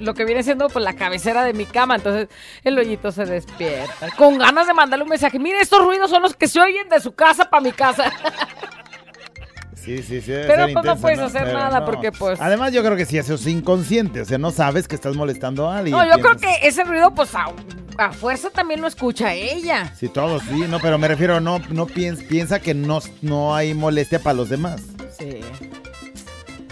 lo 0.00 0.14
que 0.14 0.24
viene 0.24 0.42
siendo 0.42 0.68
pues 0.68 0.84
la 0.84 0.94
cabecera 0.94 1.44
de 1.44 1.52
mi 1.52 1.66
cama, 1.66 1.96
entonces 1.96 2.28
el 2.64 2.78
hoyito 2.78 3.12
se 3.12 3.24
despierta, 3.24 4.08
con 4.16 4.38
ganas 4.38 4.66
de 4.66 4.74
mandarle 4.74 5.04
un 5.04 5.10
mensaje, 5.10 5.38
mire, 5.38 5.60
estos 5.60 5.84
ruidos 5.84 6.10
son 6.10 6.22
los 6.22 6.34
que 6.34 6.48
se 6.48 6.60
oyen 6.60 6.88
de 6.88 7.00
su 7.00 7.12
casa 7.12 7.48
para 7.50 7.62
mi 7.62 7.72
casa. 7.72 8.10
Sí, 9.84 10.02
sí, 10.02 10.20
sí. 10.20 10.32
Pero, 10.46 10.66
pues, 10.72 10.84
no 10.84 10.96
puedes 10.96 11.18
hacer 11.20 11.44
Pero 11.44 11.58
nada, 11.58 11.84
porque, 11.86 12.12
pues- 12.12 12.40
Además, 12.40 12.72
yo 12.72 12.82
creo 12.84 12.96
que 12.96 13.06
sí, 13.06 13.16
eso 13.16 13.34
es 13.34 13.46
inconsciente. 13.46 14.20
O 14.20 14.24
sea, 14.24 14.36
no 14.36 14.50
sabes 14.50 14.86
que 14.86 14.94
estás 14.94 15.16
molestando 15.16 15.70
a 15.70 15.78
alguien. 15.78 15.96
No, 15.96 16.04
yo 16.04 16.22
creo 16.22 16.36
que 16.36 16.68
ese 16.68 16.84
ruido 16.84 17.14
pues 17.14 17.34
a, 17.34 17.46
a 17.96 18.12
fuerza 18.12 18.50
también 18.50 18.82
lo 18.82 18.86
escucha 18.86 19.32
ella. 19.32 19.92
Sí, 19.96 20.08
todos, 20.08 20.42
sí, 20.44 20.66
no, 20.68 20.80
pero 20.80 20.98
me 20.98 21.08
refiero, 21.08 21.40
no, 21.40 21.60
no 21.70 21.86
piensa, 21.86 22.22
piensa 22.28 22.60
que 22.60 22.74
no, 22.74 23.00
no 23.22 23.54
hay 23.54 23.72
molestia 23.72 24.18
para 24.18 24.34
los 24.34 24.50
demás. 24.50 24.82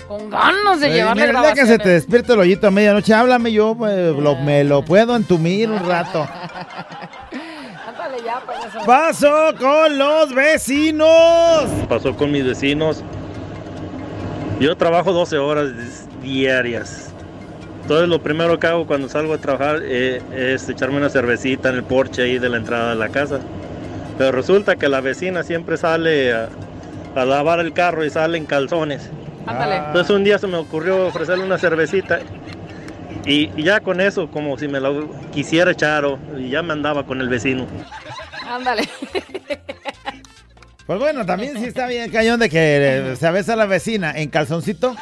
Con 0.09 0.31
ganas 0.31 0.81
de 0.81 0.91
llevarle 0.91 1.27
mira, 1.27 1.43
día 1.43 1.53
que 1.53 1.67
se 1.67 1.79
te 1.79 1.91
despierte 1.91 2.33
el 2.33 2.39
hoyito 2.41 2.67
a 2.67 2.71
medianoche, 2.71 3.13
háblame 3.13 3.53
yo, 3.53 3.75
pues, 3.77 4.17
lo- 4.17 4.37
me 4.37 4.65
lo 4.65 4.83
puedo 4.83 5.15
entumir 5.15 5.71
un 5.71 5.87
rato. 5.87 6.27
Ándale 7.87 8.17
ya, 8.25 8.41
pues 8.47 8.59
eso. 8.75 8.87
Paso 8.87 9.55
con 9.59 9.99
los 9.99 10.35
vecinos. 10.35 11.65
pasó 11.89 12.17
con 12.17 12.33
mis 12.33 12.45
vecinos. 12.45 13.03
Yo 14.61 14.77
trabajo 14.77 15.13
12 15.13 15.37
horas 15.39 15.69
diarias. 16.23 17.11
Entonces 17.83 18.09
lo 18.09 18.23
primero 18.23 18.59
que 18.59 18.67
hago 18.67 18.87
cuando 18.87 19.09
salgo 19.09 19.35
a 19.35 19.39
trabajar 19.39 19.81
eh, 19.83 20.21
es 20.35 20.69
echarme 20.69 20.97
una 20.99 21.09
cervecita 21.11 21.69
en 21.71 21.77
el 21.77 21.85
porche 21.85 22.23
ahí 22.23 22.39
de 22.39 22.49
la 22.49 22.57
entrada 22.57 22.91
de 22.91 22.97
la 22.97 23.09
casa. 23.11 23.41
Pero 24.19 24.33
resulta 24.33 24.77
que 24.77 24.89
la 24.89 25.01
vecina 25.01 25.43
siempre 25.43 25.77
sale 25.77 26.33
a, 26.35 26.49
a 27.15 27.25
lavar 27.25 27.61
el 27.61 27.73
carro 27.73 28.05
y 28.05 28.11
sale 28.11 28.37
en 28.39 28.47
calzones. 28.47 29.09
Ándale. 29.49 29.77
Entonces 29.77 30.11
un 30.15 30.25
día 30.25 30.39
se 30.39 30.47
me 30.47 30.57
ocurrió 30.57 31.07
ofrecerle 31.07 31.45
una 31.45 31.59
cervecita 31.59 32.21
y, 33.25 33.51
y 33.57 33.63
ya 33.65 33.81
con 33.81 34.01
eso 34.01 34.31
como 34.31 34.57
si 34.59 34.69
me 34.69 34.81
lo 34.81 35.11
quisiera 35.31 35.71
echar 35.73 36.05
o 36.05 36.19
y 36.37 36.51
ya 36.51 36.63
me 36.63 36.73
andaba 36.73 37.05
con 37.05 37.21
el 37.21 37.29
vecino. 37.29 37.67
Ándale. 38.49 38.89
Pues 40.87 40.99
bueno, 40.99 41.27
también 41.27 41.59
sí 41.59 41.67
está 41.67 41.87
bien 41.87 42.11
cañón 42.11 42.41
de 42.41 42.49
que 42.49 43.11
eh, 43.13 43.17
se 43.17 43.31
besa 43.31 43.53
a 43.53 43.57
la 43.57 43.67
vecina 43.67 44.13
en 44.17 44.31
calzoncito 44.31 44.97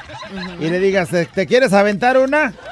y 0.58 0.68
le 0.68 0.80
digas, 0.80 1.10
"¿Te- 1.10 1.26
¿te 1.26 1.46
quieres 1.46 1.72
aventar 1.72 2.18
una? 2.18 2.52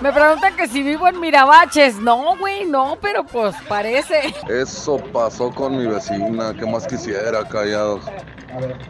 Me 0.00 0.12
preguntan 0.12 0.54
que 0.56 0.66
si 0.68 0.82
vivo 0.82 1.06
en 1.08 1.18
Mirabaches. 1.20 1.96
No, 1.96 2.36
güey, 2.36 2.64
no, 2.66 2.98
pero 3.00 3.24
pues 3.24 3.54
parece. 3.68 4.34
Eso 4.48 4.98
pasó 5.12 5.50
con 5.50 5.78
mi 5.78 5.86
vecina, 5.86 6.52
¿qué 6.58 6.66
más 6.66 6.86
quisiera, 6.86 7.44
callados? 7.48 8.02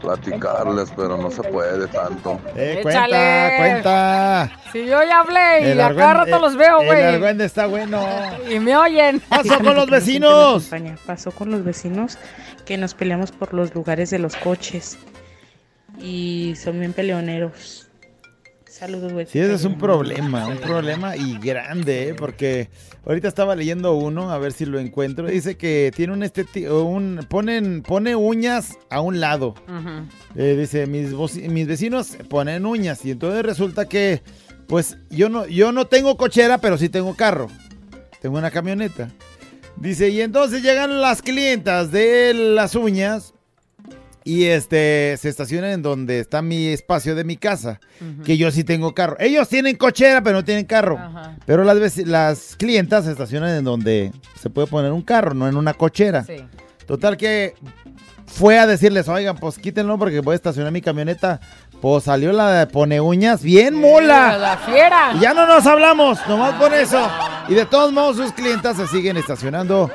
Platicarles, 0.01 0.93
pero 0.97 1.17
no 1.17 1.31
se 1.31 1.43
puede 1.43 1.87
tanto. 1.89 2.41
Eh, 2.57 2.81
Échale. 2.85 3.09
cuenta, 3.11 3.57
cuenta. 3.57 4.53
Si 4.73 4.87
yo 4.87 5.03
ya 5.03 5.21
hablé 5.21 5.69
y 5.69 5.71
El 5.73 5.81
a 5.81 5.95
cada 5.95 6.13
argüen- 6.13 6.17
rato 6.31 6.39
los 6.41 6.57
veo, 6.57 6.81
El 6.81 6.87
güey. 6.87 7.03
argüende 7.03 7.45
está 7.45 7.67
bueno. 7.67 8.05
Y 8.51 8.59
me 8.59 8.77
oyen. 8.77 9.21
Pasó 9.21 9.59
con 9.59 9.75
los 9.77 9.89
vecinos. 9.89 10.69
Pasó 11.07 11.31
con 11.31 11.51
los 11.51 11.65
vecinos 11.65 12.19
que 12.65 12.77
nos 12.79 12.95
peleamos 12.95 13.31
por 13.33 13.55
los 13.55 13.75
lugares 13.75 14.11
de 14.11 14.19
los 14.19 14.37
coches. 14.37 14.99
Y 15.99 16.55
son 16.57 16.81
bien 16.81 16.93
peleoneros. 16.93 17.89
Saludos, 18.83 19.13
güey. 19.13 19.27
Sí, 19.27 19.39
ese 19.39 19.55
es 19.55 19.65
un 19.65 19.79
problema, 19.79 20.49
un 20.49 20.59
problema 20.59 21.17
y 21.17 21.39
grande, 21.39 22.09
¿eh? 22.09 22.15
porque 22.15 22.69
ahorita 23.07 23.29
estaba 23.29 23.55
leyendo 23.55 23.95
uno, 23.95 24.33
a 24.33 24.39
ver 24.39 24.53
si 24.53 24.67
lo 24.67 24.81
encuentro. 24.81 25.29
Dice 25.29 25.57
que 25.57 25.93
tiene 25.95 26.13
un 26.13 27.25
ponen 27.29 27.83
pone 27.83 28.17
uñas 28.17 28.77
a 28.91 29.01
un 29.01 29.21
lado. 29.21 29.55
Eh, 30.35 30.57
dice, 30.59 30.89
mis, 30.89 31.13
mis 31.49 31.67
vecinos 31.69 32.17
ponen 32.29 32.67
uñas 32.67 33.05
y 33.05 33.13
entonces 33.13 33.45
resulta 33.45 33.87
que, 33.87 34.21
pues, 34.67 34.99
yo 35.11 35.29
no, 35.29 35.47
yo 35.47 35.71
no 35.71 35.87
tengo 35.87 36.17
cochera, 36.17 36.59
pero 36.59 36.77
sí 36.77 36.89
tengo 36.89 37.15
carro. 37.15 37.47
Tengo 38.21 38.37
una 38.37 38.51
camioneta. 38.51 39.11
Dice, 39.77 40.09
y 40.09 40.23
entonces 40.23 40.61
llegan 40.61 41.01
las 41.01 41.23
clientas 41.23 41.93
de 41.93 42.35
las 42.35 42.75
uñas 42.75 43.33
y 44.25 44.45
este 44.45 45.17
se 45.19 45.29
estacionan 45.29 45.71
en 45.71 45.83
donde 45.83 46.21
está 46.21 46.43
mi 46.43 46.69
espacio 46.69 47.15
de 47.15 47.25
mi 47.25 47.37
casa, 47.37 47.81
que 48.25 48.37
yo 48.37 48.51
sí 48.51 48.65
tengo 48.65 48.95
carro. 48.95 49.17
Ellos 49.19 49.49
tienen 49.49 49.77
cochera, 49.77 50.23
pero 50.23 50.39
no 50.39 50.45
tienen 50.45 50.65
carro. 50.65 50.99
Pero 51.47 51.65
las, 51.65 51.97
las 51.99 52.57
clientas 52.57 53.05
se 53.05 53.13
estacionan 53.13 53.57
en 53.57 53.65
donde 53.65 54.13
se 54.41 54.51
puede 54.51 54.67
poner 54.67 54.93
un 54.93 55.03
carro, 55.03 55.35
no 55.35 55.49
en 55.49 55.57
una 55.57 55.75
cochera. 55.75 56.25
Sí. 56.25 56.37
Total 56.87 57.17
que 57.17 57.55
fue 58.27 58.59
a 58.59 58.67
decirles, 58.67 59.09
oigan, 59.09 59.37
pues 59.37 59.59
quítenlo 59.59 59.99
porque 59.99 60.21
voy 60.21 60.33
a 60.33 60.37
estacionar 60.37 60.73
mi 60.73 60.81
camioneta. 60.81 61.41
Pues 61.81 62.05
salió 62.05 62.33
la 62.33 62.53
de 62.53 62.67
pone 62.69 63.01
uñas, 63.01 63.43
bien 63.43 63.75
mola. 63.75 64.39
La 64.39 64.57
fiera. 64.57 65.13
Y 65.17 65.21
ya 65.21 65.35
no 65.35 65.47
nos 65.47 65.67
hablamos, 65.67 66.19
nomás 66.29 66.55
por 66.55 66.73
eso. 66.73 67.11
Y 67.49 67.55
de 67.55 67.67
todos 67.67 67.93
modos 67.93 68.17
sus 68.17 68.33
clientas 68.33 68.77
se 68.77 68.87
siguen 68.87 69.17
estacionando 69.17 69.91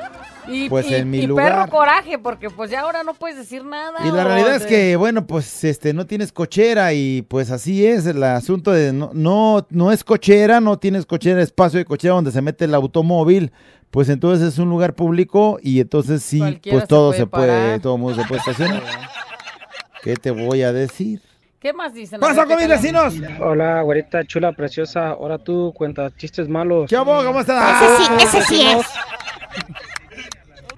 Y, 0.50 0.68
pues 0.68 0.90
y- 0.90 0.94
en 0.94 1.10
mi 1.10 1.18
y 1.18 1.26
lugar. 1.26 1.52
perro 1.52 1.68
coraje, 1.70 2.18
porque 2.18 2.50
pues 2.50 2.70
ya 2.70 2.80
ahora 2.80 3.02
no 3.02 3.14
puedes 3.14 3.36
decir 3.36 3.64
nada. 3.64 4.06
Y 4.06 4.10
la 4.10 4.24
realidad 4.24 4.56
es 4.56 4.66
que, 4.66 4.96
bueno, 4.96 5.26
pues 5.26 5.64
este 5.64 5.92
no 5.92 6.06
tienes 6.06 6.32
cochera 6.32 6.92
y 6.92 7.22
pues 7.22 7.50
así 7.50 7.86
es 7.86 8.06
el 8.06 8.22
asunto 8.22 8.70
de 8.72 8.92
no, 8.92 9.10
no, 9.12 9.66
no 9.70 9.92
es 9.92 10.04
cochera, 10.04 10.60
no 10.60 10.78
tienes 10.78 11.06
cochera, 11.06 11.42
espacio 11.42 11.78
de 11.78 11.84
cochera 11.84 12.14
donde 12.14 12.32
se 12.32 12.40
mete 12.42 12.64
el 12.64 12.74
automóvil, 12.74 13.52
pues 13.90 14.08
entonces 14.08 14.48
es 14.48 14.58
un 14.58 14.68
lugar 14.68 14.94
público 14.94 15.58
y 15.62 15.80
entonces 15.80 16.22
sí, 16.22 16.38
Cualquiera 16.38 16.74
pues 16.76 16.82
se 16.82 16.88
todo 16.88 17.08
puede 17.10 17.18
se 17.20 17.26
puede, 17.26 17.80
todo 17.80 17.98
mundo 17.98 18.22
se 18.22 18.28
puede 18.28 18.40
estacionar. 18.40 18.82
¿Qué 20.02 20.14
te 20.16 20.30
voy 20.30 20.62
a 20.62 20.72
decir? 20.72 21.20
¿Qué 21.60 21.72
más 21.72 21.92
dicen? 21.92 22.20
¡Pasa 22.20 22.46
con 22.46 22.56
¿qué 22.56 22.66
mis 22.66 22.68
vecinos! 22.68 23.14
Hola, 23.40 23.82
güerita 23.82 24.24
chula, 24.24 24.52
preciosa. 24.52 25.08
Ahora 25.08 25.38
tú 25.38 25.72
cuentas 25.76 26.14
chistes 26.16 26.48
malos. 26.48 26.88
¿Qué 26.88 26.94
hago? 26.94 27.24
¿Cómo 27.24 27.40
estás? 27.40 27.82
Ese 27.82 27.96
sí, 28.04 28.12
ese 28.22 28.42
sí 28.42 28.62
es. 28.62 28.86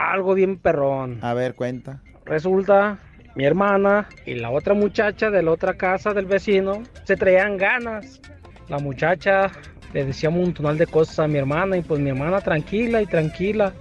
Algo 0.08 0.34
bien 0.34 0.56
perrón. 0.56 1.18
A 1.22 1.34
ver, 1.34 1.54
cuenta. 1.54 2.00
Resulta, 2.24 2.98
mi 3.34 3.44
hermana 3.44 4.08
y 4.24 4.34
la 4.34 4.50
otra 4.50 4.72
muchacha 4.72 5.30
de 5.30 5.42
la 5.42 5.50
otra 5.50 5.74
casa 5.74 6.14
del 6.14 6.24
vecino 6.24 6.82
se 7.04 7.16
traían 7.16 7.58
ganas. 7.58 8.20
La 8.68 8.78
muchacha 8.78 9.50
le 9.92 10.06
decía 10.06 10.30
un 10.30 10.40
montonal 10.40 10.78
de 10.78 10.86
cosas 10.86 11.18
a 11.18 11.28
mi 11.28 11.38
hermana 11.38 11.76
y 11.76 11.82
pues 11.82 12.00
mi 12.00 12.10
hermana 12.10 12.40
tranquila 12.40 13.02
y 13.02 13.06
tranquila. 13.06 13.72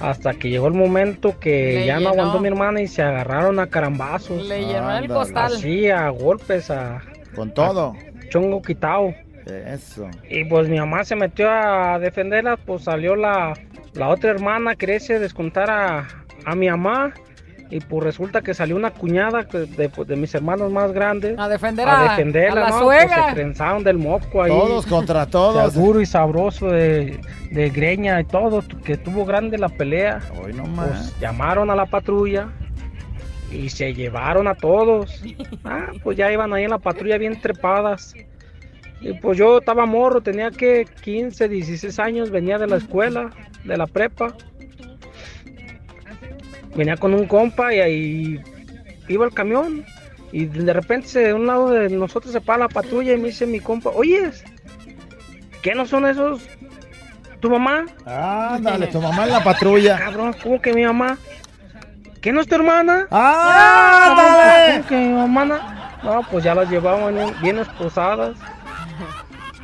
Hasta 0.00 0.34
que 0.34 0.50
llegó 0.50 0.68
el 0.68 0.74
momento 0.74 1.38
que 1.38 1.74
Le 1.74 1.86
ya 1.86 2.00
no 2.00 2.10
aguantó 2.10 2.40
mi 2.40 2.48
hermana 2.48 2.80
y 2.80 2.88
se 2.88 3.02
agarraron 3.02 3.58
a 3.58 3.68
carambazos. 3.68 4.46
Le 4.46 4.66
llenó 4.66 4.96
el 4.96 5.08
costal. 5.08 5.52
Así, 5.54 5.88
a 5.88 6.08
golpes, 6.08 6.70
a... 6.70 7.00
Con 7.34 7.52
todo. 7.52 7.92
a 7.92 8.28
chongo 8.28 8.60
quitado. 8.62 9.14
Eso. 9.46 10.08
Y 10.28 10.44
pues 10.44 10.68
mi 10.68 10.78
mamá 10.78 11.04
se 11.04 11.16
metió 11.16 11.50
a 11.50 11.98
defenderla, 11.98 12.56
pues 12.56 12.84
salió 12.84 13.14
la, 13.14 13.54
la 13.94 14.08
otra 14.08 14.30
hermana, 14.30 14.74
quería 14.76 14.98
descontar 15.20 15.70
a, 15.70 16.06
a 16.44 16.54
mi 16.54 16.68
mamá. 16.68 17.12
Y 17.70 17.80
pues 17.80 18.04
resulta 18.04 18.42
que 18.42 18.52
salió 18.54 18.76
una 18.76 18.90
cuñada 18.92 19.48
que- 19.48 19.60
de, 19.66 19.88
pues, 19.88 20.06
de 20.06 20.14
mis 20.16 20.32
hermanos 20.34 20.70
más 20.70 20.92
grandes. 20.92 21.36
A 21.38 21.48
defender 21.48 21.88
a, 21.88 22.02
defenderla, 22.10 22.66
a 22.66 22.70
la 22.70 22.78
¿no? 22.78 22.82
Pues 22.84 23.10
se 23.10 23.34
trenzaron 23.34 23.82
del 23.82 23.98
moco 23.98 24.42
ahí. 24.42 24.50
Todos 24.50 24.86
contra 24.86 25.26
todos. 25.26 25.74
De 25.74 25.80
duro 25.80 26.00
y 26.00 26.06
sabroso, 26.06 26.68
de, 26.68 27.18
de 27.50 27.70
greña 27.70 28.20
y 28.20 28.24
todo, 28.24 28.62
que 28.84 28.96
tuvo 28.96 29.24
grande 29.24 29.58
la 29.58 29.70
pelea. 29.70 30.20
Hoy 30.44 30.52
no 30.52 30.64
Pues 30.74 31.18
llamaron 31.18 31.70
a 31.70 31.74
la 31.74 31.86
patrulla 31.86 32.48
y 33.50 33.70
se 33.70 33.94
llevaron 33.94 34.46
a 34.46 34.54
todos. 34.54 35.22
Ah, 35.64 35.86
pues 36.02 36.18
ya 36.18 36.30
iban 36.30 36.52
ahí 36.52 36.64
en 36.64 36.70
la 36.70 36.78
patrulla 36.78 37.16
bien 37.16 37.40
trepadas. 37.40 38.14
Y 39.04 39.12
pues 39.12 39.36
yo 39.36 39.58
estaba 39.58 39.84
morro, 39.84 40.22
tenía 40.22 40.50
que 40.50 40.88
15, 41.02 41.46
16 41.46 41.98
años, 41.98 42.30
venía 42.30 42.56
de 42.56 42.66
la 42.66 42.76
escuela, 42.76 43.30
de 43.62 43.76
la 43.76 43.86
prepa. 43.86 44.34
Venía 46.74 46.96
con 46.96 47.12
un 47.12 47.26
compa 47.26 47.74
y 47.74 47.80
ahí 47.80 48.42
iba 49.06 49.26
el 49.26 49.34
camión. 49.34 49.84
Y 50.32 50.46
de 50.46 50.72
repente 50.72 51.18
de 51.18 51.34
un 51.34 51.46
lado 51.46 51.68
de 51.68 51.90
nosotros 51.90 52.32
se 52.32 52.40
para 52.40 52.60
la 52.60 52.68
patrulla 52.68 53.12
y 53.12 53.18
me 53.18 53.28
dice 53.28 53.46
mi 53.46 53.60
compa, 53.60 53.90
oye, 53.90 54.30
¿qué 55.62 55.74
no 55.74 55.84
son 55.84 56.06
esos? 56.06 56.40
¿Tu 57.40 57.50
mamá? 57.50 57.84
Ándale, 58.06 58.86
tu 58.86 59.02
mamá 59.02 59.24
en 59.24 59.32
la 59.32 59.44
patrulla. 59.44 59.98
Cabrón, 59.98 60.34
¿cómo 60.42 60.62
que 60.62 60.72
mi 60.72 60.82
mamá? 60.82 61.18
¿Qué 62.22 62.32
no 62.32 62.40
es 62.40 62.48
tu 62.48 62.54
hermana? 62.54 63.06
¡Ándale! 63.10 64.76
¿Cómo 64.78 64.88
que 64.88 64.96
mi 64.96 65.12
mamá? 65.12 65.98
No, 66.02 66.22
pues 66.30 66.42
ya 66.42 66.54
las 66.54 66.70
llevaban 66.70 67.14
bien 67.42 67.58
esposadas. 67.58 68.38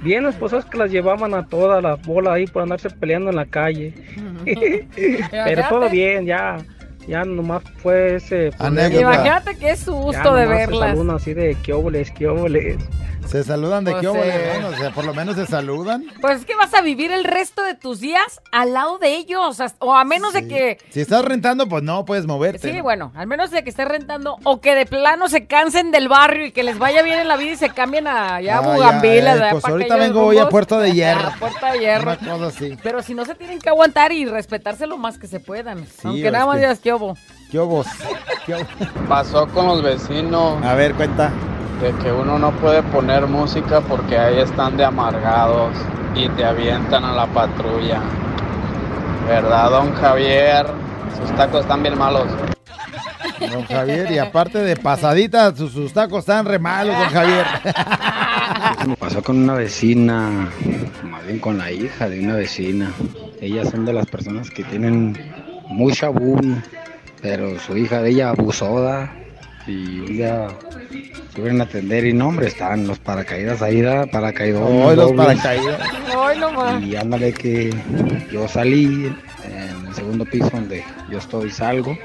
Bien 0.03 0.24
esposadas 0.26 0.64
que 0.64 0.78
las 0.78 0.90
llevaban 0.90 1.34
a 1.34 1.46
todas 1.46 1.82
las 1.82 2.01
bolas 2.03 2.34
ahí 2.34 2.46
por 2.46 2.62
andarse 2.62 2.88
peleando 2.90 3.30
en 3.30 3.36
la 3.36 3.46
calle. 3.46 3.94
Pero 5.30 5.62
todo 5.68 5.90
bien, 5.90 6.26
ya. 6.26 6.59
Ya 7.07 7.24
nomás 7.24 7.62
fue 7.78 8.16
ese. 8.16 8.51
Imagínate 8.61 9.57
qué 9.57 9.74
susto 9.76 10.34
de 10.34 10.46
verlas. 10.46 10.96
Así 11.11 11.34
de 11.34 11.57
qué 11.62 11.72
óboles, 11.72 12.11
qué 12.12 12.28
óboles. 12.28 12.76
Se 13.31 13.45
saludan 13.45 13.85
de 13.85 13.93
Pues, 13.93 14.01
qué 14.01 14.09
óvole, 14.09 14.57
eh. 14.57 14.59
¿no? 14.61 14.68
O 14.68 14.74
sea, 14.76 14.91
por 14.91 15.05
lo 15.05 15.14
menos 15.14 15.37
se 15.37 15.47
saludan. 15.47 16.05
Pues 16.20 16.41
es 16.41 16.45
que 16.45 16.57
vas 16.57 16.74
a 16.74 16.81
vivir 16.81 17.12
el 17.12 17.22
resto 17.22 17.62
de 17.62 17.74
tus 17.76 18.01
días 18.01 18.41
al 18.51 18.72
lado 18.72 18.99
de 18.99 19.14
ellos. 19.14 19.59
O 19.78 19.95
a 19.95 20.05
menos 20.05 20.33
de 20.33 20.49
que. 20.49 20.78
Si 20.91 21.01
estás 21.01 21.24
rentando, 21.24 21.68
pues 21.68 21.85
no 21.85 22.05
puedes 22.05 22.26
moverte. 22.26 22.70
Sí, 22.70 22.78
¿no? 22.78 22.83
bueno, 22.83 23.12
al 23.14 23.28
menos 23.28 23.53
de 23.53 23.62
que 23.62 23.70
estés 23.70 23.87
rentando 23.87 24.37
o 24.43 24.61
que 24.61 24.74
de 24.74 24.85
plano 24.85 25.28
se 25.28 25.47
cansen 25.47 25.93
del 25.93 26.09
barrio 26.09 26.47
y 26.47 26.53
que 26.53 26.64
les 26.64 26.78
vaya 26.78 27.03
bien 27.03 27.20
en 27.20 27.28
la 27.28 27.37
vida 27.37 27.53
y 27.53 27.57
se 27.57 27.70
cambien 27.70 28.09
a 28.09 28.41
ya 28.41 28.59
Ah, 28.59 29.01
eh, 29.05 29.49
pues 29.53 29.64
ahorita 29.64 29.97
vengo 29.97 30.24
hoy 30.26 30.39
a. 30.39 30.49
Puerto 30.49 30.81
de 30.81 30.93
Hierro. 30.95 31.28
A 31.28 31.35
Puerto 31.37 31.66
de 31.66 31.78
Hierro. 31.78 32.03
Una 32.03 32.16
cosa 32.16 32.47
así. 32.47 32.76
Pero 32.83 33.01
si 33.01 33.14
no 33.14 33.24
se 33.24 33.37
tienen 33.37 33.61
que 33.61 33.68
aguantar 33.68 34.11
y 34.11 34.24
respetarse 34.26 34.89
lo 34.89 34.99
más 34.99 35.18
que 35.18 35.28
se 35.28 35.39
puedan. 35.39 35.87
Aunque 36.03 36.26
es 36.26 36.33
nada 36.33 36.47
más 36.47 36.57
que- 36.57 36.61
digas 36.62 36.81
que 36.81 36.93
obo. 36.93 37.16
¿Qué 37.51 37.59
obos? 37.61 37.87
¿Qué 38.45 38.55
obos? 38.57 38.66
Pasó 39.09 39.47
con 39.49 39.66
los 39.66 39.83
vecinos. 39.85 40.64
A 40.64 40.74
ver, 40.74 40.95
cuenta. 40.95 41.31
De 41.81 41.93
que 42.03 42.12
uno 42.12 42.39
no 42.39 42.51
puede 42.53 42.83
poner 42.83 43.26
música 43.26 43.81
porque 43.81 44.18
ahí 44.18 44.39
están 44.39 44.76
de 44.76 44.85
amargados 44.85 45.74
y 46.14 46.28
te 46.28 46.45
avientan 46.45 47.05
a 47.05 47.12
la 47.12 47.26
patrulla. 47.26 48.01
¿Verdad, 49.26 49.70
don 49.70 49.95
Javier? 49.95 50.66
Sus 51.18 51.35
tacos 51.37 51.61
están 51.61 51.83
bien 51.83 51.97
malos. 51.97 52.26
Don 53.51 53.64
Javier, 53.64 54.11
y 54.12 54.18
aparte 54.18 54.59
de 54.59 54.76
pasadita, 54.76 55.55
sus, 55.55 55.72
sus 55.72 55.93
tacos 55.93 56.20
están 56.20 56.45
re 56.45 56.59
malos, 56.59 56.97
don 56.99 57.09
Javier. 57.09 57.47
Me 58.87 58.97
pasó 58.97 59.22
con 59.22 59.39
una 59.39 59.55
vecina, 59.55 60.51
más 61.05 61.24
bien 61.24 61.39
con 61.39 61.57
la 61.57 61.70
hija 61.70 62.09
de 62.09 62.20
una 62.20 62.35
vecina. 62.35 62.93
Ellas 63.41 63.70
son 63.70 63.87
de 63.87 63.95
las 63.95 64.07
personas 64.07 64.51
que 64.51 64.64
tienen 64.64 65.16
mucha 65.68 66.09
boom, 66.09 66.62
pero 67.22 67.59
su 67.59 67.76
hija 67.76 68.03
de 68.03 68.11
ella 68.11 68.31
abusó 68.31 68.87
y 69.66 70.01
un 70.01 70.07
día 70.07 70.49
subieron 71.34 71.61
a 71.61 71.64
atender 71.64 72.05
y 72.07 72.12
no, 72.12 72.28
hombre, 72.28 72.49
están 72.49 72.86
los 72.86 72.99
paracaídas 72.99 73.62
ahí, 73.62 73.80
da, 73.80 74.07
paracaidón. 74.07 74.82
Hoy 74.82 74.97
los 74.97 75.12
paracaídas. 75.12 75.80
Y 76.82 76.97
ándale 76.97 77.32
que 77.32 77.74
yo 78.32 78.49
salí 78.49 79.14
en 79.45 79.86
el 79.86 79.95
segundo 79.95 80.24
piso 80.24 80.51
donde 80.51 80.84
yo 81.11 81.18
estoy, 81.18 81.51
salgo. 81.51 81.97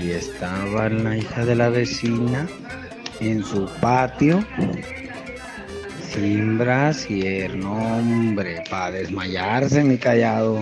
Y 0.00 0.10
estaba 0.10 0.88
la 0.88 1.16
hija 1.16 1.44
de 1.44 1.56
la 1.56 1.68
vecina 1.68 2.46
en 3.20 3.44
su 3.44 3.68
patio. 3.80 4.44
Sin 6.12 6.58
brasier, 6.58 7.54
no 7.56 7.72
hombre, 7.74 8.62
para 8.68 8.90
desmayarse 8.92 9.84
mi 9.84 9.96
callado. 9.96 10.58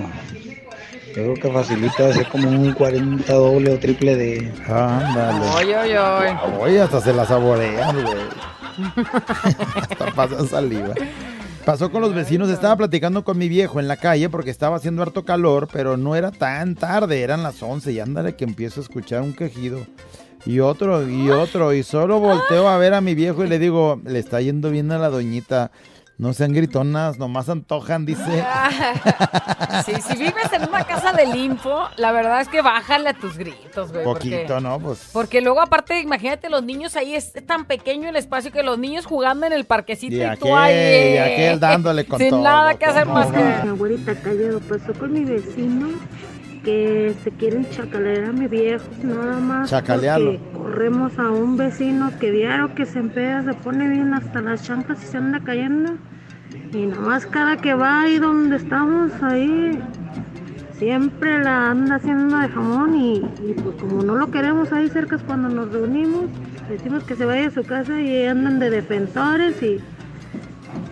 Yo 1.09 1.15
creo 1.15 1.35
que 1.35 1.51
facilita 1.51 2.09
hacer 2.09 2.29
como 2.29 2.49
un 2.49 2.73
40 2.73 3.33
doble 3.33 3.73
o 3.73 3.79
triple 3.79 4.17
de... 4.17 4.53
Ándale. 4.67 5.47
Oye, 5.57 5.77
oye, 5.77 5.99
oye. 5.99 6.37
Oye, 6.61 6.81
hasta 6.81 7.01
se 7.01 7.13
la 7.13 7.27
saborean, 7.27 8.03
güey. 8.03 8.17
hasta 9.75 10.13
pasan 10.15 10.49
saliva. 10.49 10.95
Pasó 11.65 11.91
con 11.91 12.01
los 12.01 12.15
vecinos, 12.15 12.49
estaba 12.49 12.77
platicando 12.77 13.25
con 13.25 13.37
mi 13.37 13.49
viejo 13.49 13.79
en 13.79 13.89
la 13.89 13.97
calle 13.99 14.31
porque 14.31 14.51
estaba 14.51 14.77
haciendo 14.77 15.03
harto 15.03 15.25
calor, 15.25 15.69
pero 15.71 15.97
no 15.97 16.17
era 16.17 16.31
tan 16.31 16.75
tarde, 16.75 17.21
eran 17.21 17.43
las 17.43 17.63
11 17.63 17.93
y 17.93 18.01
ándale 18.01 18.37
que 18.37 18.45
empiezo 18.45 18.81
a 18.81 18.85
escuchar 18.85 19.21
un 19.23 19.35
quejido. 19.35 19.81
Y 20.47 20.61
otro, 20.61 21.07
y 21.07 21.29
otro, 21.31 21.75
y 21.75 21.83
solo 21.83 22.21
volteo 22.21 22.69
a 22.69 22.79
ver 22.79 22.95
a 22.95 23.03
mi 23.03 23.15
viejo 23.15 23.45
y 23.45 23.49
le 23.49 23.59
digo, 23.59 24.01
le 24.05 24.19
está 24.19 24.41
yendo 24.41 24.71
bien 24.71 24.91
a 24.93 24.99
la 24.99 25.11
doñita. 25.11 25.71
No 26.19 26.33
sean 26.33 26.53
gritonas, 26.53 27.17
nomás 27.17 27.49
antojan, 27.49 28.05
dice. 28.05 28.45
Sí, 29.87 29.93
si 30.01 30.17
vives 30.17 30.53
en 30.53 30.69
una 30.69 30.83
casa 30.85 31.13
de 31.13 31.27
limpo, 31.27 31.85
la 31.97 32.11
verdad 32.11 32.41
es 32.41 32.49
que 32.49 32.61
bájale 32.63 33.11
a 33.11 33.15
tus 33.15 33.39
gritos, 33.39 33.93
güey. 33.93 34.05
Poquito, 34.05 34.37
porque, 34.49 34.61
¿no? 34.61 34.81
Pues 34.81 35.11
Porque 35.13 35.41
luego, 35.41 35.61
aparte, 35.61 36.01
imagínate, 36.01 36.49
los 36.51 36.65
niños 36.65 36.97
ahí 36.97 37.15
es 37.15 37.33
tan 37.47 37.65
pequeño 37.67 38.09
el 38.09 38.17
espacio 38.17 38.51
que 38.51 38.63
los 38.65 38.79
niños 38.79 39.07
jugando 39.07 39.47
en 39.47 39.53
el 39.53 39.65
parquecito 39.67 40.17
Y 40.17 40.19
y, 40.19 40.23
aquel, 40.23 40.39
tú 40.39 40.57
ahí. 40.57 41.15
y 41.15 41.19
aquel 41.19 41.61
dándole 41.61 42.05
con 42.07 42.19
Sin 42.19 42.31
todo, 42.31 42.43
nada 42.43 42.75
que 42.75 42.85
hacer 42.87 43.07
más 43.07 43.29
que. 43.29 43.39
Mi 43.39 43.69
abuelita 43.69 44.15
callado 44.21 44.61
pasó 44.61 44.93
con 44.99 45.13
mi 45.13 45.25
vecino 45.25 45.91
que 46.63 47.15
se 47.23 47.31
quieren 47.31 47.69
chacalear 47.71 48.25
a 48.25 48.33
mi 48.33 48.47
viejo, 48.47 48.85
nada 49.03 49.39
más. 49.39 49.71
Chacalearlo. 49.71 50.39
Corremos 50.53 51.19
a 51.19 51.31
un 51.31 51.57
vecino 51.57 52.11
que 52.19 52.31
diario 52.31 52.75
que 52.75 52.87
se 52.87 52.99
empeda, 52.99 53.43
se 53.43 53.55
pone 53.55 53.89
bien 53.89 54.15
hasta 54.15 54.41
las 54.41 54.63
chanclas 54.63 55.03
y 55.03 55.07
se 55.07 55.17
anda 55.17 55.41
cayendo. 55.41 55.93
Y 56.73 56.87
nada 56.87 57.01
más 57.01 57.27
cada 57.27 57.57
que 57.57 57.75
va 57.75 58.03
ahí 58.03 58.19
donde 58.19 58.57
estamos, 58.57 59.13
ahí 59.23 59.79
siempre 60.79 61.43
la 61.43 61.71
anda 61.71 61.97
haciendo 61.97 62.39
de 62.39 62.49
jamón 62.49 62.95
y, 62.95 63.17
y 63.17 63.55
pues 63.55 63.77
como 63.77 64.03
no 64.03 64.15
lo 64.15 64.31
queremos 64.31 64.73
ahí 64.73 64.89
cerca 64.89 65.17
es 65.17 65.23
cuando 65.23 65.49
nos 65.49 65.73
reunimos, 65.73 66.27
decimos 66.69 67.03
que 67.05 67.17
se 67.17 67.25
vaya 67.25 67.49
a 67.49 67.51
su 67.51 67.65
casa 67.65 68.01
y 68.01 68.25
andan 68.27 68.61
de 68.61 68.71
defensores 68.71 69.61
y 69.63 69.81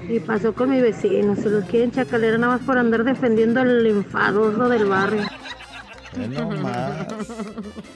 y 0.09 0.21
pasó 0.21 0.55
con 0.55 0.71
mi 0.71 0.81
vecino, 0.81 1.35
se 1.37 1.51
los 1.51 1.65
quieren 1.65 1.91
chacalear 1.91 2.39
nada 2.39 2.57
más 2.57 2.67
por 2.67 2.79
andar 2.79 3.05
defendiendo 3.05 3.61
al 3.61 3.87
enfadoso 3.87 4.69
del 4.69 4.87
barrio. 4.87 5.23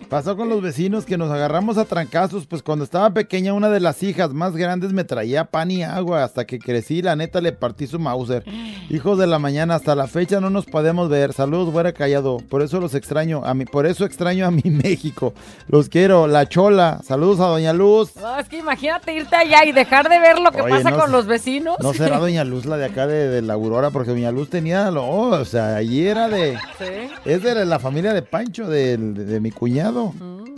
Pasó 0.08 0.36
con 0.36 0.48
los 0.48 0.60
vecinos 0.60 1.04
que 1.04 1.16
nos 1.16 1.30
agarramos 1.30 1.78
a 1.78 1.84
trancazos, 1.84 2.46
pues 2.46 2.62
cuando 2.62 2.84
estaba 2.84 3.10
pequeña 3.10 3.52
una 3.54 3.68
de 3.68 3.80
las 3.80 4.02
hijas 4.02 4.32
más 4.32 4.56
grandes 4.56 4.92
me 4.92 5.04
traía 5.04 5.44
pan 5.44 5.70
y 5.70 5.82
agua, 5.82 6.24
hasta 6.24 6.44
que 6.46 6.58
crecí, 6.58 7.02
la 7.02 7.16
neta 7.16 7.40
le 7.40 7.52
partí 7.52 7.86
su 7.86 7.98
Mauser. 7.98 8.44
Hijos 8.88 9.18
de 9.18 9.26
la 9.26 9.38
mañana, 9.38 9.76
hasta 9.76 9.94
la 9.94 10.06
fecha 10.08 10.40
no 10.40 10.50
nos 10.50 10.66
podemos 10.66 11.08
ver. 11.08 11.32
Saludos, 11.32 11.72
fuera 11.72 11.92
callado. 11.92 12.38
Por 12.48 12.62
eso 12.62 12.80
los 12.80 12.94
extraño, 12.94 13.42
a 13.44 13.54
mí, 13.54 13.64
por 13.64 13.86
eso 13.86 14.04
extraño 14.04 14.46
a 14.46 14.50
mi 14.50 14.62
México. 14.64 15.32
Los 15.68 15.88
quiero, 15.88 16.26
la 16.26 16.48
chola. 16.48 17.00
Saludos 17.04 17.40
a 17.40 17.46
Doña 17.46 17.72
Luz. 17.72 18.16
No, 18.16 18.38
es 18.38 18.48
que 18.48 18.58
imagínate 18.58 19.14
irte 19.14 19.36
allá 19.36 19.64
y 19.64 19.72
dejar 19.72 20.08
de 20.08 20.18
ver 20.18 20.38
lo 20.40 20.50
que 20.50 20.62
Oye, 20.62 20.74
pasa 20.74 20.90
no 20.90 20.98
con 20.98 21.12
los 21.12 21.26
vecinos. 21.26 21.76
No 21.80 21.92
será 21.92 22.18
Doña 22.20 22.44
Luz 22.44 22.66
la 22.66 22.76
de 22.76 22.86
acá 22.86 23.06
de, 23.06 23.28
de 23.28 23.42
la 23.42 23.54
Aurora, 23.54 23.90
porque 23.90 24.10
Doña 24.10 24.32
Luz 24.32 24.50
tenía, 24.50 24.90
lo, 24.90 25.06
o 25.08 25.44
sea, 25.44 25.76
allí 25.76 26.06
era 26.06 26.28
de, 26.28 26.58
Sí. 26.78 26.84
es 27.24 27.42
de 27.42 27.64
la 27.64 27.78
familia 27.78 28.09
de 28.14 28.22
Pancho, 28.22 28.68
del- 28.68 29.14
de, 29.14 29.24
de 29.24 29.40
mi 29.40 29.50
cuñado. 29.50 30.12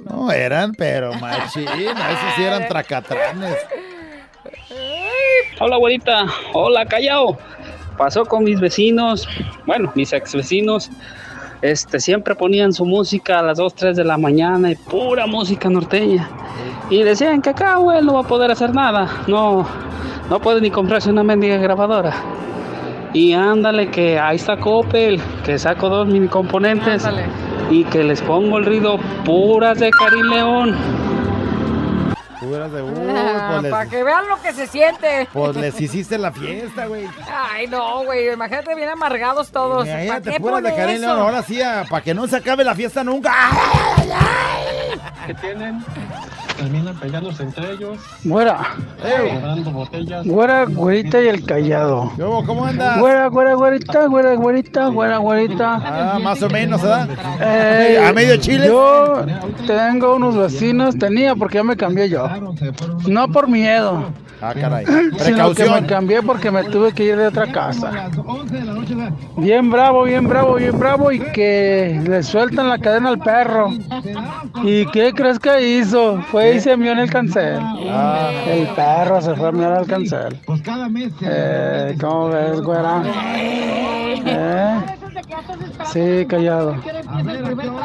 No, 0.05 0.31
eran, 0.33 0.73
pero 0.75 1.13
machín, 1.15 1.63
esos 1.69 2.35
sí 2.37 2.43
eran 2.43 2.67
tracatranes. 2.69 3.57
Hola, 5.61 5.77
abuelita. 5.77 6.27
Hola, 6.53 6.87
callao. 6.87 7.39
Pasó 7.97 8.25
con 8.25 8.45
mis 8.45 8.59
vecinos, 8.59 9.29
bueno, 9.67 9.93
mis 9.95 10.13
ex 10.13 10.35
vecinos. 10.35 10.91
Este, 11.61 12.01
siempre 12.01 12.35
ponían 12.35 12.73
su 12.73 12.85
música 12.85 13.39
a 13.39 13.43
las 13.43 13.59
2, 13.59 13.75
3 13.77 13.97
de 13.97 14.03
la 14.05 14.19
mañana 14.19 14.73
y 14.73 14.75
pura 14.75 15.27
música 15.27 15.69
norteña. 15.71 16.29
Y 16.91 17.03
decían 17.05 17.41
que 17.41 17.51
acá, 17.51 17.77
güey, 17.77 18.03
no 18.03 18.15
va 18.15 18.21
a 18.21 18.25
poder 18.27 18.51
hacer 18.51 18.75
nada. 18.75 19.09
No, 19.29 19.65
no 20.29 20.41
puede 20.41 20.61
ni 20.61 20.71
comprarse 20.73 21.11
una 21.11 21.23
mendiga 21.23 21.59
grabadora. 21.59 22.13
Y 23.15 23.35
ándale, 23.35 23.91
que 23.91 24.19
ahí 24.19 24.37
está 24.37 24.57
Coppel, 24.57 25.21
que 25.45 25.59
saco 25.59 25.89
dos 25.89 26.07
mini 26.09 26.29
componentes 26.29 27.07
y 27.71 27.85
que 27.85 28.03
les 28.05 28.23
pongo 28.23 28.59
el 28.59 28.65
ruido 28.65 28.99
puras 29.25 29.79
de 29.79 29.91
Cari 29.91 30.23
León. 30.23 30.77
Tú 32.41 32.57
eras 32.57 32.73
de, 32.73 32.83
uy, 32.83 32.91
Ah, 33.09 33.59
pues, 33.61 33.71
para 33.71 33.85
les, 33.85 33.93
que 33.93 34.03
vean 34.03 34.27
lo 34.29 34.41
que 34.43 34.53
se 34.53 34.67
siente. 34.67 35.29
pues 35.33 35.55
les 35.57 35.81
hiciste 35.81 36.19
la 36.19 36.33
fiesta, 36.33 36.87
güey. 36.87 37.07
Ay, 37.31 37.69
no, 37.69 38.03
güey. 38.05 38.33
Imagínate 38.33 38.75
bien 38.75 38.89
amargados 38.89 39.51
todos. 39.53 39.87
¿Para 39.87 40.05
Imagínate, 40.05 40.33
qué 40.33 40.41
puras 40.41 40.63
de 40.63 40.71
eso? 40.71 41.07
León, 41.07 41.19
ahora 41.21 41.43
sí, 41.43 41.61
para 41.89 42.03
que 42.03 42.15
no 42.15 42.27
se 42.27 42.37
acabe 42.39 42.65
la 42.65 42.75
fiesta 42.75 43.05
nunca. 43.05 43.33
que 45.27 45.35
tienen, 45.35 45.85
terminan 46.63 46.95
peleándose 46.97 47.43
entre 47.43 47.73
ellos, 47.73 47.99
Güera, 48.25 48.59
botellas. 49.73 50.27
güera, 50.27 50.65
güerita 50.67 51.21
y 51.23 51.29
el 51.29 51.45
callado. 51.45 52.13
¿Cómo 52.47 52.65
andas? 52.65 52.99
Güera, 53.01 53.27
güera, 53.29 53.55
güerita, 53.55 54.07
güera, 54.07 54.35
güerita, 54.35 54.87
güera, 54.89 55.19
güerita. 55.19 55.81
Ah, 55.85 56.19
más 56.23 56.43
o 56.43 56.49
menos, 56.49 56.83
¿verdad? 56.83 57.09
Eh, 57.41 58.05
¿A 58.07 58.13
medio 58.13 58.37
chile? 58.37 58.67
Yo 58.69 59.25
tengo 59.67 60.17
unos 60.17 60.37
vecinos, 60.37 60.97
tenía 60.99 61.35
porque 61.35 61.59
ya 61.59 61.65
me 61.65 61.77
cambié 61.77 62.09
yo. 62.09 62.29
No 63.07 63.29
por 63.29 63.49
miedo. 63.49 64.05
Ah, 64.45 64.55
caray. 64.61 64.85
Sino 64.85 65.11
que 65.11 65.23
Precaución. 65.25 65.83
me 65.83 65.87
cambié 65.87 66.21
porque 66.21 66.51
me 66.51 66.65
tuve 66.65 66.93
que 66.93 67.05
ir 67.05 67.17
de 67.17 67.29
otra 67.29 67.47
casa. 67.53 68.11
Bien 69.37 69.71
bravo, 69.71 70.03
bien 70.03 70.27
bravo, 70.29 70.55
bien 70.57 70.77
bravo 70.77 71.13
y 71.13 71.21
que 71.21 72.01
le 72.05 72.25
sueltan 72.25 72.69
la 72.69 72.79
cadena 72.79 73.11
al 73.11 73.21
perro. 73.21 73.69
¿Y 74.65 74.85
qué 74.87 75.13
crees 75.15 75.39
que 75.39 75.79
hizo? 75.79 76.21
Fue 76.33 76.52
y 76.55 76.61
se 76.61 76.77
mió 76.77 76.93
en 76.93 77.01
el 77.01 77.11
cancel. 77.11 77.61
El 78.47 78.67
perro 78.69 79.21
se 79.21 79.35
fue 79.35 79.49
a 79.49 79.53
miar 79.53 79.73
al 79.73 79.87
cancel. 79.87 80.39
Eh, 81.23 81.97
¿Cómo 82.01 82.29
ves, 82.29 82.61
güera? 82.61 83.03
¿Eh? 84.25 84.81
Sí, 85.93 86.27
callado. 86.27 86.77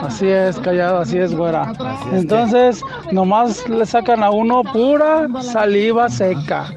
Así 0.01 0.27
es, 0.27 0.57
callado, 0.59 0.99
así 0.99 1.17
es, 1.17 1.35
güera. 1.35 1.73
Entonces, 2.11 2.81
nomás 3.11 3.67
le 3.67 3.85
sacan 3.85 4.23
a 4.23 4.29
uno 4.31 4.63
pura 4.63 5.27
saliva 5.41 6.09
seca. 6.09 6.73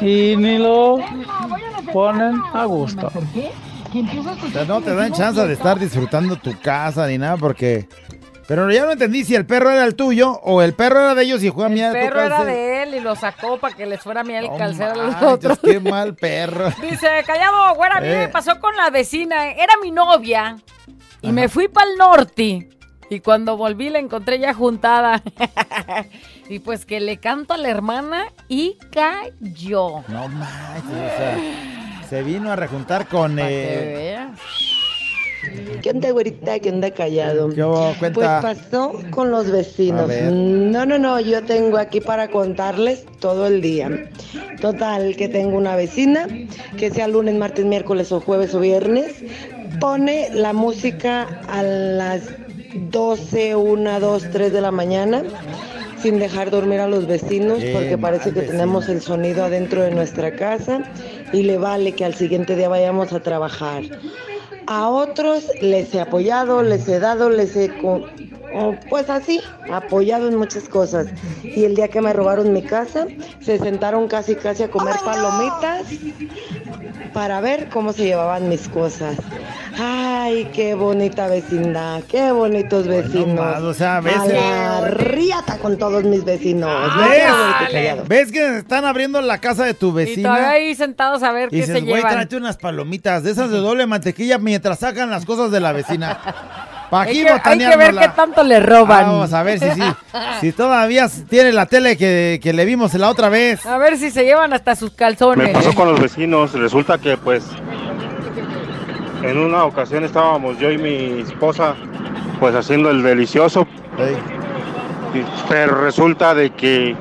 Y 0.00 0.36
ni 0.36 0.58
lo 0.58 0.98
ponen 1.92 2.40
a 2.52 2.64
gusto. 2.64 3.10
O 3.14 4.50
sea, 4.52 4.64
no 4.64 4.80
te 4.80 4.94
dan 4.94 5.12
chance 5.12 5.46
de 5.46 5.52
estar 5.52 5.78
disfrutando 5.78 6.36
tu 6.36 6.52
casa 6.60 7.06
ni 7.06 7.18
nada 7.18 7.36
porque... 7.36 7.88
Pero 8.46 8.70
ya 8.70 8.84
no 8.84 8.92
entendí 8.92 9.24
si 9.24 9.34
el 9.34 9.46
perro 9.46 9.70
era 9.70 9.84
el 9.84 9.94
tuyo 9.94 10.32
o 10.42 10.60
el 10.60 10.74
perro 10.74 11.00
era 11.00 11.14
de 11.14 11.22
ellos 11.24 11.42
y 11.42 11.50
fue 11.50 11.64
a 11.66 11.68
miar 11.70 11.96
El 11.96 11.96
a 11.96 12.00
tu 12.00 12.08
perro 12.14 12.22
era 12.26 12.44
de 12.44 12.82
él 12.82 12.94
y 12.94 13.00
lo 13.00 13.16
sacó 13.16 13.58
para 13.58 13.74
que 13.74 13.86
les 13.86 14.00
fuera 14.02 14.20
a 14.20 14.24
mirar 14.24 14.44
el 14.44 14.56
calcero 14.58 14.92
a 14.92 14.94
los 15.06 15.22
otros. 15.22 15.58
qué 15.60 15.80
mal 15.80 16.14
perro. 16.14 16.70
Dice, 16.82 17.08
callado, 17.26 17.74
güera, 17.74 17.96
a 17.96 18.00
mí 18.00 18.08
Eh. 18.08 18.16
me 18.18 18.28
pasó 18.28 18.60
con 18.60 18.76
la 18.76 18.90
vecina. 18.90 19.50
Era 19.52 19.74
mi 19.82 19.90
novia 19.90 20.56
y 21.22 21.32
me 21.32 21.48
fui 21.48 21.68
para 21.68 21.90
el 21.90 21.96
norte. 21.96 22.68
Y 23.10 23.20
cuando 23.20 23.56
volví 23.56 23.88
la 23.90 23.98
encontré 23.98 24.38
ya 24.38 24.52
juntada. 24.54 25.22
y 26.48 26.58
pues 26.58 26.84
que 26.84 27.00
le 27.00 27.18
canto 27.18 27.54
a 27.54 27.56
la 27.58 27.68
hermana 27.68 28.26
y 28.48 28.78
cayó. 28.90 30.02
No 30.08 30.28
manches, 30.28 30.84
o 30.90 31.16
sea, 31.16 31.38
se 32.08 32.22
vino 32.22 32.50
a 32.52 32.56
rejuntar 32.56 33.06
con... 33.06 33.38
Eh, 33.40 34.26
¿Qué 35.82 35.90
onda, 35.90 36.10
güerita? 36.10 36.58
¿Qué 36.58 36.70
onda, 36.70 36.90
callado? 36.90 37.48
Cuenta. 37.98 38.12
Pues 38.12 38.26
pasó 38.26 38.98
con 39.10 39.30
los 39.30 39.50
vecinos. 39.50 40.10
No, 40.32 40.86
no, 40.86 40.98
no, 40.98 41.20
yo 41.20 41.42
tengo 41.44 41.78
aquí 41.78 42.00
para 42.00 42.28
contarles 42.28 43.04
todo 43.20 43.46
el 43.46 43.60
día. 43.60 44.10
Total, 44.60 45.14
que 45.16 45.28
tengo 45.28 45.56
una 45.56 45.76
vecina 45.76 46.26
que 46.78 46.90
sea 46.90 47.08
lunes, 47.08 47.34
martes, 47.34 47.64
miércoles 47.64 48.12
o 48.12 48.20
jueves 48.20 48.54
o 48.54 48.60
viernes, 48.60 49.24
pone 49.80 50.30
la 50.32 50.52
música 50.52 51.40
a 51.48 51.62
las 51.62 52.22
12, 52.90 53.54
1, 53.56 54.00
2, 54.00 54.26
3 54.32 54.52
de 54.52 54.60
la 54.60 54.70
mañana 54.70 55.22
sin 56.04 56.18
dejar 56.18 56.50
dormir 56.50 56.80
a 56.80 56.88
los 56.88 57.06
vecinos 57.06 57.62
porque 57.72 57.96
parece 57.96 58.30
que 58.30 58.40
vecino. 58.40 58.52
tenemos 58.52 58.88
el 58.90 59.00
sonido 59.00 59.44
adentro 59.44 59.82
de 59.82 59.90
nuestra 59.90 60.36
casa 60.36 60.82
y 61.32 61.44
le 61.44 61.56
vale 61.56 61.92
que 61.92 62.04
al 62.04 62.14
siguiente 62.14 62.56
día 62.56 62.68
vayamos 62.68 63.12
a 63.14 63.20
trabajar. 63.20 63.84
A 64.66 64.88
otros 64.88 65.44
les 65.60 65.94
he 65.94 66.00
apoyado, 66.00 66.62
les 66.62 66.88
he 66.88 66.98
dado, 66.98 67.30
les 67.30 67.54
he... 67.56 67.70
oh, 67.82 68.74
Pues 68.88 69.10
así, 69.10 69.40
apoyado 69.70 70.28
en 70.28 70.36
muchas 70.36 70.68
cosas. 70.68 71.08
Y 71.42 71.64
el 71.64 71.74
día 71.74 71.88
que 71.88 72.00
me 72.00 72.12
robaron 72.12 72.52
mi 72.52 72.62
casa, 72.62 73.06
se 73.40 73.58
sentaron 73.58 74.08
casi 74.08 74.36
casi 74.36 74.62
a 74.62 74.70
comer 74.70 74.96
palomitas 75.04 75.86
para 77.12 77.40
ver 77.40 77.68
cómo 77.68 77.92
se 77.92 78.04
llevaban 78.04 78.48
mis 78.48 78.68
cosas. 78.68 79.16
Ay, 79.78 80.48
qué 80.54 80.74
bonita 80.74 81.26
vecindad, 81.26 82.02
qué 82.04 82.30
bonitos 82.32 82.86
vecinos. 82.86 83.28
nomás, 83.28 83.60
o 83.62 83.74
sea, 83.74 84.00
ves- 84.00 84.16
A 84.16 84.26
la 84.26 84.80
riata 84.88 85.58
con 85.58 85.76
todos 85.78 86.04
mis 86.04 86.24
vecinos. 86.24 86.70
¿no? 86.96 87.08
¿Ves? 87.08 88.08
¿Ves 88.08 88.32
que 88.32 88.58
están 88.58 88.84
abriendo 88.84 89.20
la 89.20 89.38
casa 89.38 89.64
de 89.64 89.74
tu 89.74 89.88
Y 89.88 89.90
todavía 89.90 90.04
vecina? 90.06 90.50
ahí 90.50 90.74
sentados 90.74 91.22
a 91.22 91.32
ver 91.32 91.48
Y 91.48 91.50
qué 91.50 91.56
dices, 91.56 91.74
se 91.74 91.80
güey, 91.80 91.96
llevan. 91.96 92.12
tráete 92.12 92.36
unas 92.36 92.56
palomitas 92.56 93.22
de 93.24 93.32
esas 93.32 93.50
de 93.50 93.58
doble 93.58 93.86
mantequilla 93.86 94.38
mientras 94.38 94.78
sacan 94.78 95.10
las 95.10 95.24
cosas 95.24 95.50
de 95.50 95.60
la 95.60 95.72
vecina. 95.72 96.18
Pa' 96.90 97.02
Hay 97.02 97.22
que, 97.22 97.28
hay 97.28 97.58
que 97.58 97.76
ver 97.76 97.96
qué 97.96 98.08
tanto 98.14 98.44
le 98.44 98.60
roban. 98.60 99.06
Vamos 99.06 99.32
a 99.32 99.42
ver 99.42 99.58
si, 99.58 99.70
sí, 99.70 99.80
si 100.40 100.52
todavía 100.52 101.08
tiene 101.28 101.50
la 101.50 101.66
tele 101.66 101.96
que, 101.96 102.38
que 102.42 102.52
le 102.52 102.64
vimos 102.66 102.92
la 102.94 103.08
otra 103.08 103.30
vez. 103.30 103.64
A 103.66 103.78
ver 103.78 103.96
si 103.96 104.10
se 104.10 104.22
llevan 104.24 104.52
hasta 104.52 104.76
sus 104.76 104.90
calzones. 104.92 105.46
Me 105.48 105.52
pasó 105.52 105.74
con 105.74 105.88
los 105.90 105.98
vecinos, 106.00 106.52
resulta 106.52 106.98
que 106.98 107.16
pues 107.16 107.42
en 109.24 109.38
una 109.38 109.64
ocasión 109.64 110.04
estábamos 110.04 110.58
yo 110.58 110.70
y 110.70 110.78
mi 110.78 111.20
esposa 111.20 111.74
pues 112.40 112.54
haciendo 112.54 112.90
el 112.90 113.02
delicioso, 113.02 113.66
pero 115.48 115.80
resulta 115.80 116.34
de 116.34 116.50
que 116.50 116.94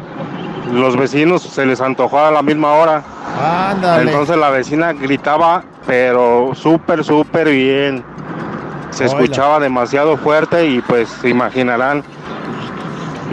los 0.71 0.95
vecinos 0.95 1.41
se 1.41 1.65
les 1.65 1.81
antojó 1.81 2.19
a 2.19 2.31
la 2.31 2.41
misma 2.41 2.73
hora. 2.73 3.03
Ándale. 3.71 4.09
Entonces 4.09 4.37
la 4.37 4.49
vecina 4.51 4.93
gritaba, 4.93 5.63
pero 5.85 6.51
súper, 6.53 7.03
súper 7.03 7.49
bien. 7.49 8.03
Se 8.91 9.05
escuchaba 9.05 9.59
demasiado 9.59 10.17
fuerte 10.17 10.67
y 10.67 10.79
pues 10.81 11.09
se 11.09 11.29
imaginarán, 11.29 12.03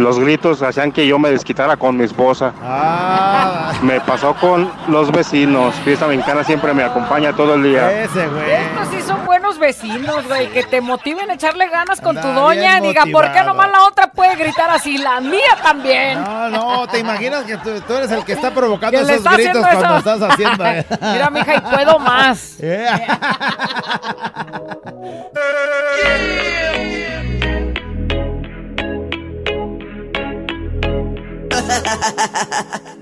los 0.01 0.19
gritos 0.19 0.63
hacían 0.63 0.93
que 0.93 1.07
yo 1.07 1.19
me 1.19 1.31
desquitara 1.31 1.77
con 1.77 1.97
mi 1.97 2.05
esposa. 2.05 2.53
Ah, 2.63 3.73
Me 3.83 4.01
pasó 4.01 4.35
con 4.35 4.71
los 4.89 5.11
vecinos. 5.13 5.75
Fiesta 5.85 6.07
Mexicana 6.07 6.43
siempre 6.45 6.73
me 6.75 6.83
acompaña 6.83 7.33
todo 7.33 7.55
el 7.55 7.63
día. 7.63 8.03
ese 8.03 8.27
güey. 8.27 8.51
Estos 8.53 8.89
sí 8.89 9.01
son 9.07 9.25
buenos 9.27 9.59
vecinos, 9.59 10.27
güey, 10.27 10.49
que 10.51 10.63
te 10.65 10.81
motiven 10.81 11.31
a 11.31 11.35
echarle 11.35 11.69
ganas 11.69 12.01
con 12.01 12.21
tu 12.21 12.29
doña. 12.29 12.81
Diga, 12.81 13.05
¿por 13.13 13.31
qué 13.33 13.43
nomás 13.45 13.71
la 13.71 13.83
otra 13.85 14.11
puede 14.11 14.35
gritar 14.37 14.71
así? 14.71 14.99
La 14.99 15.21
mía 15.21 15.57
también. 15.63 16.23
No, 16.23 16.49
no, 16.51 16.87
te 16.89 16.99
imaginas 16.99 17.45
que 17.45 17.57
tú, 17.59 17.71
tú 17.87 17.95
eres 17.95 18.11
el 18.11 18.25
que 18.25 18.33
está 18.33 18.51
provocando 18.51 18.99
esos 18.99 19.11
está 19.11 19.33
gritos 19.35 19.63
cuando 19.63 19.85
eso. 19.85 19.97
estás 19.99 20.23
haciendo. 20.33 20.67
eh. 20.67 20.87
Mira, 21.13 21.31
mija, 21.31 21.55
y 21.57 21.61
puedo 21.61 21.99
más. 21.99 22.57
Eh. 22.63 22.89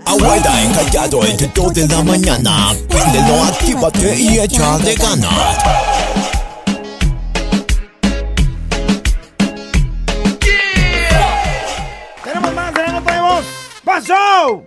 Abuela 0.05 0.63
encallado 0.63 1.25
entre 1.25 1.49
2 1.49 1.75
de 1.75 1.89
la 1.89 2.03
mañana. 2.03 2.75
Préndelo, 2.89 3.43
actívate 3.45 4.15
y 4.15 4.39
echa 4.39 4.79
de 4.79 4.95
ganas. 4.95 5.59
Tenemos 12.25 12.55
más, 12.55 12.75
tenemos, 12.75 13.05
tenemos. 13.05 13.45
¡Pasó! 13.85 14.65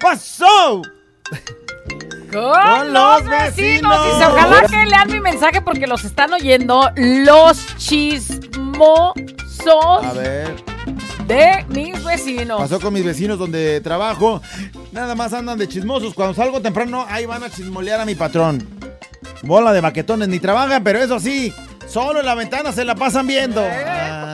¡Pasó! 0.00 0.82
Con, 2.32 2.92
los 2.92 3.24
vecinos. 3.26 4.04
Dice, 4.06 4.26
ojalá 4.26 4.66
que 4.68 4.84
lean 4.86 5.10
mi 5.10 5.20
mensaje 5.20 5.60
porque 5.60 5.86
los 5.86 6.04
están 6.04 6.32
oyendo 6.32 6.90
los 6.96 7.64
chismosos 7.76 8.34
A 10.02 10.12
ver. 10.12 10.73
De 11.26 11.64
mis 11.68 12.02
vecinos. 12.04 12.60
Pasó 12.60 12.80
con 12.80 12.92
mis 12.92 13.04
vecinos 13.04 13.38
donde 13.38 13.80
trabajo. 13.80 14.40
Nada 14.92 15.14
más 15.14 15.32
andan 15.32 15.58
de 15.58 15.68
chismosos. 15.68 16.14
Cuando 16.14 16.34
salgo 16.34 16.60
temprano, 16.60 17.06
ahí 17.08 17.26
van 17.26 17.42
a 17.42 17.50
chismolear 17.50 18.00
a 18.00 18.04
mi 18.04 18.14
patrón. 18.14 18.66
Bola 19.42 19.72
de 19.72 19.80
baquetones, 19.80 20.28
ni 20.28 20.38
trabajan, 20.38 20.82
pero 20.82 20.98
eso 21.00 21.20
sí, 21.20 21.52
solo 21.86 22.20
en 22.20 22.26
la 22.26 22.34
ventana 22.34 22.72
se 22.72 22.84
la 22.84 22.94
pasan 22.94 23.26
viendo. 23.26 23.62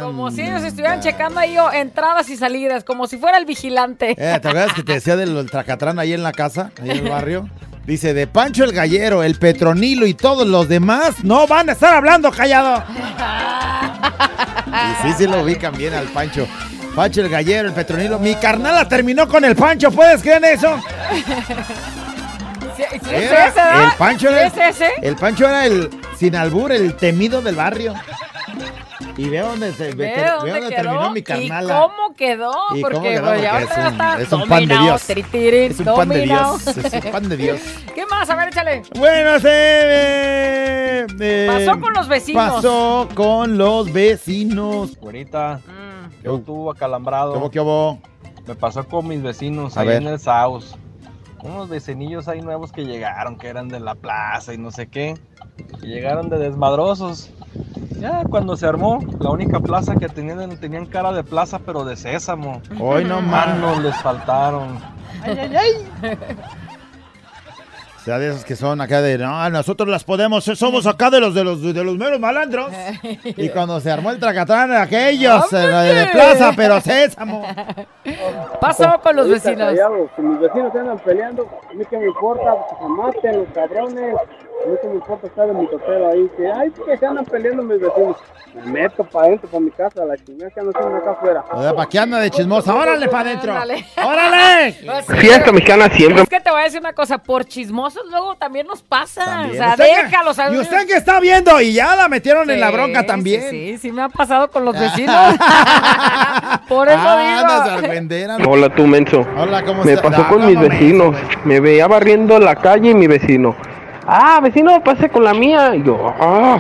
Como 0.01 0.30
si 0.30 0.43
ellos 0.43 0.62
estuvieran 0.62 1.01
checando 1.01 1.41
ahí 1.41 1.59
oh, 1.59 1.72
entradas 1.72 2.28
y 2.30 2.36
salidas, 2.36 2.84
como 2.84 3.07
si 3.07 3.18
fuera 3.18 3.38
el 3.38 3.45
vigilante. 3.45 4.12
Eh, 4.12 4.38
¿Te 4.41 4.49
acuerdas 4.49 4.72
que 4.72 4.82
te 4.82 4.93
decía 4.95 5.16
del 5.16 5.51
tracatrán 5.51 5.99
ahí 5.99 6.12
en 6.12 6.22
la 6.22 6.32
casa, 6.32 6.70
ahí 6.80 6.91
en 6.91 6.99
el 6.99 7.11
barrio? 7.11 7.49
Dice, 7.86 8.14
de 8.14 8.26
Pancho 8.26 8.62
el 8.62 8.72
Gallero, 8.72 9.22
el 9.24 9.34
Petronilo 9.36 10.07
y 10.07 10.14
todos 10.14 10.47
los 10.47 10.68
demás 10.68 11.24
no 11.24 11.47
van 11.47 11.70
a 11.70 11.72
estar 11.72 11.95
hablando 11.95 12.30
callado. 12.30 12.84
Y 14.66 15.09
sí, 15.09 15.14
sí 15.18 15.26
lo 15.26 15.43
ubican 15.43 15.76
bien 15.76 15.95
al 15.95 16.07
Pancho. 16.07 16.47
Pancho 16.95 17.20
el 17.22 17.28
Gallero, 17.28 17.68
el 17.68 17.74
Petronilo. 17.74 18.18
Mi 18.18 18.34
carnala 18.34 18.88
terminó 18.88 19.26
con 19.28 19.45
el 19.45 19.55
Pancho, 19.57 19.91
¿puedes 19.91 20.20
creer 20.22 20.45
eso? 20.45 20.76
¿Sí, 22.76 22.82
sí 22.93 23.14
es 23.14 23.30
Era 23.30 23.47
ese, 23.49 23.61
el 23.84 23.91
Pancho 23.99 24.28
¿Sí 24.28 24.34
era 24.34 24.47
es 24.47 24.57
ese? 24.76 24.88
El 25.03 25.16
Pancho 25.16 25.45
era 25.49 25.66
el 25.66 25.91
sin 26.18 26.34
albur, 26.36 26.72
el 26.72 26.95
temido 26.97 27.41
del 27.43 27.55
barrio. 27.57 27.95
Y 29.16 29.28
ve 29.28 29.38
dónde, 29.41 29.72
se, 29.74 29.88
ve, 29.88 29.95
Ve 29.95 30.14
ve 30.16 30.30
dónde 30.30 30.51
dónde 30.53 30.68
quedó 30.68 30.82
terminó 30.82 31.11
mi 31.11 31.20
y 31.20 31.22
carnala. 31.22 31.80
cómo 31.80 32.14
quedó, 32.16 32.53
¿Y 32.74 32.80
porque 32.80 32.95
cómo 32.97 33.09
quedó? 33.09 33.24
pues, 33.26 33.43
ya 33.43 33.51
Porque 33.53 33.64
es 33.64 33.78
un- 33.78 33.86
está 33.93 34.20
es 34.20 34.32
un 34.32 34.41
pan 34.41 34.49
de 34.49 34.55
dominado, 34.66 34.84
Dios. 34.84 35.03
tritiri, 35.03 35.57
Es 35.66 35.78
un 35.80 35.84
pan 35.84 36.09
de 36.09 36.16
dominado. 36.18 36.59
Dios, 36.59 36.76
es 36.76 37.05
un 37.05 37.12
pan 37.12 37.28
de 37.28 37.36
Dios. 37.36 37.61
¿Qué 37.95 38.07
más? 38.07 38.30
A 38.30 38.34
ver, 38.36 38.49
échale. 38.49 38.82
Bueno, 38.97 39.38
se... 39.41 39.49
eh, 39.53 41.07
eh, 41.20 41.47
Pasó 41.66 41.80
con 41.80 41.93
los 41.93 42.09
vecinos. 42.09 42.55
Pasó 42.55 43.09
con 43.14 43.59
los 43.59 43.93
vecinos. 43.93 44.97
Güerita, 44.99 45.61
Mm. 45.66 45.89
Yo 46.23 46.37
estuvo 46.37 46.71
acalambrado. 46.71 47.33
¿Cómo 47.35 47.51
que 47.51 47.61
hubo? 47.61 47.99
Me 48.47 48.55
pasó 48.55 48.87
con 48.87 49.07
mis 49.09 49.23
vecinos 49.23 49.77
A 49.77 49.81
ahí 49.83 49.89
ver. 49.89 50.03
en 50.03 50.09
el 50.09 50.18
Saus. 50.18 50.77
Unos 51.43 51.68
vecinillos 51.68 52.29
ahí 52.29 52.43
nuevos 52.43 52.73
que 52.73 52.85
llegaron, 52.85 53.37
que 53.39 53.49
eran 53.49 53.68
de 53.68 53.81
la 53.81 53.95
plaza 53.95 54.53
y 54.53 54.59
no 54.59 54.71
sé 54.71 54.89
qué. 54.89 55.14
Y 55.83 55.87
llegaron 55.87 56.29
de 56.29 56.39
desmadrosos. 56.39 57.31
Ya 57.99 58.25
cuando 58.25 58.57
se 58.57 58.66
armó, 58.66 58.99
la 59.18 59.31
única 59.31 59.61
plaza 59.61 59.95
que 59.97 60.09
tenían, 60.09 60.59
tenían 60.59 60.87
cara 60.87 61.12
de 61.12 61.23
plaza, 61.25 61.59
pero 61.59 61.85
de 61.85 61.97
sésamo. 61.97 62.61
Hoy 62.79 63.05
no 63.05 63.21
más. 63.21 63.49
Manos 63.49 63.83
les 63.83 63.97
faltaron. 63.97 64.79
Ay, 65.23 65.39
ay, 65.39 65.57
ay. 65.57 66.16
O 68.01 68.03
sea, 68.03 68.18
de 68.18 68.30
esos 68.30 68.46
que 68.46 68.57
son 68.57 68.80
acá 68.80 69.03
de, 69.03 69.18
no, 69.18 69.51
nosotros 69.51 69.86
las 69.86 70.05
podemos, 70.05 70.44
somos 70.44 70.86
acá 70.86 71.11
de 71.11 71.20
los 71.20 71.34
de 71.34 71.44
los 71.44 71.62
de 71.62 71.84
los 71.84 71.98
meros 71.98 72.18
malandros. 72.18 72.72
Y 73.36 73.48
cuando 73.51 73.78
se 73.80 73.90
armó 73.90 74.11
el 74.11 74.18
tracatrán, 74.18 74.72
aquellos, 74.72 75.53
eh, 75.53 75.57
de 75.57 76.07
plaza, 76.12 76.53
pero 76.57 76.80
sésamo. 76.80 77.44
Pasó 78.61 79.01
con 79.03 79.16
los 79.16 79.28
vecinos. 79.28 79.68
callado, 79.68 80.09
Si 80.16 80.22
mis 80.22 80.40
vecinos 80.40 80.74
andan 80.74 80.98
peleando, 81.01 81.46
a 81.70 81.74
mí 81.74 81.84
que 81.88 81.98
me 81.98 82.07
importa, 82.07 82.55
que 82.70 82.76
se 82.76 82.88
maten 82.88 83.38
los 83.38 83.48
cabrones. 83.55 84.14
A 84.63 84.69
mí 84.69 84.77
que 84.83 84.89
me 84.89 84.95
importa 84.95 85.27
estar 85.27 85.49
en 85.49 85.59
mi 85.59 85.67
totero 85.69 86.09
ahí. 86.11 86.31
Que, 86.37 86.47
ay, 86.51 86.71
que 86.85 86.97
se 86.99 87.07
andan 87.07 87.25
peleando 87.25 87.63
mis 87.63 87.81
vecinos. 87.81 88.17
Me 88.55 88.63
meto 88.83 89.05
para 89.05 89.27
adentro, 89.29 89.49
para 89.49 89.61
mi 89.61 89.71
casa, 89.71 90.05
la 90.05 90.17
chingada 90.17 90.51
que 90.51 90.61
andan 90.61 90.75
haciendo 90.77 90.97
acá 90.99 91.11
afuera. 91.13 91.45
¿Para 91.75 91.89
qué 91.89 91.99
anda 91.99 92.19
de 92.19 92.31
chismosa? 92.31 92.75
¡Órale 92.75 93.09
para 93.09 93.31
adentro! 93.31 93.53
¡Órale! 93.55 94.73
Sí, 94.81 95.15
Fiesta 95.17 95.53
mexicana 95.53 95.89
siempre. 95.91 96.23
Es 96.23 96.29
que 96.29 96.41
te 96.41 96.51
voy 96.51 96.61
a 96.61 96.65
decir 96.65 96.81
una 96.81 96.93
cosa, 96.93 97.19
por 97.19 97.45
chismosos 97.45 98.03
luego 98.11 98.35
también 98.37 98.67
nos 98.67 98.83
pasa. 98.83 99.25
También. 99.25 99.51
O 99.53 99.65
sea, 99.65 99.71
Usted 99.71 99.85
que- 99.85 100.03
déjalos. 100.05 100.37
Y 100.53 100.59
usted 100.59 100.87
que 100.87 100.95
está 100.95 101.21
viendo 101.21 101.61
y 101.61 101.73
ya 101.73 101.95
la 101.97 102.09
metieron 102.09 102.51
en 102.51 102.61
la 102.61 102.71
bronca 102.71 103.07
también. 103.07 103.43
Sí, 103.43 103.49
sí, 103.73 103.79
sí 103.79 103.93
me 103.93 104.03
ha 104.03 104.09
pasado 104.09 104.51
con 104.51 104.65
los 104.65 104.75
vecinos. 104.79 105.35
por 106.69 106.89
eso 106.89 106.99
Andas 106.99 107.81
digo. 107.83 108.51
Hola 108.51 108.69
tú, 108.75 108.87
menso. 108.87 109.25
Hola, 109.37 109.63
¿cómo 109.65 109.85
Me 109.85 109.93
estás? 109.93 110.11
pasó 110.11 110.23
Ah, 110.27 110.29
con 110.29 110.47
mis 110.47 110.57
¿cómo 110.57 110.69
vecinos. 110.69 111.17
Me 111.45 111.61
veía 111.61 111.87
barriendo 111.87 112.39
la 112.39 112.57
calle 112.57 112.91
y 112.91 112.95
mi 112.95 113.07
vecino. 113.07 113.57
Ah, 114.13 114.41
vecino, 114.43 114.83
pase 114.83 115.09
con 115.09 115.23
la 115.23 115.33
mía. 115.35 115.75
Y 115.77 115.85
yo, 115.85 116.13
ah. 116.21 116.59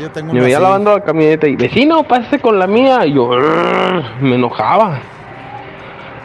Yo 0.00 0.10
tengo 0.10 0.32
Me 0.32 0.40
veía 0.40 0.56
así. 0.56 0.62
lavando 0.64 0.92
la 0.96 1.04
camioneta 1.04 1.46
y, 1.46 1.56
vecino, 1.56 2.02
pase 2.04 2.38
con 2.38 2.58
la 2.58 2.66
mía. 2.66 3.04
Y 3.06 3.12
yo, 3.14 3.30
"Ah", 3.34 4.02
me 4.20 4.34
enojaba. 4.36 4.98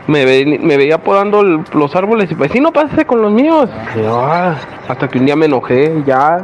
Me, 0.08 0.26
ve- 0.26 0.60
me 0.62 0.78
veía 0.78 0.98
podando 0.98 1.42
el- 1.42 1.64
los 1.74 1.96
árboles 1.96 2.30
y, 2.32 2.36
vecino, 2.36 2.72
pase 2.72 3.06
con 3.06 3.22
los 3.22 3.32
míos. 3.32 3.70
Y 3.96 4.02
yo, 4.04 4.22
"Ah", 4.26 4.56
hasta 4.90 5.08
que 5.08 5.20
un 5.20 5.26
día 5.26 5.36
me 5.36 5.46
enojé, 5.46 6.04
ya. 6.06 6.40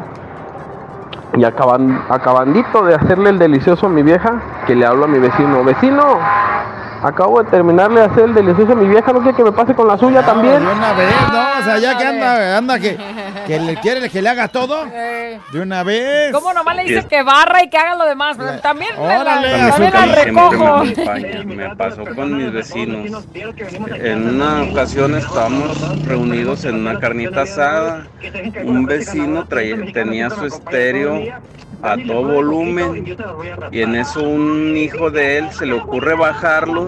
Y 1.38 1.44
acaban, 1.44 2.02
acabandito 2.10 2.84
de 2.84 2.96
hacerle 2.96 3.30
el 3.32 3.40
delicioso 3.40 3.86
a 3.86 3.90
mi 3.90 4.04
vieja, 4.04 4.42
que 4.66 4.76
le 4.76 4.86
hablo 4.86 5.06
a 5.06 5.08
mi 5.08 5.20
vecino, 5.20 5.64
vecino, 5.64 6.04
acabo 7.04 7.44
de 7.44 7.50
terminarle 7.52 8.00
de 8.00 8.06
hacer 8.08 8.24
el 8.26 8.34
delicioso 8.34 8.72
a 8.72 8.76
mi 8.76 8.88
vieja, 8.88 9.12
no 9.14 9.20
quiere 9.20 9.36
que 9.36 9.44
me 9.44 9.52
pase 9.52 9.76
con 9.76 9.88
la 9.88 9.98
suya 9.98 10.24
también. 10.24 10.66
De 10.66 10.72
una 10.72 10.94
vez, 10.94 11.10
no, 11.32 11.40
o 11.60 11.64
sea, 11.64 11.78
ya 11.78 11.98
que 11.98 12.06
anda, 12.08 12.58
anda 12.58 12.80
que, 12.80 12.98
que 13.48 13.60
le 13.60 13.76
quiere 13.78 14.10
que 14.10 14.22
le 14.22 14.30
haga 14.30 14.48
todo. 14.50 14.86
Eh, 14.94 15.40
De 15.52 15.60
una 15.62 15.84
vez. 15.84 16.32
¿Cómo 16.34 16.54
nomás 16.54 16.76
le 16.76 16.84
dices 16.84 16.98
Yes. 17.04 17.06
que 17.06 17.24
barra 17.24 17.64
y 17.64 17.70
que 17.70 17.78
haga 17.78 17.96
lo 17.96 18.06
demás? 18.06 18.36
Pero 18.38 18.60
también, 18.60 18.92
la, 18.96 19.20
Órale, 19.22 19.72
también 19.72 19.94
la 19.94 20.06
me 20.06 20.16
recojo. 20.16 20.84
Me 21.46 21.76
pasó 21.76 22.04
con 22.16 22.38
mis 22.38 22.52
vecinos. 22.52 23.26
En 23.96 24.30
una 24.36 24.64
ocasión 24.64 25.16
estábamos 25.16 26.06
reunidos 26.06 26.66
en 26.66 26.76
una 26.76 27.00
carnita 27.00 27.44
asada. 27.44 28.08
Un 28.64 28.86
vecino 28.86 29.48
traía, 29.48 29.78
tenía 29.94 30.30
su 30.30 30.46
estéreo 30.46 31.22
a 31.82 31.96
todo 32.08 32.24
volumen 32.24 33.18
y 33.72 33.82
en 33.82 33.96
eso 33.96 34.22
un 34.22 34.76
hijo 34.76 35.12
de 35.12 35.38
él 35.38 35.52
se 35.52 35.66
le 35.66 35.74
ocurre 35.74 36.16
bajarlo 36.16 36.88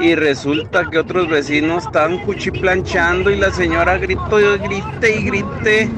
y 0.00 0.14
resulta 0.14 0.88
que 0.90 0.98
otros 0.98 1.28
vecinos 1.28 1.84
estaban 1.84 2.18
cuchiplanchando 2.20 3.30
y 3.30 3.36
la 3.36 3.50
señora 3.52 3.98
gritó, 3.98 4.38
grite 4.58 5.16
y 5.16 5.24
grite 5.24 5.90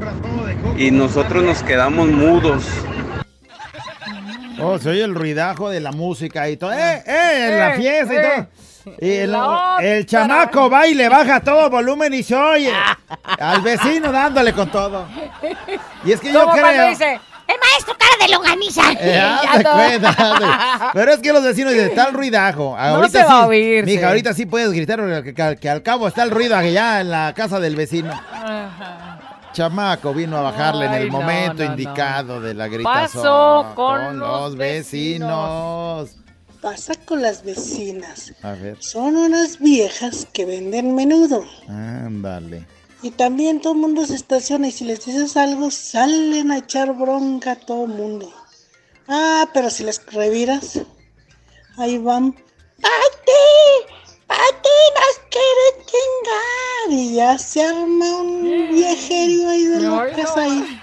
y 0.76 0.90
nosotros 0.90 1.42
nos 1.44 1.62
quedamos 1.62 2.08
mudos. 2.08 2.64
Oh, 4.60 4.78
se 4.78 4.90
oye 4.90 5.02
el 5.04 5.14
ruidajo 5.14 5.68
de 5.68 5.80
la 5.80 5.92
música 5.92 6.48
y 6.48 6.56
todo. 6.56 6.72
¡Eh, 6.72 7.02
eh! 7.06 7.48
En 7.50 7.58
la 7.58 7.74
Eh, 7.74 7.76
fiesta 7.76 8.14
y 8.14 8.16
eh. 8.16 8.22
todo. 8.22 8.96
Y 9.00 9.10
el, 9.12 9.36
el 9.80 10.06
chamaco 10.06 10.70
va 10.70 10.86
y 10.86 10.94
le 10.94 11.08
baja 11.08 11.40
todo 11.40 11.68
volumen 11.70 12.14
y 12.14 12.22
se 12.22 12.36
oye. 12.36 12.72
Al 13.38 13.62
vecino 13.62 14.12
dándole 14.12 14.52
con 14.52 14.70
todo. 14.70 15.06
Y 16.04 16.12
es 16.12 16.20
que 16.20 16.32
yo 16.32 16.48
creo. 16.50 16.88
dice, 16.90 17.20
el 17.46 17.54
maestro 17.60 17.94
cara 17.98 18.12
de 18.20 18.32
longaniza. 18.32 18.82
Eh, 19.00 19.62
cuenta, 19.62 20.90
Pero 20.94 21.12
es 21.12 21.18
que 21.20 21.32
los 21.32 21.42
vecinos 21.44 21.72
dicen, 21.72 21.88
está 21.88 22.06
el 22.08 22.14
ruidajo. 22.14 22.76
Ahorita 22.76 23.08
se 23.20 23.24
va 23.24 23.30
sí, 23.30 23.34
a 23.42 23.46
oír, 23.46 23.84
mija, 23.84 24.08
ahorita 24.08 24.34
sí 24.34 24.46
puedes 24.46 24.70
gritar 24.72 25.00
que, 25.22 25.34
que- 25.34 25.56
que 25.60 25.68
al 25.70 25.82
cabo 25.82 26.08
está 26.08 26.22
el 26.22 26.30
ruido 26.30 26.56
allá 26.56 27.00
en 27.00 27.10
la 27.10 27.32
casa 27.34 27.60
del 27.60 27.76
vecino. 27.76 28.12
Chamaco 29.52 30.12
vino 30.12 30.36
a 30.36 30.40
bajarle 30.42 30.86
en 30.86 30.94
el 30.94 31.06
no, 31.08 31.12
momento 31.20 31.62
no, 31.62 31.64
no. 31.66 31.70
indicado 31.72 32.40
de 32.40 32.54
la 32.54 32.66
gritación. 32.66 33.22
Pasó 33.22 33.72
con 33.76 34.18
los 34.18 34.40
los 34.40 34.56
vecinos. 34.56 36.16
Pasa 36.60 36.94
con 37.04 37.20
las 37.22 37.44
vecinas. 37.44 38.32
A 38.42 38.52
ver, 38.52 38.76
Son 38.80 39.16
unas 39.16 39.58
viejas 39.58 40.26
que 40.32 40.44
venden 40.46 40.94
menudo. 40.94 41.44
ándale. 41.68 42.66
Y 43.04 43.10
también 43.10 43.60
todo 43.60 43.74
el 43.74 43.80
mundo 43.80 44.06
se 44.06 44.14
estaciona 44.14 44.68
y 44.68 44.72
si 44.72 44.86
les 44.86 45.04
dices 45.04 45.36
algo, 45.36 45.70
salen 45.70 46.50
a 46.50 46.56
echar 46.56 46.94
bronca 46.94 47.52
a 47.52 47.56
todo 47.56 47.84
el 47.84 47.90
mundo. 47.90 48.32
Ah, 49.06 49.46
pero 49.52 49.68
si 49.68 49.84
les 49.84 50.00
reviras, 50.06 50.80
ahí 51.76 51.98
van. 51.98 52.32
¡Pati! 52.32 53.44
¡Pati! 54.26 54.78
¡Nos 54.96 55.18
quiere 55.28 55.84
chingar! 55.84 56.98
Y 56.98 57.14
ya 57.16 57.36
se 57.36 57.62
arma 57.62 58.22
un 58.22 58.70
viejerio 58.70 59.50
ahí 59.50 59.64
de 59.64 59.80
locas 59.80 60.36
ahí. 60.38 60.80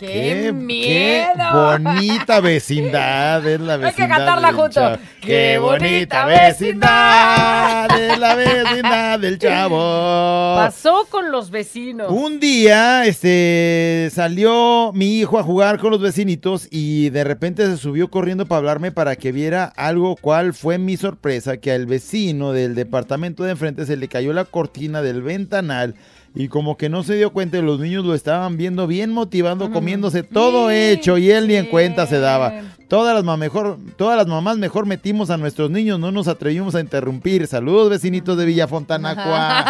¡Qué, 0.00 0.52
miedo! 0.52 1.34
bonita 1.52 2.40
vecindad 2.40 3.46
es 3.46 3.60
la 3.60 3.74
Hay 3.74 3.80
vecindad. 3.80 4.08
que 4.08 4.08
cantarla 4.14 4.52
juntos. 4.52 4.74
chavo. 4.74 4.96
¡Qué 5.20 5.58
bonita 5.58 6.24
vecindad 6.26 8.00
es 8.00 8.18
la 8.18 8.34
vecindad 8.34 9.18
del 9.20 9.38
chavo! 9.40 10.56
Pasó 10.56 11.06
con 11.10 11.30
los 11.30 11.50
vecinos. 11.50 12.10
Un 12.10 12.40
día, 12.40 13.04
este, 13.04 14.08
salió 14.12 14.92
mi 14.94 15.18
hijo 15.18 15.38
a 15.38 15.42
jugar 15.42 15.78
con 15.78 15.90
los 15.90 16.00
vecinitos 16.00 16.68
y 16.70 17.10
de 17.10 17.24
repente 17.24 17.66
se 17.66 17.76
subió 17.76 18.08
corriendo 18.08 18.46
para 18.46 18.58
hablarme 18.58 18.92
para 18.92 19.16
que 19.16 19.32
viera 19.32 19.64
algo 19.76 20.16
cual 20.16 20.54
fue 20.54 20.78
mi 20.78 20.96
sorpresa, 20.96 21.58
que 21.58 21.72
al 21.72 21.86
vecino 21.86 22.52
del 22.52 22.74
departamento 22.74 23.44
de 23.44 23.52
enfrente 23.52 23.86
se 23.86 23.96
le 23.96 24.08
cayó 24.08 24.32
la 24.32 24.44
cortina 24.44 25.02
del 25.02 25.22
ventanal 25.22 25.94
y 26.34 26.48
como 26.48 26.76
que 26.76 26.88
no 26.88 27.02
se 27.02 27.14
dio 27.14 27.32
cuenta 27.32 27.58
y 27.58 27.62
los 27.62 27.80
niños 27.80 28.04
lo 28.04 28.14
estaban 28.14 28.56
viendo 28.56 28.86
bien 28.86 29.12
motivando, 29.12 29.72
comiéndose 29.72 30.22
todo 30.22 30.70
hecho 30.70 31.18
y 31.18 31.30
él 31.30 31.48
ni 31.48 31.56
en 31.56 31.66
cuenta 31.66 32.06
se 32.06 32.20
daba. 32.20 32.52
Todas 32.88 33.14
las, 33.14 33.38
mejor, 33.38 33.78
todas 33.96 34.16
las 34.16 34.26
mamás 34.26 34.56
mejor 34.58 34.84
metimos 34.84 35.30
a 35.30 35.36
nuestros 35.36 35.70
niños, 35.70 36.00
no 36.00 36.10
nos 36.10 36.26
atrevimos 36.26 36.74
a 36.74 36.80
interrumpir. 36.80 37.46
Saludos 37.46 37.88
vecinitos 37.90 38.36
de 38.36 38.44
Villa 38.44 38.66
Fontanacua. 38.66 39.64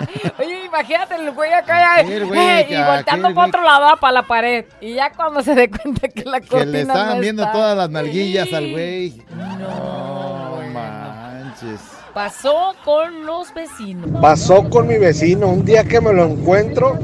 Oye, 0.38 0.64
imagínate 0.64 1.14
el 1.14 1.30
güey 1.32 1.52
acá 1.52 2.02
Sí, 2.04 2.18
güey 2.20 2.40
eh, 2.40 2.66
y 2.70 2.82
volteando 2.82 3.34
para 3.34 3.48
otro 3.48 3.62
lado 3.62 3.96
para 4.00 4.12
la 4.12 4.22
pared. 4.26 4.64
Y 4.80 4.94
ya 4.94 5.12
cuando 5.12 5.42
se 5.42 5.54
dé 5.54 5.70
cuenta 5.70 6.08
que 6.08 6.24
la 6.24 6.40
cortina 6.40 6.64
Que 6.64 6.66
le 6.66 6.80
estaban 6.80 7.16
no 7.16 7.20
viendo 7.20 7.42
está. 7.42 7.52
todas 7.52 7.76
las 7.76 7.90
nalguillas 7.90 8.52
al 8.52 8.70
güey. 8.70 9.22
No, 9.36 10.58
manches. 10.72 11.99
Pasó 12.14 12.74
con 12.84 13.24
los 13.24 13.54
vecinos. 13.54 14.20
Pasó 14.20 14.68
con 14.68 14.88
mi 14.88 14.98
vecino 14.98 15.48
un 15.48 15.64
día 15.64 15.84
que 15.84 16.00
me 16.00 16.12
lo 16.12 16.24
encuentro 16.24 16.98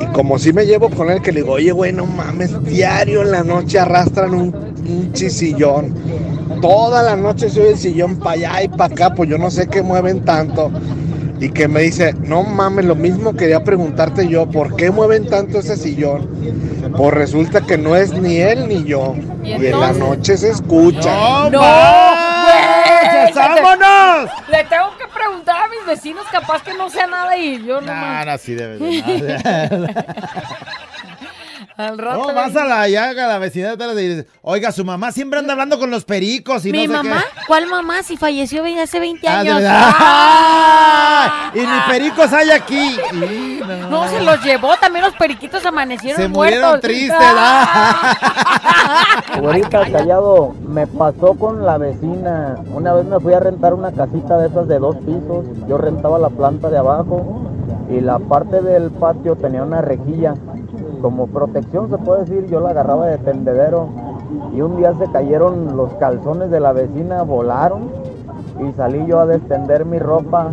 y 0.00 0.04
como 0.12 0.38
si 0.38 0.52
me 0.52 0.66
llevo 0.66 0.90
con 0.90 1.10
él 1.10 1.22
que 1.22 1.32
le 1.32 1.40
digo, 1.40 1.54
oye 1.54 1.72
güey, 1.72 1.92
no 1.92 2.04
mames, 2.04 2.62
diario 2.64 3.22
en 3.22 3.30
la 3.30 3.42
noche 3.42 3.78
arrastran 3.78 4.34
un, 4.34 4.54
un 4.54 5.12
chisillón. 5.14 5.94
Toda 6.60 7.02
la 7.02 7.16
noche 7.16 7.48
se 7.48 7.60
oye 7.60 7.70
el 7.70 7.78
sillón 7.78 8.18
para 8.18 8.32
allá 8.32 8.62
y 8.64 8.68
para 8.68 8.92
acá, 8.92 9.14
pues 9.14 9.30
yo 9.30 9.38
no 9.38 9.50
sé 9.50 9.66
qué 9.66 9.82
mueven 9.82 10.24
tanto. 10.24 10.70
Y 11.40 11.48
que 11.48 11.66
me 11.66 11.80
dice, 11.80 12.14
no 12.24 12.44
mames, 12.44 12.84
lo 12.84 12.94
mismo 12.94 13.32
quería 13.32 13.64
preguntarte 13.64 14.28
yo, 14.28 14.48
¿por 14.48 14.76
qué 14.76 14.90
mueven 14.90 15.26
tanto 15.26 15.58
ese 15.58 15.76
sillón? 15.76 16.28
Pues 16.96 17.14
resulta 17.14 17.62
que 17.62 17.78
no 17.78 17.96
es 17.96 18.12
ni 18.12 18.36
él 18.36 18.68
ni 18.68 18.84
yo. 18.84 19.14
¿Y 19.42 19.52
Y 19.52 19.66
en 19.66 19.80
la 19.80 19.92
noche 19.92 20.36
se 20.36 20.50
escucha. 20.50 21.48
¡No! 21.50 21.58
güey! 21.58 22.81
¡Vámonos! 23.34 24.30
Le 24.48 24.64
tengo 24.64 24.96
que 24.96 25.06
preguntar 25.08 25.62
a 25.62 25.68
mis 25.68 25.86
vecinos, 25.86 26.26
capaz 26.30 26.62
que 26.62 26.74
no 26.74 26.88
sea 26.90 27.06
nada 27.06 27.36
y 27.36 27.64
yo 27.64 27.80
no. 27.80 27.92
Ah, 27.92 28.24
no, 28.26 28.38
sí 28.38 28.54
debe 28.54 28.78
de 28.78 29.94
Al 31.76 31.98
rato. 31.98 32.28
No, 32.28 32.34
vas 32.34 32.54
a 32.56 32.64
la, 32.64 32.88
ya 32.88 33.10
a 33.10 33.12
la 33.14 33.38
vecindad 33.38 33.78
y 33.98 34.08
dices, 34.08 34.26
oiga, 34.42 34.72
su 34.72 34.84
mamá 34.84 35.10
siempre 35.12 35.38
anda 35.38 35.52
hablando 35.52 35.78
con 35.78 35.90
los 35.90 36.04
pericos 36.04 36.66
y 36.66 36.72
¿Mi 36.72 36.86
no 36.86 37.02
sé 37.02 37.08
mamá? 37.08 37.24
¿Cuál 37.46 37.66
mamá? 37.66 38.02
Si 38.02 38.16
falleció 38.16 38.62
hace 38.82 39.00
20 39.00 39.20
qué. 39.20 39.28
Ah, 39.28 39.40
años. 39.40 39.62
¡Ah! 39.66 41.50
Y 41.54 41.60
ni 41.60 41.80
pericos 41.88 42.32
hay 42.32 42.50
aquí. 42.50 42.96
No. 43.88 43.90
No, 43.90 44.08
se 44.08 44.20
los 44.22 44.42
llevó. 44.42 44.76
También 44.76 45.04
los 45.04 45.14
periquitos 45.14 45.64
amanecieron 45.64 46.20
Se 46.20 46.28
muertos. 46.28 46.58
murieron 46.60 46.80
tristes, 46.80 47.16
Ahorita 49.34 49.68
callado, 49.92 50.54
me 50.66 50.86
pasó 50.86 51.34
con 51.34 51.64
la 51.64 51.78
vecina. 51.78 52.56
Una 52.72 52.92
vez 52.92 53.04
me 53.06 53.18
fui 53.20 53.32
a 53.34 53.40
rentar 53.40 53.74
una 53.74 53.92
casita 53.92 54.38
de 54.38 54.48
esas 54.48 54.68
de 54.68 54.78
dos 54.78 54.96
pisos. 54.96 55.44
Yo 55.68 55.78
rentaba 55.78 56.18
la 56.18 56.30
planta 56.30 56.68
de 56.70 56.78
abajo 56.78 57.42
y 57.90 58.00
la 58.00 58.18
parte 58.18 58.60
del 58.62 58.90
patio 58.90 59.36
tenía 59.36 59.62
una 59.62 59.80
rejilla. 59.80 60.34
Como 61.02 61.26
protección 61.26 61.90
se 61.90 61.98
puede 61.98 62.24
decir, 62.24 62.46
yo 62.46 62.60
la 62.60 62.70
agarraba 62.70 63.08
de 63.08 63.18
tendedero. 63.18 63.88
Y 64.54 64.60
un 64.60 64.76
día 64.76 64.94
se 64.94 65.10
cayeron 65.10 65.76
los 65.76 65.92
calzones 65.94 66.50
de 66.50 66.60
la 66.60 66.72
vecina, 66.72 67.22
volaron. 67.22 67.90
Y 68.60 68.72
salí 68.74 69.04
yo 69.06 69.18
a 69.18 69.26
descender 69.26 69.84
mi 69.84 69.98
ropa. 69.98 70.52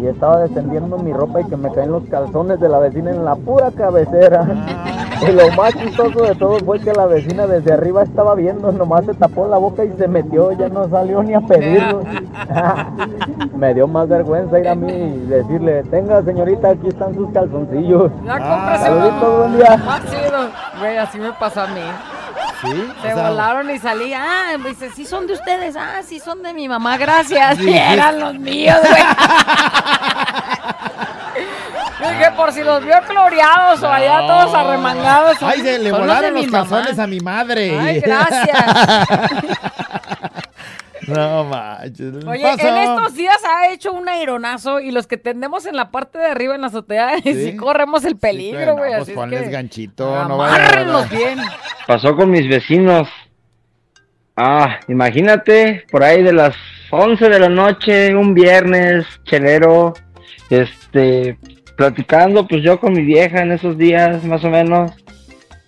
Y 0.00 0.06
estaba 0.06 0.40
descendiendo 0.40 0.96
mi 0.96 1.12
ropa 1.12 1.42
y 1.42 1.44
que 1.44 1.56
me 1.58 1.70
caen 1.70 1.92
los 1.92 2.04
calzones 2.04 2.60
de 2.60 2.68
la 2.70 2.78
vecina 2.78 3.10
en 3.10 3.26
la 3.26 3.36
pura 3.36 3.70
cabecera. 3.70 4.86
Y 5.26 5.32
lo 5.32 5.50
más 5.52 5.74
chistoso 5.74 6.22
de 6.24 6.34
todo 6.36 6.58
fue 6.64 6.80
que 6.80 6.92
la 6.92 7.06
vecina 7.06 7.46
desde 7.46 7.72
arriba 7.72 8.02
estaba 8.02 8.34
viendo, 8.34 8.70
nomás 8.72 9.04
se 9.04 9.14
tapó 9.14 9.46
la 9.48 9.58
boca 9.58 9.84
y 9.84 9.92
se 9.98 10.06
metió, 10.08 10.52
ya 10.52 10.68
no 10.68 10.88
salió 10.88 11.22
ni 11.22 11.34
a 11.34 11.40
pedirlo. 11.40 12.02
Me 13.56 13.74
dio 13.74 13.86
más 13.88 14.08
vergüenza 14.08 14.58
ir 14.58 14.68
a 14.68 14.74
mí 14.74 14.92
y 14.92 15.26
decirle, 15.26 15.82
tenga 15.84 16.22
señorita, 16.22 16.70
aquí 16.70 16.88
están 16.88 17.14
sus 17.14 17.30
calzoncillos. 17.32 18.10
Ya 18.24 18.38
Ah. 18.40 18.78
Saluditos, 18.78 19.38
buen 19.38 19.56
día. 19.56 19.78
Güey, 20.78 20.96
así 20.98 21.18
me 21.18 21.32
pasó 21.32 21.62
a 21.62 21.66
mí. 21.68 21.80
¿Sí? 22.62 22.92
Se 23.02 23.12
O 23.12 23.16
sea, 23.16 23.28
volaron 23.30 23.70
y 23.70 23.78
salí. 23.78 24.12
Ah, 24.14 24.56
me 24.58 24.70
dice, 24.70 24.90
sí 24.90 25.04
son 25.04 25.26
de 25.26 25.34
ustedes. 25.34 25.76
Ah, 25.76 26.00
sí 26.04 26.18
son 26.18 26.42
de 26.42 26.52
mi 26.52 26.68
mamá, 26.68 26.96
gracias. 26.96 27.56
Sí, 27.58 27.64
Y 27.68 27.72
sí. 27.72 27.78
eran 27.78 28.18
los 28.20 28.34
míos, 28.38 28.76
güey. 28.80 29.02
Dije, 32.18 32.30
por 32.36 32.52
si 32.52 32.62
los 32.62 32.84
vio 32.84 32.96
cloreados 33.06 33.82
o 33.82 33.88
allá 33.88 34.26
todos 34.26 34.54
arremangados. 34.54 35.38
son- 35.38 35.50
Ay, 35.50 35.60
se 35.60 35.78
le 35.78 35.92
volaron 35.92 36.34
de 36.34 36.42
los 36.42 36.50
calzones 36.50 36.98
a 36.98 37.06
mi 37.06 37.20
madre. 37.20 37.78
Ay, 37.78 38.00
gracias. 38.04 38.58
no 41.06 41.44
manches. 41.44 42.24
Oye, 42.26 42.42
pasó? 42.42 42.68
en 42.68 42.76
estos 42.76 43.14
días 43.14 43.38
ha 43.48 43.68
hecho 43.72 43.92
un 43.92 44.08
aeronazo 44.08 44.80
y 44.80 44.90
los 44.90 45.06
que 45.06 45.16
tendemos 45.16 45.64
en 45.66 45.76
la 45.76 45.90
parte 45.90 46.18
de 46.18 46.26
arriba 46.26 46.54
en 46.54 46.60
la 46.60 46.66
azotea, 46.66 47.12
sí, 47.22 47.34
Sí. 47.52 47.56
corremos 47.56 48.04
el 48.04 48.16
peligro, 48.16 48.76
güey. 48.76 48.90
pues 48.90 49.02
así 49.02 49.10
es 49.12 49.16
ponles 49.16 49.42
que 49.44 49.50
ganchito, 49.50 50.24
no 50.28 50.36
vaya 50.36 51.06
bien. 51.10 51.38
Pasó 51.86 52.14
con 52.16 52.30
mis 52.30 52.48
vecinos. 52.48 53.08
Ah, 54.36 54.78
imagínate, 54.86 55.84
por 55.90 56.04
ahí 56.04 56.22
de 56.22 56.32
las 56.32 56.54
11 56.90 57.28
de 57.28 57.40
la 57.40 57.48
noche, 57.48 58.14
un 58.14 58.34
viernes, 58.34 59.04
chelero, 59.24 59.94
este, 60.48 61.38
platicando, 61.78 62.48
pues 62.48 62.64
yo 62.64 62.80
con 62.80 62.92
mi 62.92 63.02
vieja 63.02 63.40
en 63.40 63.52
esos 63.52 63.78
días, 63.78 64.24
más 64.24 64.42
o 64.42 64.50
menos, 64.50 64.90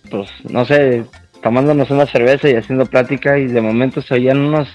pues, 0.09 0.29
no 0.49 0.65
sé, 0.65 1.05
tomándonos 1.41 1.89
una 1.89 2.05
cerveza 2.05 2.49
y 2.49 2.55
haciendo 2.55 2.85
plática 2.85 3.39
y 3.39 3.47
de 3.47 3.61
momento 3.61 4.01
se 4.01 4.15
oían 4.15 4.39
unos 4.39 4.67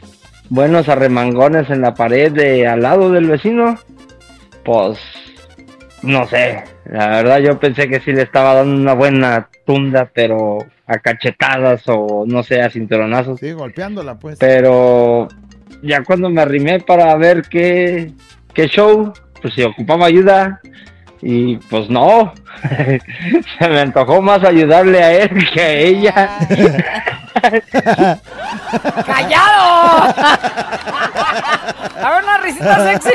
buenos 0.49 0.89
arremangones 0.89 1.69
en 1.69 1.83
la 1.83 1.93
pared 1.93 2.33
de 2.33 2.67
al 2.67 2.81
lado 2.81 3.13
del 3.13 3.27
vecino. 3.27 3.79
Pues, 4.65 4.99
no 6.03 6.27
sé, 6.27 6.65
la 6.87 7.09
verdad 7.09 7.41
yo 7.41 7.61
pensé 7.61 7.87
que 7.87 8.01
sí 8.01 8.15
le 8.15 8.23
estaba 8.23 8.55
dando 8.55 8.75
una 8.75 8.95
buena 8.95 9.51
tunda, 9.67 10.11
pero 10.15 10.57
a 10.87 10.99
cachetadas 11.01 11.83
o 11.87 12.25
no 12.27 12.43
sé, 12.45 12.63
a 12.63 12.71
cinturonazos. 12.71 13.41
Sí, 13.41 13.53
golpeándola, 13.53 14.19
pues. 14.19 14.39
Pero 14.39 15.29
ya 15.83 16.03
cuando 16.03 16.31
me 16.31 16.41
arrimé 16.41 16.81
para 16.81 17.15
ver 17.17 17.43
qué, 17.43 18.13
qué 18.55 18.69
show, 18.69 19.13
pues 19.43 19.53
si 19.53 19.63
ocupaba 19.65 20.07
ayuda. 20.07 20.63
Y 21.23 21.57
pues 21.57 21.89
no, 21.89 22.35
se 23.59 23.69
me 23.69 23.81
antojó 23.81 24.21
más 24.21 24.45
ayudarle 24.45 25.03
a 25.03 25.13
él 25.13 25.51
que 25.53 25.61
a 25.61 25.73
ella. 25.73 26.39
¡Callado! 29.07 30.15
A 32.03 32.11
ver 32.11 32.23
una 32.25 32.39
risita 32.39 32.93
sexy. 32.93 33.11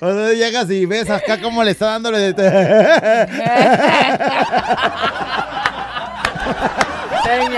O 0.00 0.12
sea, 0.12 0.32
llegas 0.32 0.70
y 0.70 0.84
ves 0.86 1.08
acá 1.10 1.40
cómo 1.40 1.64
le 1.64 1.70
está 1.70 1.86
dándole 1.86 2.32
de... 2.32 2.44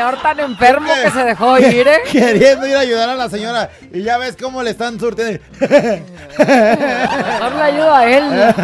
Señor 0.06 0.22
tan 0.22 0.38
enfermo 0.40 0.88
que 1.02 1.10
se 1.10 1.24
dejó 1.24 1.58
ir, 1.72 1.88
¿eh? 1.88 2.00
Queriendo 2.10 2.66
ir 2.68 2.76
a 2.76 2.80
ayudar 2.80 3.08
a 3.08 3.16
la 3.16 3.28
señora. 3.28 3.70
Y 3.92 4.02
ya 4.02 4.18
ves 4.18 4.36
cómo 4.40 4.62
le 4.62 4.70
están 4.70 5.00
surtiendo. 5.00 5.40
Mejor 5.58 7.54
le 7.56 7.62
ayudo 7.62 7.92
a 7.94 8.06
él. 8.06 8.54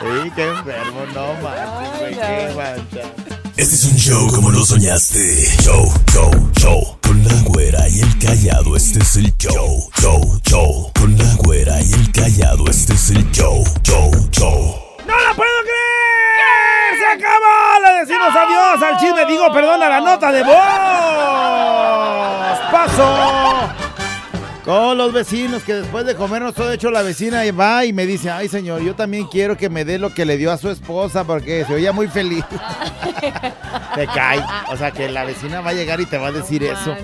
Sí, 0.00 0.30
qué 0.36 0.48
enfermo, 0.48 1.06
no 1.14 1.32
manches, 1.42 1.98
güey, 1.98 2.14
qué 2.14 2.52
mancha. 2.54 3.08
Este 3.56 3.74
es 3.74 3.84
un 3.84 3.96
show 3.96 4.30
como 4.34 4.50
lo 4.50 4.62
soñaste. 4.66 5.46
Show, 5.62 5.90
show, 6.12 6.50
show. 6.58 6.98
Con 7.00 7.24
la 7.24 7.34
güera 7.44 7.88
y 7.88 8.00
el 8.00 8.18
callado, 8.18 8.76
este 8.76 8.98
es 8.98 9.16
el 9.16 9.34
show. 9.38 9.88
Show, 9.98 10.40
show. 10.44 10.90
Con 10.98 11.16
la 11.16 11.34
güera 11.36 11.80
y 11.80 11.90
el 11.92 12.12
callado, 12.12 12.68
este 12.68 12.92
es 12.92 13.10
el 13.10 13.30
show. 13.30 13.64
Show, 13.82 14.10
show. 14.30 14.74
¡No 15.06 15.14
la 15.20 15.34
puedo 15.34 15.53
decimos 18.06 18.36
adiós 18.36 18.82
al 18.82 18.98
chisme, 18.98 19.24
digo, 19.24 19.50
perdón, 19.50 19.82
a 19.82 19.88
la 19.88 20.00
nota 20.00 20.30
de 20.30 20.42
voz. 20.42 20.54
¡Paso! 22.70 23.83
Con 24.64 24.96
los 24.96 25.12
vecinos 25.12 25.62
que 25.62 25.74
después 25.74 26.06
de 26.06 26.14
comernos 26.14 26.54
todo 26.54 26.72
hecho 26.72 26.90
la 26.90 27.02
vecina 27.02 27.42
va 27.52 27.84
y 27.84 27.92
me 27.92 28.06
dice, 28.06 28.30
ay 28.30 28.48
señor, 28.48 28.80
yo 28.82 28.94
también 28.94 29.26
quiero 29.26 29.58
que 29.58 29.68
me 29.68 29.84
dé 29.84 29.98
lo 29.98 30.14
que 30.14 30.24
le 30.24 30.38
dio 30.38 30.50
a 30.50 30.56
su 30.56 30.70
esposa 30.70 31.24
porque 31.24 31.66
se 31.66 31.74
oía 31.74 31.92
muy 31.92 32.08
feliz. 32.08 32.44
te 33.94 34.06
cae. 34.06 34.40
O 34.68 34.76
sea 34.76 34.90
que 34.90 35.08
la 35.10 35.24
vecina 35.24 35.60
va 35.60 35.70
a 35.70 35.74
llegar 35.74 36.00
y 36.00 36.06
te 36.06 36.16
va 36.16 36.28
a 36.28 36.32
decir 36.32 36.62
eso. 36.64 36.96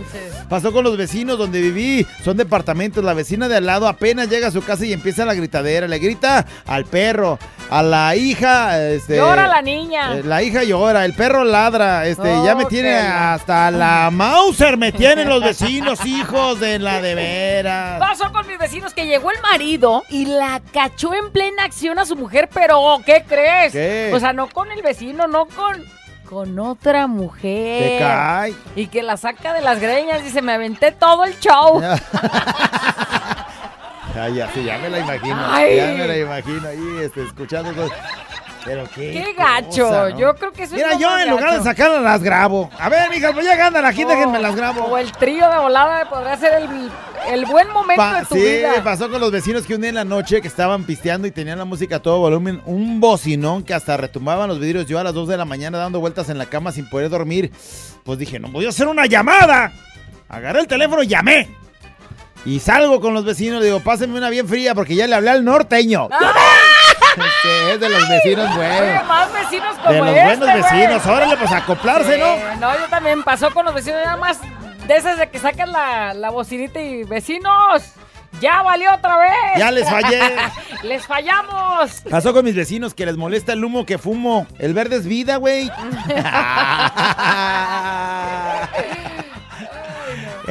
Pasó 0.49 0.73
con 0.73 0.85
los 0.85 0.97
vecinos 0.97 1.39
donde 1.39 1.61
viví, 1.61 2.07
son 2.25 2.37
departamentos. 2.39 3.05
La 3.05 3.15
vecina 3.15 3.47
de 3.49 3.57
al 3.57 3.67
lado 3.67 3.87
apenas 3.89 4.29
llega 4.29 4.49
a 4.49 4.51
su 4.51 4.63
casa 4.63 4.87
y 4.87 4.93
empieza 4.93 5.25
la 5.27 5.35
gritadera. 5.35 5.87
Le 5.87 5.99
grita 5.99 6.47
al 6.67 6.87
perro, 6.87 7.39
a 7.69 7.83
la 7.83 8.17
hija. 8.17 8.83
Este, 8.91 9.17
Llora 9.17 9.47
la 9.47 9.63
niña. 9.63 10.17
eh, 10.19 10.23
La 10.25 10.43
hija 10.43 10.65
llora, 10.65 11.05
el 11.05 11.13
perro 11.15 11.45
ladra, 11.45 12.07
este, 12.07 12.29
ya 12.45 12.55
me 12.55 12.65
Oh, 12.65 12.69
tiene 12.69 12.97
hasta 12.97 13.71
la 13.71 14.11
Mauser, 14.13 14.77
me 14.77 14.93
tienen 14.93 15.29
los 15.29 15.43
vecinos, 15.43 16.05
hijos 16.07 16.59
de 16.61 16.79
la 16.79 17.01
de 17.01 17.15
veras. 17.51 17.99
Pasó 17.99 18.33
con 18.33 18.47
mis 18.47 18.59
vecinos 18.59 18.95
que 18.95 19.07
llegó 19.07 19.31
el 19.31 19.41
marido 19.41 20.03
y 20.09 20.27
la 20.27 20.61
cachó 20.73 21.15
en 21.15 21.33
plena 21.33 21.65
acción 21.65 21.99
a 21.99 22.05
su 22.05 22.17
mujer, 22.17 22.49
pero 22.53 22.99
¿qué 23.05 23.25
crees? 23.27 23.73
¿Qué? 23.73 24.13
O 24.15 24.21
sea, 24.21 24.33
no 24.33 24.49
con 24.49 24.71
el 24.71 24.83
vecino, 24.83 25.27
no 25.27 25.47
con 25.47 25.85
con 26.31 26.59
otra 26.61 27.09
mujer. 27.09 27.83
Te 27.83 27.99
cae. 27.99 28.55
Y 28.77 28.87
que 28.87 29.03
la 29.03 29.17
saca 29.17 29.53
de 29.53 29.63
las 29.63 29.81
greñas, 29.81 30.23
dice, 30.23 30.41
me 30.43 30.53
aventé 30.53 30.93
todo 30.93 31.25
el 31.25 31.37
show. 31.41 31.83
Ay, 34.15 34.35
ya, 34.35 34.49
sí, 34.53 34.63
ya 34.63 34.79
me 34.79 34.91
la 34.91 35.01
imagino, 35.01 35.37
Ay. 35.41 35.77
ya 35.77 35.87
me 35.87 36.07
la 36.07 36.17
imagino 36.17 36.69
ahí, 36.69 36.99
este, 37.03 37.25
escuchando 37.25 37.73
todo. 37.73 37.91
Pero 38.65 38.85
qué 38.95 39.11
Qué 39.13 39.33
gacho. 39.33 39.85
cosa, 39.89 40.09
¿no? 40.11 40.19
Yo 40.19 40.35
creo 40.37 40.53
que 40.53 40.65
eso 40.65 40.77
es 40.77 40.83
Mira, 40.85 40.99
yo 40.99 41.19
en 41.19 41.31
lugar 41.31 41.47
de 41.53 41.57
gacho. 41.59 41.65
sacarlas 41.65 42.03
las 42.03 42.23
grabo. 42.23 42.71
A 42.79 42.89
ver, 42.91 43.09
mija, 43.11 43.33
pues 43.33 43.47
ya 43.47 43.67
andan 43.67 43.85
aquí, 43.87 44.05
déjenme 44.05 44.39
las 44.39 44.55
grabo. 44.55 44.85
O 44.85 44.99
el 44.99 45.11
trío 45.13 45.49
de 45.51 45.59
volada 45.59 46.09
podría 46.11 46.37
ser 46.37 46.53
el, 46.63 46.91
el 47.33 47.47
buen 47.47 47.69
momento 47.71 48.03
Pa- 48.03 48.21
de 48.21 48.27
tu 48.27 48.35
sí, 48.35 48.41
vida. 48.41 48.85
pasó 48.85 49.11
con 49.11 49.19
los 49.21 49.33
vecinos 49.33 49.67
que 49.67 49.75
un 49.75 49.81
día 49.81 49.89
en 49.89 49.95
la 49.97 50.05
noche 50.05 50.43
que 50.43 50.49
estaban 50.49 50.85
pisteando 50.85 51.27
y 51.27 51.31
tenían 51.31 51.59
la 51.59 51.65
música 51.65 51.97
a 51.97 51.99
todo 52.03 52.19
volumen, 52.19 52.61
un 52.67 53.01
bocinón 53.01 53.63
que 53.65 53.73
hasta 53.73 53.97
retumbaban 53.97 54.49
los 54.49 54.61
vidrios. 54.61 54.87
Yo 54.87 54.99
a 54.99 55.05
las 55.05 55.15
2 55.15 55.29
de 55.29 55.37
la 55.39 55.45
mañana 55.47 55.79
dando 55.79 55.99
vueltas 56.01 56.29
en 56.29 56.37
la 56.37 56.45
cama 56.47 56.71
sin 56.71 56.89
poder 56.91 57.09
dormir. 57.09 57.51
Pues 58.05 58.19
dije, 58.19 58.39
no 58.39 58.49
voy 58.49 58.67
a 58.67 58.69
hacer 58.69 58.89
una 58.89 59.07
llamada. 59.07 59.73
Agarré 60.29 60.61
el 60.61 60.67
teléfono 60.67 61.03
y 61.03 61.07
llamé. 61.07 61.49
Y 62.45 62.59
salgo 62.61 63.01
con 63.01 63.13
los 63.13 63.25
vecinos, 63.25 63.63
digo, 63.63 63.81
pásenme 63.81 64.17
una 64.17 64.31
bien 64.31 64.49
fría 64.49 64.75
porque 64.75 64.95
ya 64.95 65.07
le 65.07 65.15
hablé 65.15 65.29
al 65.31 65.45
norteño. 65.45 66.09
Este 66.11 66.25
es 67.73 67.81
de 67.81 67.89
los 67.89 68.09
vecinos 68.09 68.55
buenos. 68.57 69.07
más 69.07 69.33
vecinos 69.33 69.77
como 69.79 69.93
De 69.93 69.99
los 70.01 70.09
este, 70.09 70.25
buenos 70.25 70.49
güey. 70.49 70.63
vecinos. 70.63 71.07
Órale, 71.07 71.37
pues 71.37 71.53
acoplarse, 71.53 72.15
Sí, 72.15 72.21
¿no? 72.21 72.57
No, 72.57 72.79
yo 72.79 72.87
también 72.89 73.23
pasó 73.23 73.51
con 73.53 73.65
los 73.65 73.75
vecinos, 73.75 74.01
nada 74.05 74.17
más 74.17 74.39
de 74.87 74.97
esas 74.97 75.19
de 75.19 75.29
que 75.29 75.39
sacan 75.39 75.73
la, 75.73 76.15
la 76.15 76.31
bocinita 76.31 76.81
y 76.81 77.05
vecinos. 77.05 77.93
Ya 78.41 78.63
valió 78.63 78.95
otra 78.95 79.19
vez. 79.19 79.33
Ya 79.59 79.71
les 79.73 79.89
fallé. 79.91 80.21
les 80.85 81.05
fallamos. 81.07 82.03
Pasó 82.09 82.33
con 82.33 82.45
mis 82.45 82.55
vecinos 82.55 82.95
que 82.95 83.05
les 83.05 83.17
molesta 83.17 83.53
el 83.53 83.65
humo 83.65 83.85
que 83.85 83.99
fumo. 83.99 84.47
El 84.59 84.73
verde 84.73 84.97
es 84.97 85.07
vida, 85.07 85.37
güey. 85.37 85.69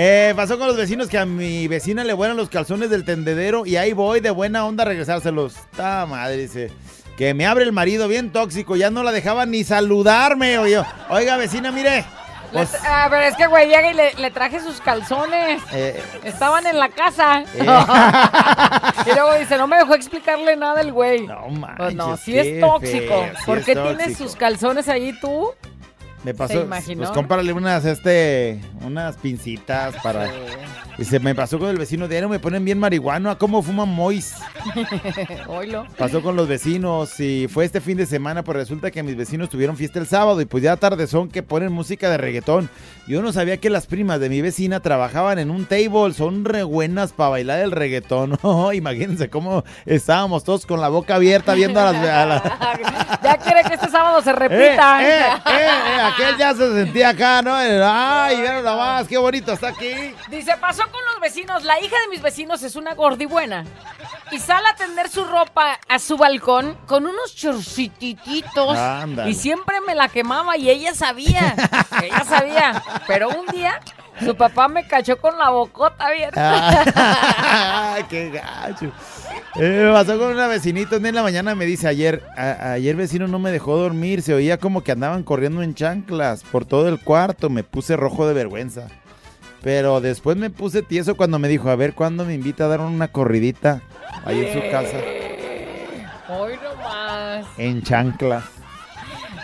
Eh, 0.01 0.33
pasó 0.35 0.57
con 0.57 0.67
los 0.67 0.77
vecinos 0.77 1.09
que 1.09 1.17
a 1.17 1.25
mi 1.25 1.67
vecina 1.67 2.05
le 2.05 2.13
vuelan 2.13 2.37
los 2.37 2.47
calzones 2.49 2.89
del 2.89 3.03
tendedero 3.03 3.65
y 3.65 3.75
ahí 3.75 3.91
voy 3.91 4.21
de 4.21 4.29
buena 4.31 4.65
onda 4.65 4.83
a 4.83 4.87
regresárselos. 4.87 5.55
Ta 5.75 6.05
madre, 6.05 6.37
dice. 6.37 6.71
Que 7.17 7.33
me 7.33 7.45
abre 7.45 7.65
el 7.65 7.73
marido 7.73 8.07
bien 8.07 8.31
tóxico, 8.31 8.77
ya 8.77 8.89
no 8.91 9.03
la 9.03 9.11
dejaba 9.11 9.45
ni 9.45 9.65
saludarme. 9.65 10.57
Oye, 10.57 10.81
oiga, 11.09 11.35
vecina, 11.35 11.71
mire. 11.73 12.05
Pues, 12.53 12.73
a 12.83 13.09
ver, 13.09 13.23
es 13.25 13.35
que 13.35 13.45
güey 13.45 13.67
llega 13.67 13.91
y 13.91 13.93
le, 13.93 14.13
le 14.13 14.31
traje 14.31 14.61
sus 14.61 14.79
calzones. 14.79 15.61
eh, 15.73 16.01
Estaban 16.23 16.65
en 16.65 16.79
la 16.79 16.87
casa. 16.89 17.41
Eh. 17.53 17.59
y 19.05 19.13
luego 19.13 19.33
dice, 19.37 19.57
no 19.57 19.67
me 19.67 19.77
dejó 19.77 19.93
explicarle 19.95 20.55
nada 20.55 20.79
el 20.81 20.93
güey. 20.93 21.27
No 21.27 21.43
Pues 21.77 21.93
no, 21.93 22.07
manches, 22.07 22.23
sí 22.25 22.39
es 22.39 22.59
tóxico. 22.61 23.05
feo, 23.25 23.31
sí 23.37 23.43
¿Por 23.45 23.57
es 23.59 23.65
qué 23.65 23.75
tienes 23.75 24.17
sus 24.17 24.35
calzones 24.37 24.87
ahí 24.87 25.13
tú? 25.19 25.51
Me 26.23 26.31
¿Se 26.31 26.37
pasó. 26.37 26.61
imaginó? 26.61 26.99
Pues 26.99 27.11
cómprale 27.11 27.53
unas, 27.53 27.85
este, 27.85 28.59
unas 28.81 29.15
pincitas 29.17 29.95
para. 30.03 30.29
Se 31.03 31.19
me 31.19 31.33
pasó 31.33 31.57
con 31.59 31.69
el 31.69 31.77
vecino 31.77 32.07
diario, 32.07 32.29
me 32.29 32.39
ponen 32.39 32.63
bien 32.65 32.77
marihuano. 32.77 33.29
¿A 33.31 33.37
cómo 33.37 33.61
fuman 33.63 33.87
mois? 33.89 34.35
Pasó 35.97 36.21
con 36.21 36.35
los 36.35 36.47
vecinos 36.47 37.19
y 37.19 37.47
fue 37.47 37.65
este 37.65 37.81
fin 37.81 37.97
de 37.97 38.05
semana, 38.05 38.43
pues 38.43 38.57
resulta 38.57 38.91
que 38.91 39.01
mis 39.03 39.15
vecinos 39.15 39.49
tuvieron 39.49 39.75
fiesta 39.77 39.99
el 39.99 40.07
sábado 40.07 40.39
y 40.41 40.45
pues 40.45 40.63
ya 40.63 40.75
tarde 40.77 41.07
son 41.07 41.29
que 41.29 41.41
ponen 41.43 41.71
música 41.71 42.09
de 42.09 42.17
reggaetón. 42.17 42.69
Yo 43.07 43.21
no 43.21 43.31
sabía 43.31 43.57
que 43.57 43.69
las 43.69 43.87
primas 43.87 44.19
de 44.19 44.29
mi 44.29 44.41
vecina 44.41 44.81
trabajaban 44.81 45.39
en 45.39 45.49
un 45.51 45.65
table, 45.65 46.13
son 46.13 46.45
re 46.45 46.63
buenas 46.63 47.11
para 47.11 47.29
bailar 47.31 47.59
el 47.59 47.71
reggaetón. 47.71 48.37
Oh, 48.49 48.73
imagínense 48.73 49.29
cómo 49.29 49.63
estábamos 49.85 50.43
todos 50.43 50.65
con 50.65 50.81
la 50.81 50.89
boca 50.89 51.15
abierta 51.15 51.53
viendo 51.53 51.79
a 51.79 51.91
las... 51.91 51.95
a 52.07 52.25
la- 52.25 53.19
Ya 53.23 53.37
quiere 53.37 53.61
que 53.63 53.73
este 53.75 53.89
sábado 53.89 54.21
se 54.21 54.31
repita. 54.33 55.03
Eh, 55.03 55.09
eh, 55.09 55.33
eh, 55.45 55.67
eh, 55.67 56.01
aquel 56.01 56.37
ya 56.37 56.53
se 56.55 56.73
sentía 56.73 57.09
acá, 57.09 57.41
¿no? 57.41 57.53
Ay, 57.53 58.37
mira 58.37 58.61
nomás, 58.61 59.07
qué 59.07 59.17
bonito 59.17 59.51
está 59.53 59.67
aquí. 59.69 60.13
Dice, 60.31 60.53
pasó 60.59 60.83
con 60.91 61.01
los 61.11 61.19
vecinos. 61.21 61.63
La 61.63 61.79
hija 61.79 61.95
de 62.03 62.07
mis 62.09 62.21
vecinos 62.21 62.63
es 62.63 62.75
una 62.75 62.93
gordibuena. 62.93 63.65
Y 64.31 64.39
sale 64.39 64.67
a 64.67 64.75
tender 64.75 65.09
su 65.09 65.23
ropa 65.23 65.79
a 65.87 65.99
su 65.99 66.17
balcón 66.17 66.77
con 66.85 67.05
unos 67.05 67.35
chorcititos. 67.35 68.77
Ándale. 68.77 69.31
Y 69.31 69.33
siempre 69.33 69.75
me 69.85 69.95
la 69.95 70.07
quemaba 70.09 70.57
y 70.57 70.69
ella 70.69 70.93
sabía. 70.93 71.55
ella 72.03 72.23
sabía. 72.25 72.83
Pero 73.07 73.29
un 73.29 73.45
día 73.47 73.79
su 74.23 74.35
papá 74.35 74.67
me 74.67 74.85
cachó 74.87 75.17
con 75.17 75.37
la 75.37 75.49
bocota 75.49 76.07
abierta. 76.07 76.83
Ah, 76.95 77.97
qué 78.09 78.29
gacho. 78.31 78.91
Eh, 79.55 79.83
me 79.85 79.91
pasó 79.93 80.19
con 80.19 80.31
una 80.31 80.47
vecinita 80.47 80.97
en 80.97 81.15
la 81.15 81.23
mañana 81.23 81.55
me 81.55 81.65
dice 81.65 81.87
ayer, 81.87 82.23
a- 82.37 82.73
ayer 82.73 82.95
vecino 82.95 83.27
no 83.27 83.39
me 83.39 83.51
dejó 83.51 83.77
dormir, 83.77 84.21
se 84.21 84.33
oía 84.33 84.57
como 84.57 84.83
que 84.83 84.91
andaban 84.91 85.23
corriendo 85.23 85.63
en 85.63 85.73
chanclas 85.73 86.43
por 86.43 86.65
todo 86.65 86.87
el 86.89 86.99
cuarto, 86.99 87.49
me 87.49 87.63
puse 87.63 87.95
rojo 87.95 88.27
de 88.27 88.33
vergüenza. 88.33 88.87
Pero 89.61 90.01
después 90.01 90.37
me 90.37 90.49
puse 90.49 90.81
tieso 90.81 91.15
cuando 91.15 91.39
me 91.39 91.47
dijo, 91.47 91.69
a 91.69 91.75
ver, 91.75 91.93
¿cuándo 91.93 92.25
me 92.25 92.33
invita 92.33 92.65
a 92.65 92.67
dar 92.67 92.81
una 92.81 93.09
corridita 93.09 93.81
ahí 94.25 94.45
en 94.45 94.53
su 94.53 94.71
casa? 94.71 94.97
Hoy 96.29 96.53
nomás. 96.63 97.45
En 97.57 97.81
chanclas. 97.81 98.45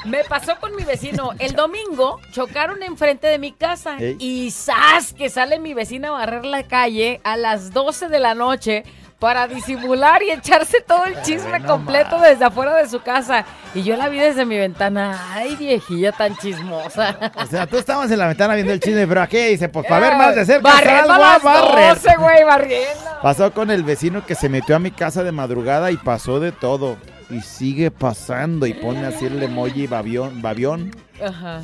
Me 0.05 0.23
pasó 0.23 0.59
con 0.59 0.75
mi 0.75 0.83
vecino. 0.83 1.31
El 1.39 1.53
domingo 1.53 2.19
chocaron 2.31 2.83
enfrente 2.83 3.25
de 3.25 3.39
mi 3.39 3.51
casa 3.51 3.97
y 3.99 4.51
¡zas! 4.51 5.13
que 5.13 5.29
sale 5.29 5.59
mi 5.59 5.73
vecina 5.73 6.09
a 6.09 6.11
barrer 6.11 6.45
la 6.45 6.63
calle 6.63 7.21
a 7.23 7.37
las 7.37 7.73
12 7.73 8.07
de 8.09 8.19
la 8.19 8.35
noche 8.35 8.83
para 9.25 9.47
disimular 9.47 10.21
y 10.21 10.29
echarse 10.29 10.81
todo 10.81 11.05
el 11.05 11.19
chisme 11.23 11.57
no 11.59 11.65
completo 11.65 12.19
desde 12.19 12.45
afuera 12.45 12.75
de 12.75 12.87
su 12.87 13.01
casa. 13.01 13.43
Y 13.73 13.81
yo 13.81 13.97
la 13.97 14.07
vi 14.07 14.19
desde 14.19 14.45
mi 14.45 14.55
ventana. 14.55 15.19
¡Ay, 15.33 15.55
viejilla 15.55 16.11
tan 16.11 16.37
chismosa! 16.37 17.31
O 17.35 17.47
sea, 17.47 17.65
tú 17.65 17.79
estabas 17.79 18.11
en 18.11 18.19
la 18.19 18.27
ventana 18.27 18.53
viendo 18.53 18.71
el 18.71 18.79
chisme, 18.79 19.07
pero 19.07 19.23
aquí 19.23 19.39
dice, 19.39 19.67
pues 19.67 19.87
para 19.87 20.09
ver 20.09 20.15
más 20.15 20.35
de 20.35 20.45
cerca, 20.45 20.61
Barriendo 20.69 21.13
a 21.13 21.15
a 21.15 21.19
las 21.19 21.41
barrer. 21.41 21.95
12, 21.95 22.17
güey, 22.19 22.43
barriendo. 22.43 23.19
Pasó 23.23 23.51
con 23.51 23.71
el 23.71 23.83
vecino 23.83 24.23
que 24.23 24.35
se 24.35 24.47
metió 24.47 24.75
a 24.75 24.79
mi 24.79 24.91
casa 24.91 25.23
de 25.23 25.31
madrugada 25.31 25.89
y 25.89 25.97
pasó 25.97 26.39
de 26.39 26.51
todo. 26.51 26.95
Y 27.31 27.41
sigue 27.41 27.89
pasando 27.89 28.67
y 28.67 28.75
pone 28.75 29.07
así 29.07 29.25
el 29.25 29.41
emoji 29.41 29.87
babión. 29.87 30.39
babión. 30.43 30.95
Ajá. 31.19 31.61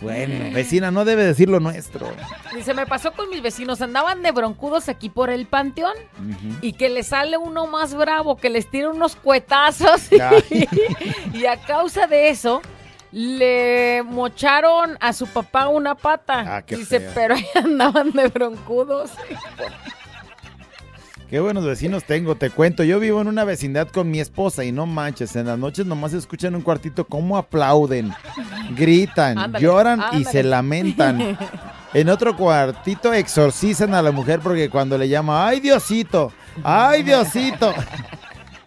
Bueno, 0.00 0.52
vecina, 0.54 0.90
no 0.90 1.04
debe 1.04 1.24
decir 1.24 1.48
lo 1.48 1.58
nuestro. 1.58 2.08
Dice, 2.54 2.74
me 2.74 2.86
pasó 2.86 3.12
con 3.12 3.30
mis 3.30 3.40
vecinos, 3.42 3.80
andaban 3.80 4.22
de 4.22 4.30
broncudos 4.30 4.88
aquí 4.88 5.08
por 5.08 5.30
el 5.30 5.46
panteón 5.46 5.94
y 6.60 6.74
que 6.74 6.88
le 6.90 7.02
sale 7.02 7.38
uno 7.38 7.66
más 7.66 7.94
bravo, 7.94 8.36
que 8.36 8.50
les 8.50 8.70
tira 8.70 8.90
unos 8.90 9.16
cuetazos 9.16 10.08
y 11.32 11.46
a 11.46 11.56
causa 11.66 12.06
de 12.06 12.28
eso 12.28 12.60
le 13.12 14.02
mocharon 14.02 14.98
a 15.00 15.12
su 15.14 15.26
papá 15.26 15.68
una 15.68 15.94
pata. 15.94 16.56
Ah, 16.58 16.62
Dice, 16.66 17.00
feo. 17.00 17.12
pero 17.14 17.34
ahí 17.34 17.46
andaban 17.54 18.10
de 18.10 18.28
broncudos. 18.28 19.10
Qué 21.28 21.40
buenos 21.40 21.64
vecinos 21.64 22.04
tengo, 22.04 22.36
te 22.36 22.50
cuento. 22.50 22.84
Yo 22.84 23.00
vivo 23.00 23.20
en 23.20 23.26
una 23.26 23.42
vecindad 23.42 23.88
con 23.88 24.08
mi 24.10 24.20
esposa 24.20 24.64
y 24.64 24.70
no 24.70 24.86
manches, 24.86 25.34
en 25.34 25.46
las 25.46 25.58
noches 25.58 25.84
nomás 25.84 26.12
se 26.12 26.18
escuchan 26.18 26.50
en 26.50 26.56
un 26.56 26.62
cuartito 26.62 27.04
cómo 27.04 27.36
aplauden, 27.36 28.12
gritan, 28.76 29.36
Ándale, 29.36 29.64
lloran 29.64 30.02
y 30.12 30.24
se 30.24 30.42
lamentan. 30.42 31.36
En 31.94 32.10
otro 32.10 32.36
cuartito 32.36 33.14
exorcizan 33.14 33.94
a 33.94 34.02
la 34.02 34.10
mujer 34.10 34.40
porque 34.40 34.68
cuando 34.68 34.98
le 34.98 35.08
llama, 35.08 35.46
ay 35.46 35.60
Diosito, 35.60 36.30
ay 36.62 37.02
Diosito. 37.02 37.72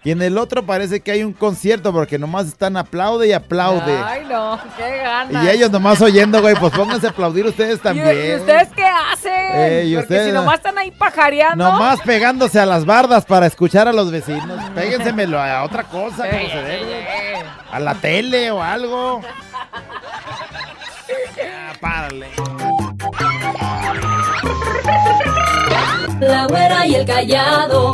Y 0.01 0.11
en 0.11 0.21
el 0.21 0.37
otro 0.37 0.65
parece 0.65 1.01
que 1.01 1.11
hay 1.11 1.23
un 1.23 1.33
concierto 1.33 1.91
porque 1.91 2.17
nomás 2.17 2.47
están 2.47 2.77
aplaude 2.77 3.27
y 3.27 3.33
aplaude. 3.33 3.97
Ay, 4.01 4.25
no, 4.29 4.57
qué 4.77 4.97
ganas. 4.97 5.43
Y 5.43 5.49
ellos 5.49 5.69
nomás 5.69 5.99
oyendo, 6.01 6.39
güey, 6.41 6.55
pues 6.55 6.71
pónganse 6.73 7.07
a 7.07 7.09
aplaudir 7.09 7.45
ustedes 7.45 7.79
¿Y- 7.79 7.81
también. 7.81 8.07
¿Y, 8.31 8.35
ustedes 8.35 8.69
qué 8.73 8.85
hacen? 8.85 9.31
Eh, 9.33 9.83
¿y 9.87 9.93
Porque 9.95 10.03
ustedes? 10.05 10.27
si 10.27 10.31
nomás 10.31 10.55
están 10.55 10.77
ahí 10.77 10.91
pajareando. 10.91 11.63
Nomás 11.69 11.99
pegándose 12.01 12.59
a 12.61 12.65
las 12.65 12.85
bardas 12.85 13.25
para 13.25 13.45
escuchar 13.45 13.89
a 13.89 13.93
los 13.93 14.09
vecinos. 14.09 14.57
Péguensemelo 14.73 15.37
a 15.37 15.63
otra 15.63 15.83
cosa, 15.83 16.29
como 16.29 16.47
se 16.49 16.61
debe. 16.61 17.05
A 17.69 17.79
la 17.81 17.95
tele 17.95 18.51
o 18.51 18.63
algo. 18.63 19.21
Ah, 21.41 21.73
párale. 21.81 22.27
La 26.19 26.45
güera 26.47 26.85
y 26.85 26.95
el 26.95 27.05
callado. 27.05 27.93